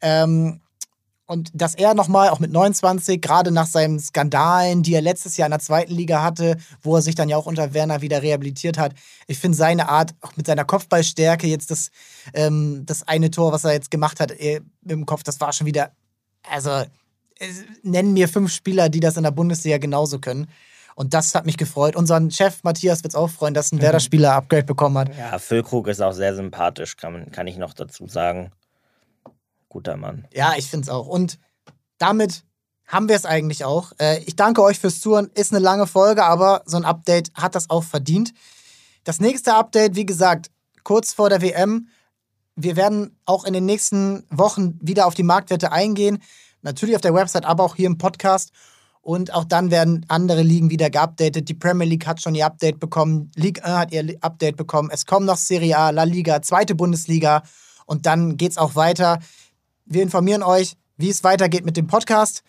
[0.00, 0.60] Ähm,
[1.26, 5.46] und dass er nochmal, auch mit 29, gerade nach seinen Skandalen, die er letztes Jahr
[5.46, 8.78] in der zweiten Liga hatte, wo er sich dann ja auch unter Werner wieder rehabilitiert
[8.78, 8.94] hat,
[9.28, 11.90] ich finde seine Art, auch mit seiner Kopfballstärke, jetzt das,
[12.34, 15.68] ähm, das eine Tor, was er jetzt gemacht hat äh, im Kopf, das war schon
[15.68, 15.92] wieder,
[16.50, 16.82] also
[17.82, 20.48] nennen mir fünf Spieler, die das in der Bundesliga genauso können.
[20.94, 21.94] Und das hat mich gefreut.
[21.94, 23.82] Unseren Chef Matthias wird es auch freuen, dass ein mhm.
[23.82, 25.16] Werder-Spieler Upgrade bekommen hat.
[25.16, 28.50] Ja, Füllkrug ist auch sehr sympathisch, kann, kann ich noch dazu sagen.
[29.68, 30.26] Guter Mann.
[30.32, 31.06] Ja, ich finde es auch.
[31.06, 31.38] Und
[31.98, 32.42] damit
[32.88, 33.92] haben wir es eigentlich auch.
[34.00, 35.30] Äh, ich danke euch fürs Zuhören.
[35.34, 38.32] Ist eine lange Folge, aber so ein Update hat das auch verdient.
[39.04, 40.50] Das nächste Update, wie gesagt,
[40.82, 41.88] kurz vor der WM.
[42.56, 46.18] Wir werden auch in den nächsten Wochen wieder auf die Marktwerte eingehen.
[46.62, 48.52] Natürlich auf der Website, aber auch hier im Podcast.
[49.00, 51.48] Und auch dann werden andere Ligen wieder geupdatet.
[51.48, 53.30] Die Premier League hat schon ihr Update bekommen.
[53.36, 54.90] Ligue 1 hat ihr Update bekommen.
[54.92, 57.42] Es kommen noch Serie A, La Liga, zweite Bundesliga.
[57.86, 59.20] Und dann geht es auch weiter.
[59.86, 62.42] Wir informieren euch, wie es weitergeht mit dem Podcast.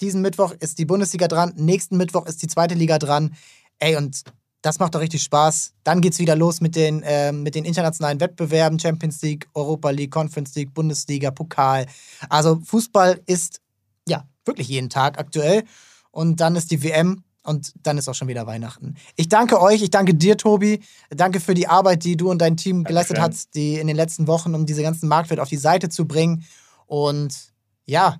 [0.00, 1.52] Diesen Mittwoch ist die Bundesliga dran.
[1.56, 3.36] Nächsten Mittwoch ist die zweite Liga dran.
[3.78, 4.24] Ey, und
[4.64, 5.74] das macht doch richtig Spaß.
[5.84, 9.90] Dann geht es wieder los mit den, äh, mit den internationalen Wettbewerben: Champions League, Europa
[9.90, 11.84] League, Conference League, Bundesliga, Pokal.
[12.30, 13.60] Also Fußball ist
[14.08, 15.64] ja wirklich jeden Tag aktuell.
[16.10, 18.94] Und dann ist die WM und dann ist auch schon wieder Weihnachten.
[19.16, 20.80] Ich danke euch, ich danke dir, Tobi.
[21.10, 24.26] Danke für die Arbeit, die du und dein Team geleistet hast, die in den letzten
[24.26, 26.42] Wochen, um diese ganzen Marktwert auf die Seite zu bringen.
[26.86, 27.52] Und
[27.84, 28.16] ja,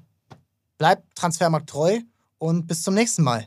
[0.77, 2.01] bleibt Transfermarkt treu
[2.37, 3.47] und bis zum nächsten Mal.